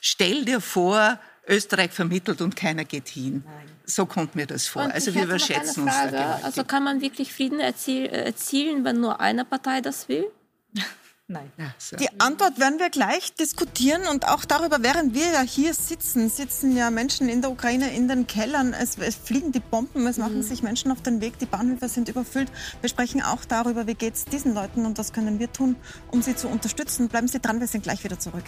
stell 0.00 0.44
dir 0.44 0.60
vor, 0.60 1.18
Österreich 1.46 1.90
vermittelt 1.90 2.40
und 2.40 2.54
keiner 2.56 2.84
geht 2.84 3.08
hin. 3.08 3.42
Nein. 3.44 3.68
So 3.84 4.06
kommt 4.06 4.36
mir 4.36 4.46
das 4.46 4.68
vor. 4.68 4.84
Und 4.84 4.92
also 4.92 5.12
wir 5.14 5.24
überschätzen 5.24 5.82
uns 5.82 5.92
da. 6.10 6.40
Also 6.42 6.64
kann 6.64 6.84
man 6.84 7.00
wirklich 7.00 7.32
Frieden 7.32 7.58
erzielen, 7.58 8.84
wenn 8.84 9.00
nur 9.00 9.20
eine 9.20 9.44
Partei 9.44 9.80
das 9.80 10.08
will? 10.08 10.26
Nein. 11.28 11.50
Ja, 11.56 11.72
so. 11.78 11.96
Die 11.96 12.08
Antwort 12.20 12.58
werden 12.58 12.78
wir 12.78 12.90
gleich 12.90 13.32
diskutieren 13.34 14.06
und 14.06 14.28
auch 14.28 14.44
darüber, 14.44 14.82
während 14.82 15.14
wir 15.14 15.30
ja 15.32 15.40
hier 15.40 15.72
sitzen, 15.72 16.28
sitzen 16.28 16.76
ja 16.76 16.90
Menschen 16.90 17.28
in 17.28 17.40
der 17.40 17.50
Ukraine 17.50 17.94
in 17.94 18.08
den 18.08 18.26
Kellern. 18.26 18.74
Es, 18.74 18.98
es 18.98 19.14
fliegen 19.14 19.52
die 19.52 19.60
Bomben, 19.60 20.06
es 20.06 20.18
machen 20.18 20.38
mhm. 20.38 20.42
sich 20.42 20.62
Menschen 20.62 20.90
auf 20.90 21.00
den 21.00 21.20
Weg, 21.20 21.38
die 21.38 21.46
Bahnhöfe 21.46 21.88
sind 21.88 22.08
überfüllt. 22.08 22.50
Wir 22.80 22.88
sprechen 22.88 23.22
auch 23.22 23.44
darüber, 23.44 23.86
wie 23.86 23.94
geht 23.94 24.14
es 24.14 24.24
diesen 24.24 24.52
Leuten 24.52 24.84
und 24.84 24.98
was 24.98 25.12
können 25.12 25.38
wir 25.38 25.50
tun, 25.52 25.76
um 26.10 26.22
sie 26.22 26.36
zu 26.36 26.48
unterstützen. 26.48 27.08
Bleiben 27.08 27.28
Sie 27.28 27.40
dran, 27.40 27.60
wir 27.60 27.68
sind 27.68 27.82
gleich 27.82 28.02
wieder 28.04 28.18
zurück. 28.18 28.44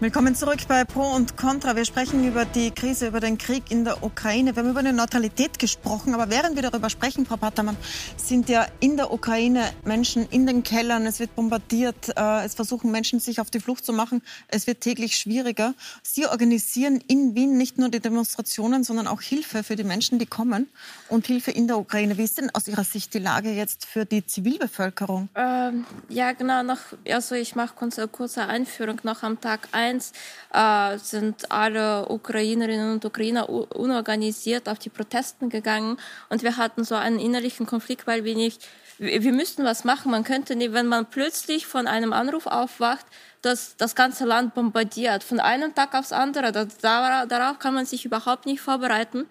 Willkommen 0.00 0.36
zurück 0.36 0.60
bei 0.68 0.84
Pro 0.84 1.02
und 1.02 1.36
Contra. 1.36 1.74
Wir 1.74 1.84
sprechen 1.84 2.24
über 2.24 2.44
die 2.44 2.70
Krise, 2.70 3.08
über 3.08 3.18
den 3.18 3.36
Krieg 3.36 3.64
in 3.68 3.84
der 3.84 4.04
Ukraine. 4.04 4.54
Wir 4.54 4.62
haben 4.62 4.70
über 4.70 4.78
eine 4.78 4.92
Neutralität 4.92 5.58
gesprochen, 5.58 6.14
aber 6.14 6.30
während 6.30 6.54
wir 6.54 6.62
darüber 6.62 6.88
sprechen, 6.88 7.26
Frau 7.26 7.36
Pattermann, 7.36 7.76
sind 8.16 8.48
ja 8.48 8.64
in 8.78 8.96
der 8.96 9.12
Ukraine 9.12 9.72
Menschen 9.84 10.28
in 10.30 10.46
den 10.46 10.62
Kellern. 10.62 11.04
Es 11.04 11.18
wird 11.18 11.34
bombardiert. 11.34 12.16
Äh, 12.16 12.44
es 12.44 12.54
versuchen 12.54 12.92
Menschen, 12.92 13.18
sich 13.18 13.40
auf 13.40 13.50
die 13.50 13.58
Flucht 13.58 13.84
zu 13.84 13.92
machen. 13.92 14.22
Es 14.46 14.68
wird 14.68 14.82
täglich 14.82 15.16
schwieriger. 15.16 15.74
Sie 16.04 16.28
organisieren 16.28 17.02
in 17.08 17.34
Wien 17.34 17.58
nicht 17.58 17.76
nur 17.76 17.88
die 17.88 17.98
Demonstrationen, 17.98 18.84
sondern 18.84 19.08
auch 19.08 19.20
Hilfe 19.20 19.64
für 19.64 19.74
die 19.74 19.82
Menschen, 19.82 20.20
die 20.20 20.26
kommen 20.26 20.68
und 21.08 21.26
Hilfe 21.26 21.50
in 21.50 21.66
der 21.66 21.76
Ukraine. 21.76 22.16
Wie 22.18 22.22
ist 22.22 22.38
denn 22.38 22.50
aus 22.54 22.68
Ihrer 22.68 22.84
Sicht 22.84 23.14
die 23.14 23.18
Lage 23.18 23.50
jetzt 23.50 23.84
für 23.84 24.04
die 24.04 24.24
Zivilbevölkerung? 24.24 25.28
Ähm, 25.34 25.86
ja, 26.08 26.30
genau. 26.30 26.62
Noch, 26.62 26.78
also 27.10 27.34
ich 27.34 27.56
mache 27.56 27.74
kurze, 27.74 28.06
kurze 28.06 28.46
Einführung. 28.46 29.00
Noch 29.02 29.24
am 29.24 29.40
Tag 29.40 29.66
1 29.88 30.12
äh, 30.52 30.98
sind 30.98 31.50
alle 31.50 32.08
Ukrainerinnen 32.08 32.92
und 32.92 33.04
Ukrainer 33.04 33.48
unorganisiert 33.48 34.68
auf 34.68 34.78
die 34.78 34.90
Protesten 34.90 35.48
gegangen 35.48 35.96
und 36.28 36.42
wir 36.42 36.56
hatten 36.56 36.84
so 36.84 36.94
einen 36.94 37.18
innerlichen 37.18 37.66
Konflikt, 37.66 38.06
weil 38.06 38.24
wir 38.24 38.34
nicht, 38.34 38.66
wir 38.98 39.32
müssten 39.32 39.64
was 39.64 39.84
machen. 39.84 40.10
Man 40.10 40.24
könnte 40.24 40.58
wenn 40.72 40.86
man 40.86 41.06
plötzlich 41.06 41.66
von 41.66 41.86
einem 41.86 42.12
Anruf 42.12 42.46
aufwacht, 42.46 43.06
dass 43.42 43.76
das 43.76 43.94
ganze 43.94 44.24
Land 44.24 44.54
bombardiert, 44.54 45.22
von 45.22 45.40
einem 45.40 45.74
Tag 45.74 45.94
aufs 45.94 46.12
andere. 46.12 46.52
Das, 46.52 46.78
darauf 46.78 47.58
kann 47.58 47.74
man 47.74 47.86
sich 47.86 48.04
überhaupt 48.04 48.46
nicht 48.46 48.60
vorbereiten. 48.60 49.26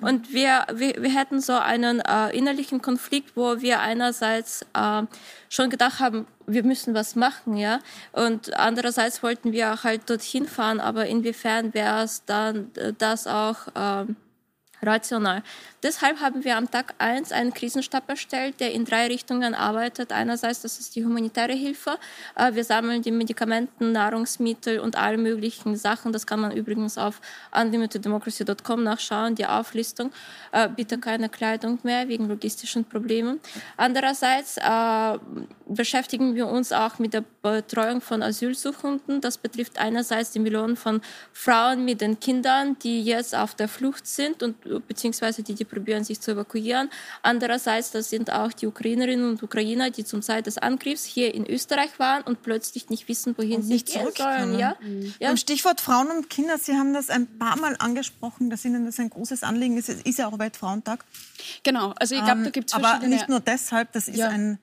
Und 0.00 0.32
wir, 0.32 0.66
wir, 0.72 0.94
wir 1.02 1.10
hätten 1.10 1.40
so 1.40 1.54
einen 1.54 2.00
äh, 2.00 2.36
innerlichen 2.36 2.82
Konflikt, 2.82 3.36
wo 3.36 3.60
wir 3.60 3.80
einerseits 3.80 4.62
äh, 4.74 5.02
schon 5.48 5.70
gedacht 5.70 6.00
haben, 6.00 6.26
wir 6.46 6.64
müssen 6.64 6.94
was 6.94 7.14
machen, 7.14 7.56
ja. 7.56 7.78
Und 8.12 8.54
andererseits 8.54 9.22
wollten 9.22 9.52
wir 9.52 9.84
halt 9.84 10.10
dorthin 10.10 10.46
fahren, 10.48 10.80
aber 10.80 11.06
inwiefern 11.06 11.72
wäre 11.72 12.02
es 12.02 12.24
dann 12.24 12.70
äh, 12.76 12.92
das 12.96 13.26
auch 13.26 13.68
äh, 13.74 14.06
rational. 14.82 15.42
Deshalb 15.82 16.20
haben 16.20 16.44
wir 16.44 16.56
am 16.56 16.70
Tag 16.70 16.94
1 16.98 17.32
einen 17.32 17.52
Krisenstab 17.52 18.08
erstellt, 18.08 18.60
der 18.60 18.72
in 18.72 18.84
drei 18.84 19.08
Richtungen 19.08 19.52
arbeitet. 19.52 20.12
Einerseits, 20.12 20.62
das 20.62 20.78
ist 20.78 20.94
die 20.94 21.04
humanitäre 21.04 21.54
Hilfe. 21.54 21.98
Äh, 22.36 22.54
wir 22.54 22.62
sammeln 22.62 23.02
die 23.02 23.10
Medikamenten, 23.10 23.90
Nahrungsmittel 23.90 24.78
und 24.78 24.96
alle 24.96 25.18
möglichen 25.18 25.74
Sachen. 25.74 26.12
Das 26.12 26.24
kann 26.24 26.38
man 26.38 26.52
übrigens 26.52 26.98
auf 26.98 27.20
unlimitedemocracy.com 27.50 28.84
nachschauen, 28.84 29.34
die 29.34 29.46
Auflistung. 29.46 30.12
Äh, 30.52 30.68
bitte 30.68 30.98
keine 30.98 31.28
Kleidung 31.28 31.80
mehr 31.82 32.06
wegen 32.06 32.28
logistischen 32.28 32.84
Problemen. 32.84 33.40
Andererseits 33.76 34.58
äh, 34.58 35.18
beschäftigen 35.66 36.36
wir 36.36 36.46
uns 36.46 36.70
auch 36.70 37.00
mit 37.00 37.12
der 37.12 37.24
Betreuung 37.42 38.00
von 38.00 38.22
Asylsuchenden. 38.22 39.20
Das 39.20 39.36
betrifft 39.36 39.78
einerseits 39.78 40.30
die 40.30 40.38
Millionen 40.38 40.76
von 40.76 41.00
Frauen 41.32 41.84
mit 41.84 42.00
den 42.00 42.20
Kindern, 42.20 42.78
die 42.78 43.02
jetzt 43.02 43.34
auf 43.34 43.56
der 43.56 43.66
Flucht 43.66 44.06
sind 44.06 44.44
und 44.44 44.86
beziehungsweise 44.86 45.42
die, 45.42 45.54
die 45.54 45.64
probieren 45.72 46.04
sich 46.04 46.20
zu 46.20 46.32
evakuieren. 46.32 46.90
Andererseits, 47.22 47.90
das 47.90 48.10
sind 48.10 48.30
auch 48.30 48.52
die 48.52 48.66
Ukrainerinnen 48.66 49.28
und 49.28 49.42
Ukrainer, 49.42 49.90
die 49.90 50.04
zum 50.04 50.22
Zeit 50.22 50.46
des 50.46 50.58
Angriffs 50.58 51.04
hier 51.04 51.34
in 51.34 51.46
Österreich 51.48 51.98
waren 51.98 52.22
und 52.22 52.42
plötzlich 52.42 52.90
nicht 52.90 53.08
wissen, 53.08 53.34
wohin 53.36 53.56
und 53.56 53.62
sie 53.62 53.72
nicht 53.72 53.88
gehen 53.88 54.08
sollen. 54.14 54.58
Ja? 54.58 54.76
Mhm. 54.80 55.14
Ja. 55.18 55.36
Stichwort 55.36 55.80
Frauen 55.80 56.10
und 56.10 56.28
Kinder, 56.30 56.58
Sie 56.58 56.74
haben 56.74 56.92
das 56.92 57.10
ein 57.10 57.26
paar 57.38 57.58
Mal 57.58 57.76
angesprochen, 57.78 58.50
dass 58.50 58.64
Ihnen 58.64 58.84
das 58.84 59.00
ein 59.00 59.10
großes 59.10 59.42
Anliegen 59.42 59.76
ist. 59.78 59.88
Es 59.88 60.02
ist 60.02 60.18
ja 60.18 60.28
auch 60.28 60.38
Weltfrauentag. 60.38 61.04
Genau, 61.62 61.94
also 61.98 62.14
ich 62.14 62.22
glaube, 62.22 62.42
da 62.42 62.46
ähm, 62.46 62.52
gibt 62.52 62.68
es 62.68 62.74
verschiedene... 62.74 62.98
Aber 62.98 63.06
nicht 63.08 63.28
nur 63.28 63.40
deshalb, 63.40 63.92
das 63.92 64.08
ist 64.08 64.18
ja. 64.18 64.28
ein 64.28 64.58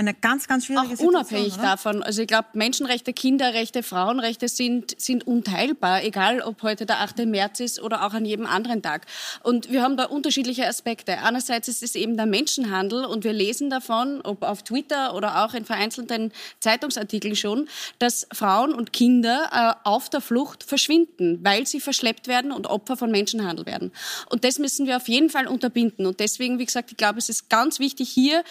eine 0.00 0.14
ganz, 0.14 0.48
ganz 0.48 0.66
schwierige 0.66 0.86
Auch 0.86 0.90
Situation. 0.90 1.14
unabhängig 1.14 1.54
oder? 1.54 1.62
davon. 1.62 2.02
Also 2.02 2.22
ich 2.22 2.28
glaube, 2.28 2.48
Menschenrechte, 2.54 3.12
Kinderrechte, 3.12 3.82
Frauenrechte 3.82 4.48
sind, 4.48 5.00
sind 5.00 5.26
unteilbar, 5.26 6.02
egal 6.02 6.40
ob 6.40 6.62
heute 6.62 6.86
der 6.86 7.00
8. 7.00 7.26
März 7.26 7.60
ist 7.60 7.80
oder 7.80 8.04
auch 8.06 8.14
an 8.14 8.24
jedem 8.24 8.46
anderen 8.46 8.82
Tag. 8.82 9.06
Und 9.42 9.70
wir 9.70 9.82
haben 9.82 9.96
da 9.96 10.06
unterschiedliche 10.06 10.66
Aspekte. 10.66 11.18
Einerseits 11.18 11.68
ist 11.68 11.82
es 11.82 11.94
eben 11.94 12.16
der 12.16 12.26
Menschenhandel 12.26 13.04
und 13.04 13.24
wir 13.24 13.32
lesen 13.32 13.70
davon, 13.70 14.20
ob 14.22 14.42
auf 14.42 14.62
Twitter 14.62 15.14
oder 15.14 15.44
auch 15.44 15.54
in 15.54 15.64
vereinzelten 15.64 16.32
Zeitungsartikeln 16.60 17.36
schon, 17.36 17.68
dass 17.98 18.26
Frauen 18.32 18.74
und 18.74 18.92
Kinder 18.92 19.76
äh, 19.84 19.88
auf 19.88 20.08
der 20.08 20.20
Flucht 20.20 20.64
verschwinden, 20.64 21.38
weil 21.42 21.66
sie 21.66 21.80
verschleppt 21.80 22.26
werden 22.26 22.52
und 22.52 22.66
Opfer 22.66 22.96
von 22.96 23.10
Menschenhandel 23.10 23.66
werden. 23.66 23.92
Und 24.30 24.44
das 24.44 24.58
müssen 24.58 24.86
wir 24.86 24.96
auf 24.96 25.08
jeden 25.08 25.30
Fall 25.30 25.46
unterbinden. 25.46 26.06
Und 26.06 26.20
deswegen, 26.20 26.58
wie 26.58 26.64
gesagt, 26.64 26.90
ich 26.90 26.96
glaube, 26.96 27.18
es 27.18 27.28
ist 27.28 27.50
ganz 27.50 27.78
wichtig 27.78 28.08
hier, 28.08 28.42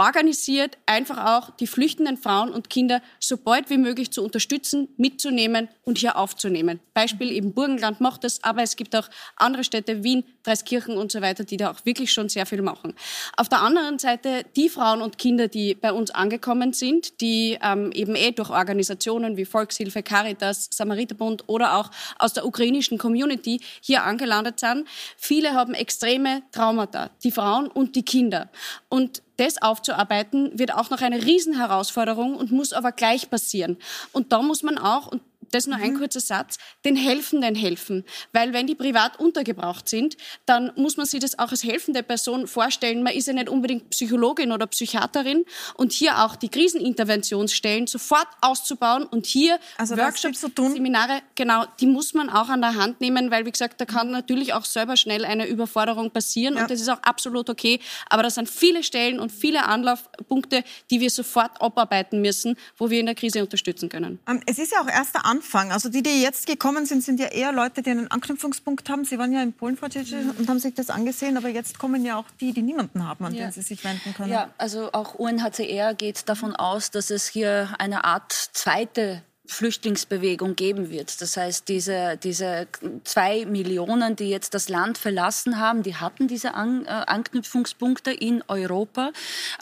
organisiert, 0.00 0.78
einfach 0.86 1.26
auch 1.26 1.50
die 1.50 1.66
flüchtenden 1.66 2.16
Frauen 2.16 2.50
und 2.50 2.70
Kinder 2.70 3.02
so 3.18 3.36
bald 3.36 3.68
wie 3.68 3.76
möglich 3.76 4.10
zu 4.10 4.24
unterstützen, 4.24 4.88
mitzunehmen 4.96 5.68
und 5.82 5.98
hier 5.98 6.16
aufzunehmen. 6.16 6.80
Beispiel 6.94 7.30
eben 7.30 7.52
Burgenland 7.52 8.00
macht 8.00 8.24
das, 8.24 8.42
aber 8.42 8.62
es 8.62 8.76
gibt 8.76 8.96
auch 8.96 9.08
andere 9.36 9.62
Städte, 9.62 10.02
Wien, 10.02 10.24
Dreiskirchen 10.42 10.96
und 10.96 11.12
so 11.12 11.20
weiter, 11.20 11.44
die 11.44 11.58
da 11.58 11.70
auch 11.70 11.84
wirklich 11.84 12.12
schon 12.12 12.30
sehr 12.30 12.46
viel 12.46 12.62
machen. 12.62 12.94
Auf 13.36 13.50
der 13.50 13.60
anderen 13.60 13.98
Seite 13.98 14.46
die 14.56 14.70
Frauen 14.70 15.02
und 15.02 15.18
Kinder, 15.18 15.48
die 15.48 15.74
bei 15.74 15.92
uns 15.92 16.10
angekommen 16.10 16.72
sind, 16.72 17.20
die 17.20 17.58
ähm, 17.62 17.92
eben 17.92 18.16
eh 18.16 18.30
durch 18.30 18.48
Organisationen 18.48 19.36
wie 19.36 19.44
Volkshilfe, 19.44 20.02
Caritas, 20.02 20.70
Samariterbund 20.72 21.44
oder 21.46 21.76
auch 21.76 21.90
aus 22.18 22.32
der 22.32 22.46
ukrainischen 22.46 22.96
Community 22.96 23.60
hier 23.82 24.04
angelandet 24.04 24.60
sind. 24.60 24.88
Viele 25.18 25.52
haben 25.52 25.74
extreme 25.74 26.42
Traumata, 26.52 27.10
die 27.22 27.32
Frauen 27.32 27.66
und 27.68 27.96
die 27.96 28.02
Kinder. 28.02 28.48
Und 28.88 29.22
das 29.40 29.60
aufzuarbeiten, 29.60 30.58
wird 30.58 30.74
auch 30.74 30.90
noch 30.90 31.00
eine 31.00 31.24
Riesenherausforderung 31.24 32.36
und 32.36 32.52
muss 32.52 32.72
aber 32.72 32.92
gleich 32.92 33.30
passieren. 33.30 33.78
Und 34.12 34.32
da 34.32 34.42
muss 34.42 34.62
man 34.62 34.78
auch, 34.78 35.06
und 35.06 35.22
das 35.50 35.66
nur 35.66 35.76
ein 35.76 35.94
mhm. 35.94 35.98
kurzer 35.98 36.20
Satz, 36.20 36.58
den 36.84 36.96
Helfenden 36.96 37.54
helfen. 37.54 38.04
Weil 38.32 38.52
wenn 38.52 38.66
die 38.66 38.74
privat 38.74 39.18
untergebracht 39.18 39.88
sind, 39.88 40.16
dann 40.46 40.72
muss 40.76 40.96
man 40.96 41.06
sich 41.06 41.20
das 41.20 41.38
auch 41.38 41.50
als 41.50 41.64
helfende 41.64 42.02
Person 42.02 42.46
vorstellen. 42.46 43.02
Man 43.02 43.14
ist 43.14 43.26
ja 43.26 43.32
nicht 43.32 43.48
unbedingt 43.48 43.90
Psychologin 43.90 44.52
oder 44.52 44.66
Psychiaterin 44.66 45.44
und 45.74 45.92
hier 45.92 46.24
auch 46.24 46.36
die 46.36 46.48
Kriseninterventionsstellen 46.48 47.86
sofort 47.86 48.28
auszubauen 48.40 49.04
und 49.04 49.26
hier 49.26 49.58
also 49.76 49.96
Workshops, 49.96 50.40
Seminare, 50.40 51.22
genau, 51.34 51.64
die 51.80 51.86
muss 51.86 52.14
man 52.14 52.30
auch 52.30 52.48
an 52.48 52.60
der 52.60 52.76
Hand 52.76 53.00
nehmen, 53.00 53.30
weil 53.30 53.46
wie 53.46 53.50
gesagt, 53.50 53.80
da 53.80 53.84
kann 53.84 54.10
natürlich 54.10 54.52
auch 54.54 54.64
selber 54.64 54.96
schnell 54.96 55.24
eine 55.24 55.46
Überforderung 55.46 56.10
passieren 56.10 56.54
ja. 56.54 56.62
und 56.62 56.70
das 56.70 56.80
ist 56.80 56.88
auch 56.88 57.02
absolut 57.02 57.50
okay. 57.50 57.80
Aber 58.08 58.22
das 58.22 58.36
sind 58.36 58.48
viele 58.48 58.82
Stellen 58.82 59.20
und 59.20 59.30
viele 59.32 59.64
Anlaufpunkte, 59.64 60.64
die 60.90 61.00
wir 61.00 61.10
sofort 61.10 61.60
abarbeiten 61.60 62.20
müssen, 62.20 62.56
wo 62.76 62.90
wir 62.90 63.00
in 63.00 63.06
der 63.06 63.14
Krise 63.14 63.42
unterstützen 63.42 63.88
können. 63.88 64.18
Ähm, 64.28 64.40
es 64.46 64.58
ist 64.58 64.72
ja 64.72 64.80
auch 64.82 64.88
erst 64.88 65.14
der 65.14 65.24
Anfang 65.26 65.39
Anfang. 65.40 65.72
Also 65.72 65.88
die, 65.88 66.02
die 66.02 66.22
jetzt 66.22 66.46
gekommen 66.46 66.84
sind, 66.84 67.02
sind 67.02 67.18
ja 67.18 67.26
eher 67.26 67.50
Leute, 67.52 67.80
die 67.80 67.90
einen 67.90 68.10
Anknüpfungspunkt 68.10 68.90
haben. 68.90 69.04
Sie 69.06 69.18
waren 69.18 69.32
ja 69.32 69.42
in 69.42 69.54
Polen, 69.54 69.78
mhm. 69.80 70.34
und 70.38 70.48
haben 70.48 70.58
sich 70.58 70.74
das 70.74 70.90
angesehen. 70.90 71.38
Aber 71.38 71.48
jetzt 71.48 71.78
kommen 71.78 72.04
ja 72.04 72.16
auch 72.16 72.26
die, 72.40 72.52
die 72.52 72.60
niemanden 72.60 73.08
haben, 73.08 73.24
an 73.24 73.34
ja. 73.34 73.46
den 73.46 73.52
sie 73.52 73.62
sich 73.62 73.82
wenden 73.82 74.12
können. 74.14 74.30
Ja, 74.30 74.50
also 74.58 74.92
auch 74.92 75.14
UNHCR 75.14 75.94
geht 75.94 76.28
davon 76.28 76.54
aus, 76.54 76.90
dass 76.90 77.10
es 77.10 77.26
hier 77.26 77.70
eine 77.78 78.04
Art 78.04 78.32
zweite 78.32 79.22
Flüchtlingsbewegung 79.50 80.56
geben 80.56 80.90
wird. 80.90 81.20
Das 81.20 81.36
heißt, 81.36 81.68
diese, 81.68 82.16
diese 82.22 82.68
zwei 83.04 83.44
Millionen, 83.46 84.16
die 84.16 84.30
jetzt 84.30 84.54
das 84.54 84.68
Land 84.68 84.96
verlassen 84.96 85.58
haben, 85.58 85.82
die 85.82 85.96
hatten 85.96 86.28
diese 86.28 86.54
An 86.54 86.86
äh, 86.86 86.88
Anknüpfungspunkte 86.88 88.12
in 88.12 88.44
Europa. 88.46 89.10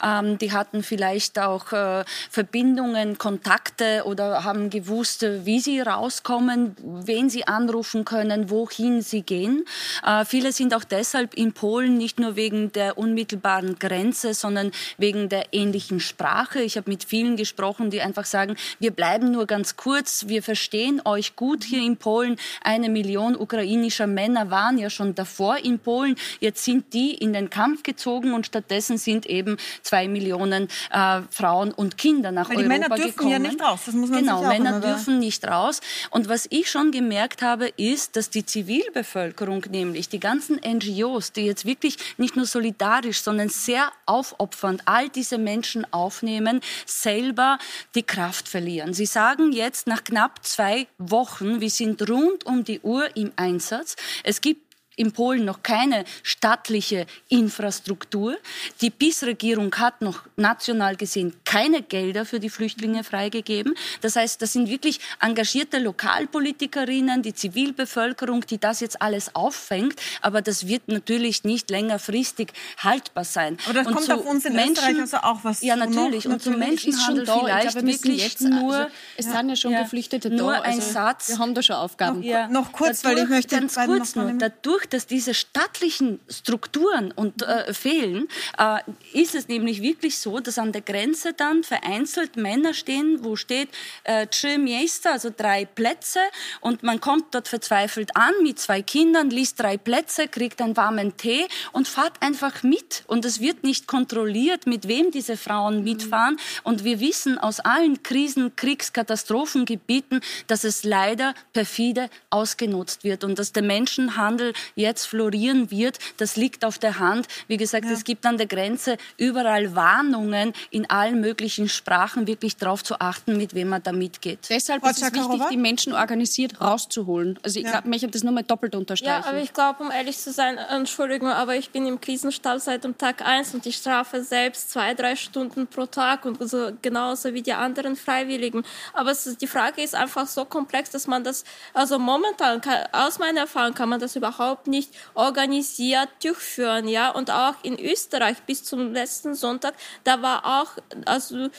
Ähm, 0.03 0.37
die 0.37 0.51
hatten 0.51 0.83
vielleicht 0.83 1.39
auch 1.39 1.71
äh, 1.71 2.05
Verbindungen, 2.29 3.17
Kontakte 3.17 4.03
oder 4.05 4.43
haben 4.43 4.69
gewusst, 4.69 5.25
wie 5.43 5.59
sie 5.59 5.81
rauskommen, 5.81 6.75
wen 6.83 7.29
sie 7.29 7.47
anrufen 7.47 8.05
können, 8.05 8.49
wohin 8.49 9.01
sie 9.01 9.23
gehen. 9.23 9.65
Äh, 10.05 10.23
viele 10.25 10.51
sind 10.51 10.73
auch 10.75 10.83
deshalb 10.83 11.33
in 11.33 11.53
Polen 11.53 11.97
nicht 11.97 12.19
nur 12.19 12.35
wegen 12.35 12.71
der 12.71 12.97
unmittelbaren 12.97 13.79
Grenze, 13.79 14.33
sondern 14.33 14.71
wegen 14.97 15.29
der 15.29 15.47
ähnlichen 15.51 15.99
Sprache. 15.99 16.61
Ich 16.61 16.77
habe 16.77 16.89
mit 16.89 17.03
vielen 17.03 17.35
gesprochen, 17.37 17.89
die 17.89 18.01
einfach 18.01 18.25
sagen, 18.25 18.55
wir 18.79 18.91
bleiben 18.91 19.31
nur 19.31 19.47
ganz 19.47 19.75
kurz, 19.79 20.25
wir 20.27 20.43
verstehen 20.43 21.01
euch 21.05 21.37
gut 21.37 21.63
hier 21.63 21.81
in 21.81 21.95
Polen. 21.95 22.35
Eine 22.61 22.89
Million 22.89 23.37
ukrainischer 23.37 24.07
Männer 24.07 24.51
waren 24.51 24.77
ja 24.77 24.89
schon 24.89 25.15
davor 25.15 25.55
in 25.55 25.79
Polen. 25.79 26.17
Jetzt 26.41 26.65
sind 26.65 26.93
die 26.93 27.13
in 27.13 27.31
den 27.31 27.49
Kampf 27.49 27.83
gezogen 27.83 28.33
und 28.33 28.45
stattdessen 28.45 28.97
sind 28.97 29.25
eben 29.25 29.55
zwei 29.81 30.09
Millionen 30.09 30.67
äh, 30.91 31.21
Frauen 31.31 31.71
und 31.71 31.97
Kinder 31.97 32.33
nach 32.33 32.49
Weil 32.49 32.57
Europa 32.57 32.73
gekommen. 32.73 32.81
Die 32.81 32.89
Männer 32.89 32.95
dürfen 32.95 33.17
gekommen. 33.17 33.31
ja 33.31 33.39
nicht 33.39 33.61
raus. 33.61 33.79
Das 33.85 33.95
muss 33.95 34.09
man 34.09 34.19
genau, 34.19 34.43
Männer 34.43 34.81
dürfen 34.81 35.19
nicht 35.19 35.47
raus. 35.47 35.79
Und 36.09 36.27
was 36.27 36.47
ich 36.49 36.69
schon 36.69 36.91
gemerkt 36.91 37.41
habe, 37.41 37.69
ist, 37.77 38.17
dass 38.17 38.29
die 38.29 38.45
Zivilbevölkerung, 38.45 39.63
nämlich 39.71 40.09
die 40.09 40.19
ganzen 40.19 40.59
NGOs, 40.59 41.31
die 41.31 41.45
jetzt 41.45 41.63
wirklich 41.63 41.95
nicht 42.17 42.35
nur 42.35 42.45
solidarisch, 42.45 43.21
sondern 43.21 43.47
sehr 43.47 43.93
aufopfernd 44.05 44.81
all 44.83 45.07
diese 45.07 45.37
Menschen 45.37 45.87
aufnehmen, 45.93 46.59
selber 46.85 47.59
die 47.95 48.03
Kraft 48.03 48.49
verlieren. 48.49 48.93
Sie 48.93 49.05
sagen 49.05 49.53
jetzt, 49.59 49.87
nach 49.87 50.03
knapp 50.03 50.43
zwei 50.43 50.87
Wochen, 50.97 51.61
wir 51.61 51.69
sind 51.69 52.09
rund 52.09 52.45
um 52.45 52.63
die 52.63 52.79
Uhr 52.79 53.15
im 53.15 53.31
Einsatz. 53.35 53.95
Es 54.23 54.41
gibt 54.41 54.68
in 54.99 55.13
Polen 55.13 55.45
noch 55.45 55.63
keine 55.63 56.03
staatliche 56.23 57.05
Infrastruktur. 57.29 58.37
Die 58.81 58.89
PiS-Regierung 58.89 59.73
hat 59.75 60.01
noch 60.01 60.23
national 60.35 60.97
gesehen 60.97 61.33
keine 61.45 61.81
Gelder 61.81 62.25
für 62.25 62.41
die 62.41 62.49
Flüchtlinge 62.49 63.05
freigegeben. 63.05 63.75
Das 64.01 64.17
heißt, 64.17 64.41
das 64.41 64.51
sind 64.53 64.67
wirklich 64.69 64.99
engagierte 65.21 65.79
Lokalpolitikerinnen, 65.79 67.21
die 67.21 67.33
Zivilbevölkerung, 67.33 68.45
die 68.45 68.57
das 68.57 68.81
jetzt 68.81 69.01
alles 69.01 69.35
auffängt. 69.35 69.95
Aber 70.21 70.41
das 70.41 70.67
wird 70.67 70.89
natürlich 70.89 71.45
nicht 71.45 71.69
längerfristig 71.69 72.49
haltbar 72.79 73.23
sein. 73.23 73.57
Aber 73.63 73.75
das 73.75 73.87
und 73.87 73.93
kommt 73.93 74.11
auf 74.11 74.25
uns 74.25 74.43
in 74.43 74.53
Menschen, 74.53 74.73
Österreich 74.73 74.99
also 74.99 75.17
auch 75.17 75.39
was 75.43 75.61
Ja, 75.61 75.77
natürlich. 75.77 76.25
Noch, 76.25 76.33
und 76.33 76.41
zum 76.41 76.59
Menschenhandel 76.59 77.25
vielleicht 77.25 77.71
glaube, 77.71 77.87
wirklich 77.87 78.21
jetzt, 78.21 78.41
nur... 78.41 78.75
Also, 78.75 78.91
es 79.15 79.25
ja, 79.27 79.31
sind 79.31 79.49
ja 79.49 79.55
schon 79.55 79.71
ja, 79.71 79.83
Geflüchtete 79.83 80.29
nur 80.29 80.37
da. 80.37 80.43
Nur 80.43 80.61
ein 80.65 80.79
also, 80.79 80.91
Satz. 80.91 81.29
Wir 81.29 81.39
haben 81.39 81.55
da 81.55 81.63
schon 81.63 81.77
Aufgaben. 81.77 82.19
Noch, 82.19 82.25
ja. 82.25 82.47
noch 82.49 82.73
kurz, 82.73 83.01
dadurch, 83.01 83.17
weil 83.17 83.23
ich 83.23 83.29
möchte... 83.29 83.55
Ganz 83.55 83.75
kurz 83.75 84.15
nur. 84.15 84.33
Dadurch, 84.33 84.88
dass 84.89 85.07
diese 85.07 85.33
staatlichen 85.33 86.19
Strukturen 86.29 87.11
und, 87.11 87.41
äh, 87.43 87.73
fehlen, 87.73 88.27
äh, 88.57 88.79
ist 89.13 89.35
es 89.35 89.47
nämlich 89.47 89.81
wirklich 89.81 90.19
so, 90.19 90.39
dass 90.39 90.57
an 90.57 90.71
der 90.71 90.81
Grenze 90.81 91.33
dann 91.33 91.63
vereinzelt 91.63 92.35
Männer 92.35 92.73
stehen, 92.73 93.23
wo 93.23 93.35
steht 93.35 93.69
äh, 94.03 94.27
Miejsca, 94.57 95.11
also 95.11 95.31
drei 95.35 95.65
Plätze 95.65 96.19
und 96.61 96.83
man 96.83 96.99
kommt 96.99 97.33
dort 97.35 97.47
verzweifelt 97.47 98.15
an 98.15 98.33
mit 98.41 98.59
zwei 98.59 98.81
Kindern, 98.81 99.29
liest 99.29 99.59
drei 99.59 99.77
Plätze, 99.77 100.27
kriegt 100.27 100.61
einen 100.61 100.75
warmen 100.77 101.17
Tee 101.17 101.47
und 101.71 101.87
fahrt 101.87 102.21
einfach 102.21 102.63
mit. 102.63 103.03
Und 103.07 103.25
es 103.25 103.39
wird 103.39 103.63
nicht 103.63 103.87
kontrolliert, 103.87 104.67
mit 104.67 104.87
wem 104.87 105.11
diese 105.11 105.37
Frauen 105.37 105.83
mitfahren. 105.83 106.37
Und 106.63 106.83
wir 106.83 106.99
wissen 106.99 107.37
aus 107.37 107.59
allen 107.59 108.03
Krisen, 108.03 108.55
Kriegskatastrophengebieten, 108.55 110.21
dass 110.47 110.63
es 110.63 110.83
leider 110.83 111.33
perfide 111.53 112.09
ausgenutzt 112.29 113.03
wird 113.03 113.23
und 113.23 113.39
dass 113.39 113.51
der 113.51 113.63
Menschenhandel 113.63 114.53
jetzt 114.79 115.05
florieren 115.05 115.71
wird, 115.71 115.99
das 116.17 116.35
liegt 116.35 116.65
auf 116.65 116.79
der 116.79 116.99
Hand. 116.99 117.27
Wie 117.47 117.57
gesagt, 117.57 117.85
ja. 117.85 117.91
es 117.91 118.03
gibt 118.03 118.25
an 118.25 118.37
der 118.37 118.47
Grenze 118.47 118.97
überall 119.17 119.75
Warnungen 119.75 120.53
in 120.71 120.89
allen 120.89 121.19
möglichen 121.21 121.69
Sprachen, 121.69 122.27
wirklich 122.27 122.57
darauf 122.57 122.83
zu 122.83 122.99
achten, 122.99 123.37
mit 123.37 123.53
wem 123.53 123.69
man 123.69 123.83
da 123.83 123.91
mitgeht. 123.91 124.39
Deshalb 124.49 124.83
ist 124.85 125.01
es 125.01 125.13
wichtig, 125.13 125.41
die 125.51 125.57
Menschen 125.57 125.93
organisiert 125.93 126.61
rauszuholen. 126.61 127.37
Also 127.43 127.59
ich 127.59 127.65
ja. 127.65 127.79
glaube, 127.79 127.95
ich 127.95 128.03
habe 128.03 128.11
das 128.11 128.23
nur 128.23 128.33
mal 128.33 128.43
doppelt 128.43 128.75
unterstreichen. 128.75 129.23
Ja, 129.23 129.29
aber 129.29 129.39
ich 129.39 129.53
glaube, 129.53 129.83
um 129.83 129.91
ehrlich 129.91 130.17
zu 130.17 130.31
sein, 130.31 130.57
Entschuldigung, 130.57 131.29
aber 131.29 131.55
ich 131.55 131.71
bin 131.71 131.85
im 131.85 131.99
Krisenstab 131.99 132.59
seit 132.61 132.83
dem 132.83 132.97
Tag 132.97 133.25
1 133.25 133.53
und 133.53 133.65
ich 133.65 133.75
strafe 133.75 134.23
selbst 134.23 134.71
zwei, 134.71 134.93
drei 134.93 135.15
Stunden 135.15 135.67
pro 135.67 135.85
Tag 135.85 136.25
und 136.25 136.37
so 136.49 136.71
genauso 136.81 137.33
wie 137.33 137.41
die 137.41 137.53
anderen 137.53 137.95
Freiwilligen. 137.95 138.63
Aber 138.93 139.11
es, 139.11 139.37
die 139.37 139.47
Frage 139.47 139.81
ist 139.81 139.95
einfach 139.95 140.27
so 140.27 140.45
komplex, 140.45 140.89
dass 140.89 141.07
man 141.07 141.23
das, 141.23 141.43
also 141.73 141.99
momentan, 141.99 142.61
kann, 142.61 142.85
aus 142.91 143.19
meiner 143.19 143.41
Erfahrung 143.41 143.73
kann 143.73 143.89
man 143.89 143.99
das 143.99 144.15
überhaupt 144.15 144.67
nicht 144.69 144.93
organisiert 145.13 146.09
durchführen, 146.23 146.87
ja. 146.87 147.09
Und 147.09 147.31
auch 147.31 147.55
in 147.63 147.79
Österreich 147.79 148.37
bis 148.43 148.63
zum 148.63 148.93
letzten 148.93 149.35
Sonntag, 149.35 149.73
da 150.03 150.21
war 150.21 150.61
auch, 150.61 150.77
also 151.05 151.49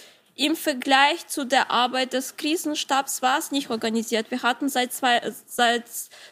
im 0.40 0.56
Vergleich 0.56 1.26
zu 1.26 1.44
der 1.44 1.70
Arbeit 1.70 2.14
des 2.14 2.38
Krisenstabs 2.38 3.20
war 3.20 3.38
es 3.38 3.50
nicht 3.50 3.68
organisiert. 3.68 4.30
Wir 4.30 4.42
hatten 4.42 4.70
seit, 4.70 4.90
zwei, 4.90 5.20
seit 5.46 5.84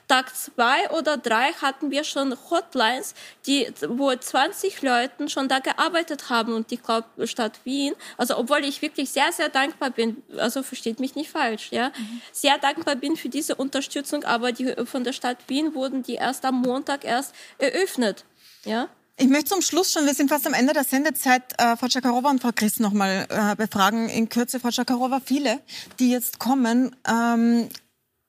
Tag 0.08 0.34
zwei 0.34 0.88
oder 0.92 1.18
drei 1.18 1.52
hatten 1.60 1.90
wir 1.90 2.04
schon 2.04 2.34
Hotlines, 2.48 3.14
die, 3.46 3.70
wo 3.86 4.10
20 4.16 4.80
Leuten 4.80 5.28
schon 5.28 5.48
da 5.48 5.58
gearbeitet 5.58 6.30
haben 6.30 6.54
und 6.54 6.70
die 6.70 6.78
glaube 6.78 7.26
Stadt 7.26 7.60
Wien, 7.64 7.94
also 8.16 8.38
obwohl 8.38 8.64
ich 8.64 8.80
wirklich 8.80 9.10
sehr, 9.10 9.30
sehr 9.30 9.50
dankbar 9.50 9.90
bin, 9.90 10.22
also 10.38 10.62
versteht 10.62 11.00
mich 11.00 11.14
nicht 11.14 11.30
falsch, 11.30 11.68
ja, 11.70 11.92
sehr 12.32 12.56
dankbar 12.56 12.96
bin 12.96 13.14
für 13.14 13.28
diese 13.28 13.56
Unterstützung, 13.56 14.24
aber 14.24 14.52
die, 14.52 14.74
von 14.86 15.04
der 15.04 15.12
Stadt 15.12 15.36
Wien 15.48 15.74
wurden 15.74 16.02
die 16.02 16.14
erst 16.14 16.46
am 16.46 16.62
Montag 16.62 17.04
erst 17.04 17.34
eröffnet, 17.58 18.24
ja. 18.64 18.88
Ich 19.20 19.26
möchte 19.26 19.46
zum 19.46 19.62
Schluss 19.62 19.92
schon, 19.92 20.06
wir 20.06 20.14
sind 20.14 20.28
fast 20.28 20.46
am 20.46 20.54
Ende 20.54 20.72
der 20.72 20.84
Sendezeit, 20.84 21.42
äh, 21.58 21.76
Frau 21.76 21.88
Czakarowa 21.88 22.30
und 22.30 22.40
Frau 22.40 22.52
Christ 22.54 22.78
noch 22.78 22.92
mal 22.92 23.26
äh, 23.28 23.56
befragen. 23.56 24.08
In 24.08 24.28
Kürze, 24.28 24.60
Frau 24.60 24.70
Czakarowa, 24.70 25.20
viele, 25.24 25.58
die 25.98 26.10
jetzt 26.10 26.38
kommen, 26.38 26.94
ähm, 27.04 27.68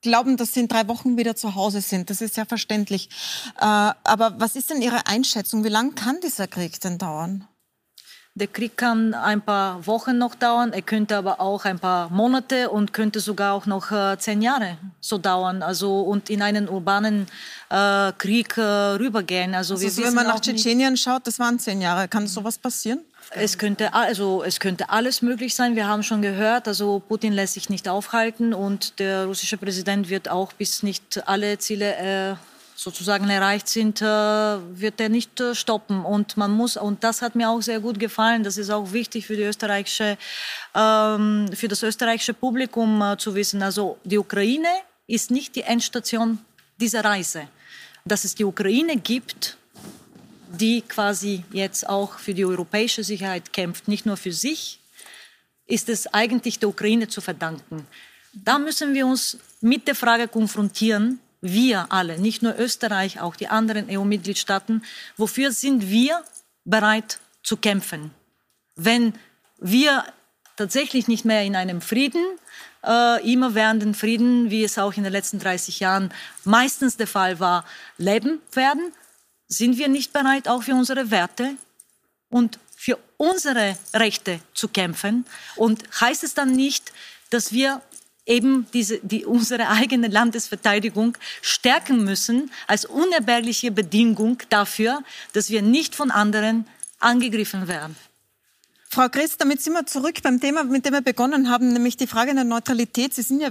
glauben, 0.02 0.36
dass 0.36 0.52
sie 0.52 0.60
in 0.60 0.68
drei 0.68 0.88
Wochen 0.88 1.16
wieder 1.16 1.36
zu 1.36 1.54
Hause 1.54 1.80
sind. 1.80 2.10
Das 2.10 2.20
ist 2.20 2.36
ja 2.36 2.44
verständlich. 2.44 3.08
Äh, 3.60 3.64
aber 3.64 4.34
was 4.40 4.56
ist 4.56 4.70
denn 4.70 4.82
Ihre 4.82 5.06
Einschätzung? 5.06 5.62
Wie 5.62 5.68
lange 5.68 5.92
kann 5.92 6.18
dieser 6.24 6.48
Krieg 6.48 6.80
denn 6.80 6.98
dauern? 6.98 7.46
Der 8.34 8.46
Krieg 8.46 8.76
kann 8.76 9.12
ein 9.12 9.40
paar 9.40 9.84
Wochen 9.88 10.16
noch 10.16 10.36
dauern, 10.36 10.72
er 10.72 10.82
könnte 10.82 11.16
aber 11.16 11.40
auch 11.40 11.64
ein 11.64 11.80
paar 11.80 12.10
Monate 12.10 12.70
und 12.70 12.92
könnte 12.92 13.18
sogar 13.18 13.54
auch 13.54 13.66
noch 13.66 13.90
äh, 13.90 14.16
zehn 14.18 14.40
Jahre 14.40 14.78
so 15.00 15.18
dauern. 15.18 15.62
Also 15.64 16.02
und 16.02 16.30
in 16.30 16.40
einen 16.40 16.68
urbanen 16.68 17.26
äh, 17.70 18.12
Krieg 18.18 18.56
äh, 18.56 18.62
rübergehen. 18.62 19.54
Also, 19.54 19.74
also 19.74 19.88
so, 19.88 20.02
wenn 20.04 20.14
man 20.14 20.28
nach 20.28 20.38
Tschetschenien 20.38 20.96
schaut, 20.96 21.26
das 21.26 21.40
waren 21.40 21.58
zehn 21.58 21.80
Jahre. 21.80 22.06
Kann 22.06 22.28
sowas 22.28 22.56
passieren? 22.56 23.00
Es 23.32 23.58
könnte, 23.58 23.94
also, 23.94 24.44
es 24.44 24.60
könnte 24.60 24.90
alles 24.90 25.22
möglich 25.22 25.54
sein. 25.54 25.74
Wir 25.74 25.88
haben 25.88 26.02
schon 26.04 26.22
gehört, 26.22 26.68
also 26.68 27.02
Putin 27.06 27.32
lässt 27.32 27.54
sich 27.54 27.68
nicht 27.68 27.88
aufhalten 27.88 28.54
und 28.54 28.98
der 29.00 29.26
russische 29.26 29.56
Präsident 29.56 30.08
wird 30.08 30.28
auch 30.28 30.52
bis 30.52 30.82
nicht 30.82 31.28
alle 31.28 31.58
Ziele 31.58 31.96
äh, 31.96 32.34
sozusagen 32.82 33.28
erreicht 33.28 33.68
sind, 33.68 34.00
äh, 34.00 34.04
wird 34.04 35.00
er 35.00 35.10
nicht 35.10 35.38
äh, 35.38 35.54
stoppen. 35.54 36.02
Und 36.04 36.38
man 36.38 36.50
muss, 36.50 36.78
und 36.78 37.04
das 37.04 37.20
hat 37.20 37.34
mir 37.34 37.50
auch 37.50 37.60
sehr 37.60 37.78
gut 37.80 38.00
gefallen, 38.00 38.42
das 38.42 38.56
ist 38.56 38.70
auch 38.70 38.92
wichtig 38.92 39.26
für 39.26 39.36
die 39.36 39.42
österreichische, 39.42 40.16
ähm, 40.74 41.50
für 41.52 41.68
das 41.68 41.82
österreichische 41.82 42.32
Publikum 42.32 43.02
äh, 43.02 43.18
zu 43.18 43.34
wissen. 43.34 43.62
Also 43.62 43.98
die 44.04 44.16
Ukraine 44.16 44.68
ist 45.06 45.30
nicht 45.30 45.56
die 45.56 45.62
Endstation 45.62 46.38
dieser 46.78 47.04
Reise. 47.04 47.48
Dass 48.06 48.24
es 48.24 48.34
die 48.34 48.44
Ukraine 48.44 48.96
gibt, 48.96 49.58
die 50.48 50.80
quasi 50.80 51.44
jetzt 51.52 51.86
auch 51.86 52.18
für 52.18 52.32
die 52.32 52.46
europäische 52.46 53.04
Sicherheit 53.04 53.52
kämpft, 53.52 53.88
nicht 53.88 54.06
nur 54.06 54.16
für 54.16 54.32
sich, 54.32 54.80
ist 55.66 55.90
es 55.90 56.06
eigentlich 56.14 56.58
der 56.58 56.70
Ukraine 56.70 57.08
zu 57.08 57.20
verdanken. 57.20 57.86
Da 58.32 58.58
müssen 58.58 58.94
wir 58.94 59.06
uns 59.06 59.36
mit 59.60 59.86
der 59.86 59.94
Frage 59.94 60.28
konfrontieren, 60.28 61.20
wir 61.40 61.90
alle, 61.90 62.18
nicht 62.18 62.42
nur 62.42 62.58
Österreich, 62.58 63.20
auch 63.20 63.36
die 63.36 63.48
anderen 63.48 63.88
EU-Mitgliedstaaten, 63.90 64.84
wofür 65.16 65.52
sind 65.52 65.88
wir 65.88 66.22
bereit 66.64 67.18
zu 67.42 67.56
kämpfen? 67.56 68.10
Wenn 68.76 69.14
wir 69.58 70.04
tatsächlich 70.56 71.08
nicht 71.08 71.24
mehr 71.24 71.42
in 71.42 71.56
einem 71.56 71.80
Frieden, 71.80 72.22
äh, 72.84 73.32
immer 73.32 73.54
währenden 73.54 73.94
Frieden, 73.94 74.50
wie 74.50 74.64
es 74.64 74.78
auch 74.78 74.94
in 74.94 75.04
den 75.04 75.12
letzten 75.12 75.38
30 75.38 75.80
Jahren 75.80 76.12
meistens 76.44 76.96
der 76.96 77.06
Fall 77.06 77.40
war, 77.40 77.64
leben 77.98 78.40
werden, 78.52 78.92
sind 79.48 79.78
wir 79.78 79.88
nicht 79.88 80.12
bereit, 80.12 80.48
auch 80.48 80.62
für 80.62 80.74
unsere 80.74 81.10
Werte 81.10 81.54
und 82.28 82.58
für 82.76 82.98
unsere 83.16 83.76
Rechte 83.94 84.40
zu 84.54 84.68
kämpfen? 84.68 85.26
Und 85.56 85.82
heißt 86.00 86.24
es 86.24 86.34
dann 86.34 86.52
nicht, 86.52 86.92
dass 87.30 87.52
wir 87.52 87.82
eben 88.30 88.66
diese, 88.72 89.00
die, 89.02 89.26
unsere 89.26 89.68
eigene 89.68 90.06
Landesverteidigung 90.06 91.18
stärken 91.42 92.04
müssen 92.04 92.50
als 92.66 92.84
unerbergliche 92.84 93.72
Bedingung 93.72 94.38
dafür, 94.48 95.02
dass 95.32 95.50
wir 95.50 95.62
nicht 95.62 95.94
von 95.94 96.10
anderen 96.10 96.66
angegriffen 97.00 97.66
werden. 97.66 97.96
Frau 98.92 99.08
Christ, 99.08 99.36
damit 99.40 99.62
sind 99.62 99.74
wir 99.74 99.86
zurück 99.86 100.16
beim 100.20 100.40
Thema, 100.40 100.64
mit 100.64 100.84
dem 100.84 100.92
wir 100.92 101.00
begonnen 101.00 101.48
haben, 101.48 101.72
nämlich 101.72 101.96
die 101.96 102.08
Frage 102.08 102.34
der 102.34 102.42
Neutralität. 102.42 103.14
Sie 103.14 103.22
sind 103.22 103.40
ja 103.40 103.50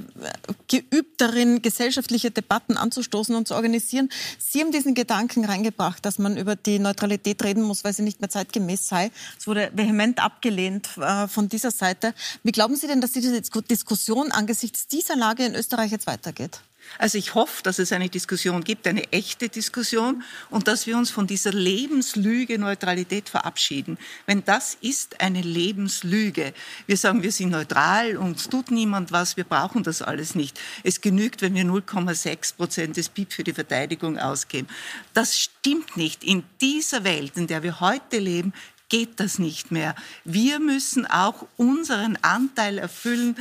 geübt 0.67 1.21
darin, 1.21 1.61
gesellschaftliche 1.61 2.29
Debatten 2.29 2.75
anzustoßen 2.75 3.33
und 3.33 3.47
zu 3.47 3.55
organisieren. 3.55 4.09
Sie 4.37 4.59
haben 4.59 4.73
diesen 4.73 4.95
Gedanken 4.95 5.45
reingebracht, 5.45 6.05
dass 6.05 6.19
man 6.19 6.35
über 6.35 6.57
die 6.57 6.77
Neutralität 6.77 7.41
reden 7.41 7.63
muss, 7.63 7.85
weil 7.85 7.93
sie 7.93 8.01
nicht 8.01 8.19
mehr 8.19 8.29
zeitgemäß 8.29 8.85
sei. 8.85 9.11
Es 9.39 9.47
wurde 9.47 9.71
vehement 9.73 10.21
abgelehnt 10.21 10.89
äh, 10.97 11.29
von 11.29 11.47
dieser 11.47 11.71
Seite. 11.71 12.13
Wie 12.43 12.51
glauben 12.51 12.75
Sie 12.75 12.87
denn, 12.87 12.99
dass 12.99 13.13
diese 13.13 13.41
Diskussion 13.41 14.33
angesichts 14.33 14.87
dieser 14.87 15.15
Lage 15.15 15.45
in 15.45 15.55
Österreich 15.55 15.91
jetzt 15.91 16.05
weitergeht? 16.05 16.59
Also 16.97 17.17
ich 17.17 17.35
hoffe, 17.35 17.63
dass 17.63 17.79
es 17.79 17.91
eine 17.91 18.09
Diskussion 18.09 18.63
gibt, 18.63 18.87
eine 18.87 19.11
echte 19.11 19.49
Diskussion 19.49 20.23
und 20.49 20.67
dass 20.67 20.87
wir 20.87 20.97
uns 20.97 21.11
von 21.11 21.27
dieser 21.27 21.51
Lebenslüge 21.51 22.59
Neutralität 22.59 23.29
verabschieden. 23.29 23.97
Wenn 24.25 24.43
das 24.43 24.77
ist 24.81 25.21
eine 25.21 25.41
Lebenslüge, 25.41 26.53
wir 26.87 26.97
sagen, 26.97 27.23
wir 27.23 27.31
sind 27.31 27.51
neutral, 27.51 28.17
uns 28.17 28.49
tut 28.49 28.71
niemand 28.71 29.11
was, 29.11 29.37
wir 29.37 29.43
brauchen 29.43 29.83
das 29.83 30.01
alles 30.01 30.35
nicht. 30.35 30.59
Es 30.83 31.01
genügt, 31.01 31.41
wenn 31.41 31.53
wir 31.53 31.63
0,6 31.63 32.55
Prozent 32.55 32.97
des 32.97 33.09
BIP 33.09 33.33
für 33.33 33.43
die 33.43 33.53
Verteidigung 33.53 34.17
ausgeben. 34.17 34.67
Das 35.13 35.37
stimmt 35.37 35.97
nicht. 35.97 36.23
In 36.23 36.43
dieser 36.61 37.03
Welt, 37.03 37.37
in 37.37 37.47
der 37.47 37.63
wir 37.63 37.79
heute 37.79 38.19
leben, 38.19 38.53
geht 38.89 39.19
das 39.19 39.39
nicht 39.39 39.71
mehr. 39.71 39.95
Wir 40.25 40.59
müssen 40.59 41.05
auch 41.05 41.47
unseren 41.57 42.17
Anteil 42.17 42.77
erfüllen 42.79 43.37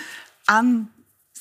an 0.47 0.89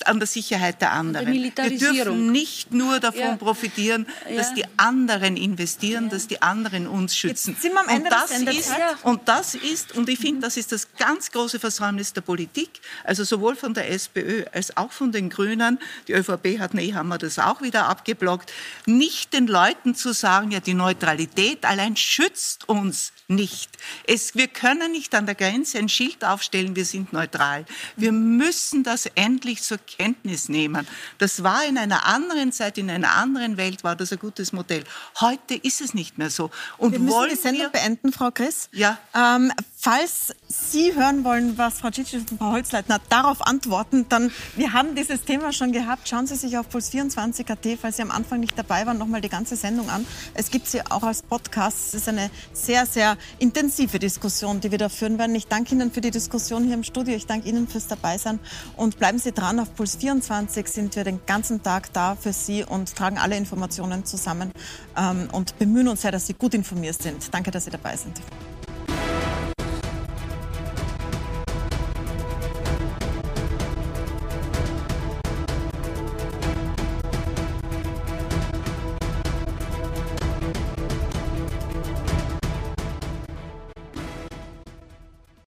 an 0.06 0.20
der 0.20 0.28
Sicherheit 0.28 0.82
der 0.82 0.92
anderen. 0.92 1.32
Wir 1.32 1.52
dürfen 1.52 2.32
nicht 2.32 2.74
nur 2.74 3.00
davon 3.00 3.22
ja. 3.22 3.36
profitieren, 3.36 4.06
dass 4.36 4.50
ja. 4.50 4.56
die 4.56 4.66
anderen 4.78 5.38
investieren, 5.38 6.06
ja. 6.06 6.10
dass 6.12 6.28
die 6.28 6.42
anderen 6.42 6.88
uns 6.88 7.16
schützen. 7.16 7.52
Jetzt 7.52 7.64
sind 7.64 7.74
wir 7.74 7.80
am 7.80 7.90
Ende 7.90 8.10
und 8.10 8.48
das 8.48 8.56
ist 8.56 8.72
und 9.04 9.28
das 9.28 9.56
ist 9.56 9.96
und 9.96 10.10
ich 10.10 10.20
finde, 10.20 10.42
das 10.42 10.58
ist 10.58 10.72
das 10.72 10.88
ganz 10.98 11.32
große 11.32 11.60
Versäumnis 11.60 12.14
der 12.14 12.22
Politik, 12.22 12.82
also 13.04 13.24
sowohl 13.24 13.56
von 13.56 13.74
der 13.74 13.90
SPÖ 13.90 14.46
als 14.54 14.76
auch 14.78 14.92
von 14.92 15.12
den 15.12 15.30
Grünen. 15.30 15.80
Die 16.08 16.14
ÖVP 16.14 16.60
hat 16.60 16.74
nee, 16.74 16.94
haben 16.94 17.08
wir 17.08 17.18
das 17.18 17.40
auch 17.40 17.62
wieder 17.62 17.88
abgeblockt, 17.88 18.52
nicht 18.86 19.34
den 19.34 19.48
Leuten 19.48 19.96
zu 19.96 20.14
sagen, 20.14 20.52
ja, 20.52 20.60
die 20.60 20.74
Neutralität 20.74 21.66
allein 21.66 21.96
schützt 21.96 22.68
uns 22.70 23.14
nicht. 23.28 23.70
Es, 24.06 24.36
wir 24.36 24.48
können 24.48 24.92
nicht 24.92 25.14
an 25.16 25.26
der 25.26 25.36
Grenze 25.36 25.80
ein 25.80 25.90
Schild 25.90 26.24
aufstellen, 26.24 26.76
wir 26.76 26.86
sind 26.86 27.14
neutral. 27.14 27.66
Wir 27.96 28.12
müssen 28.12 28.84
das 28.84 29.06
endlich 29.16 29.62
zur 29.62 29.80
Kenntnis 29.88 30.50
nehmen. 30.50 30.88
Das 31.18 31.44
war 31.44 31.66
in 31.66 31.78
einer 31.78 32.06
anderen 32.06 32.52
Zeit, 32.52 32.78
in 32.78 32.90
einer 32.90 33.16
anderen 33.16 33.58
Welt 33.58 33.84
war 33.84 33.96
das 33.96 34.12
ein 34.12 34.20
gutes 34.20 34.54
Modell. 34.54 34.84
Heute 35.20 35.56
ist 35.56 35.82
es 35.82 35.94
nicht 35.94 36.18
mehr 36.18 36.30
so. 36.30 36.52
Und 36.78 36.92
wir 36.92 37.00
müssen 37.00 37.30
die 37.30 37.36
Sendung 37.36 37.64
wir 37.64 37.70
beenden, 37.70 38.12
Frau 38.12 38.30
Chris. 38.32 38.70
Ja. 38.72 39.00
Ähm, 39.16 39.52
falls 39.88 40.34
Sie 40.50 40.94
hören 40.96 41.24
wollen, 41.24 41.58
was 41.58 41.80
Frau 41.80 41.90
Tschitsch 41.90 42.14
und 42.14 42.30
Frau 42.38 42.52
Holzleitner 42.52 43.00
darauf 43.08 43.42
antworten, 43.42 44.06
dann, 44.10 44.32
wir 44.58 44.74
haben 44.74 44.96
dieses 44.96 45.24
Thema 45.24 45.54
schon 45.54 45.72
gehabt. 45.72 46.10
Schauen 46.10 46.28
Sie 46.28 46.36
sich 46.36 46.58
auf 46.58 46.68
Puls24.at, 46.68 47.80
falls 47.80 47.96
Sie 47.96 48.02
am 48.02 48.12
Anfang 48.12 48.42
nicht 48.42 48.58
dabei 48.58 48.86
waren, 48.86 48.98
nochmal 48.98 49.22
die 49.22 49.30
ganze 49.30 49.56
Sendung 49.56 49.90
an. 49.90 50.06
Es 50.34 50.52
gibt 50.52 50.68
sie 50.68 50.86
auch 50.86 51.04
als 51.04 51.24
Podcast. 51.24 51.88
Es 51.88 51.94
ist 51.94 52.10
eine 52.10 52.30
sehr, 52.52 52.86
sehr 52.86 53.18
intensive 53.40 53.98
Diskussion, 53.98 54.60
die 54.60 54.72
wir 54.72 54.78
da 54.78 54.90
führen 54.90 55.20
werden. 55.20 55.34
Ich 55.36 55.48
danke 55.48 55.74
Ihnen 55.74 55.90
für 55.90 56.02
die 56.02 56.12
Diskussion 56.12 56.66
hier 56.66 56.74
im 56.74 56.84
Studio. 56.84 57.16
Ich 57.16 57.26
danke 57.26 57.48
Ihnen 57.48 57.70
fürs 57.70 57.88
Dabeisein 57.88 58.40
und 58.76 59.00
bleiben 59.00 59.20
Sie 59.20 59.32
dran. 59.32 59.58
Auf 59.58 59.74
Puls 59.74 59.96
24 59.96 60.68
sind 60.68 60.98
wir 60.98 61.06
den 61.06 61.22
ganzen 61.26 61.64
Tag 61.64 61.94
da 61.94 62.18
für 62.18 62.34
Sie 62.34 62.66
und 62.66 62.94
tragen 62.94 63.18
alle 63.18 63.38
Informationen 63.38 64.04
zusammen 64.04 64.52
ähm, 64.98 65.30
und 65.32 65.58
bemühen 65.60 65.88
uns 65.88 66.02
sehr, 66.02 66.12
dass 66.12 66.28
Sie 66.28 66.34
gut 66.34 66.54
informiert 66.54 67.02
sind. 67.02 67.34
Danke, 67.34 67.52
dass 67.52 67.64
Sie 67.64 67.72
dabei 67.72 67.96
sind. 67.96 68.20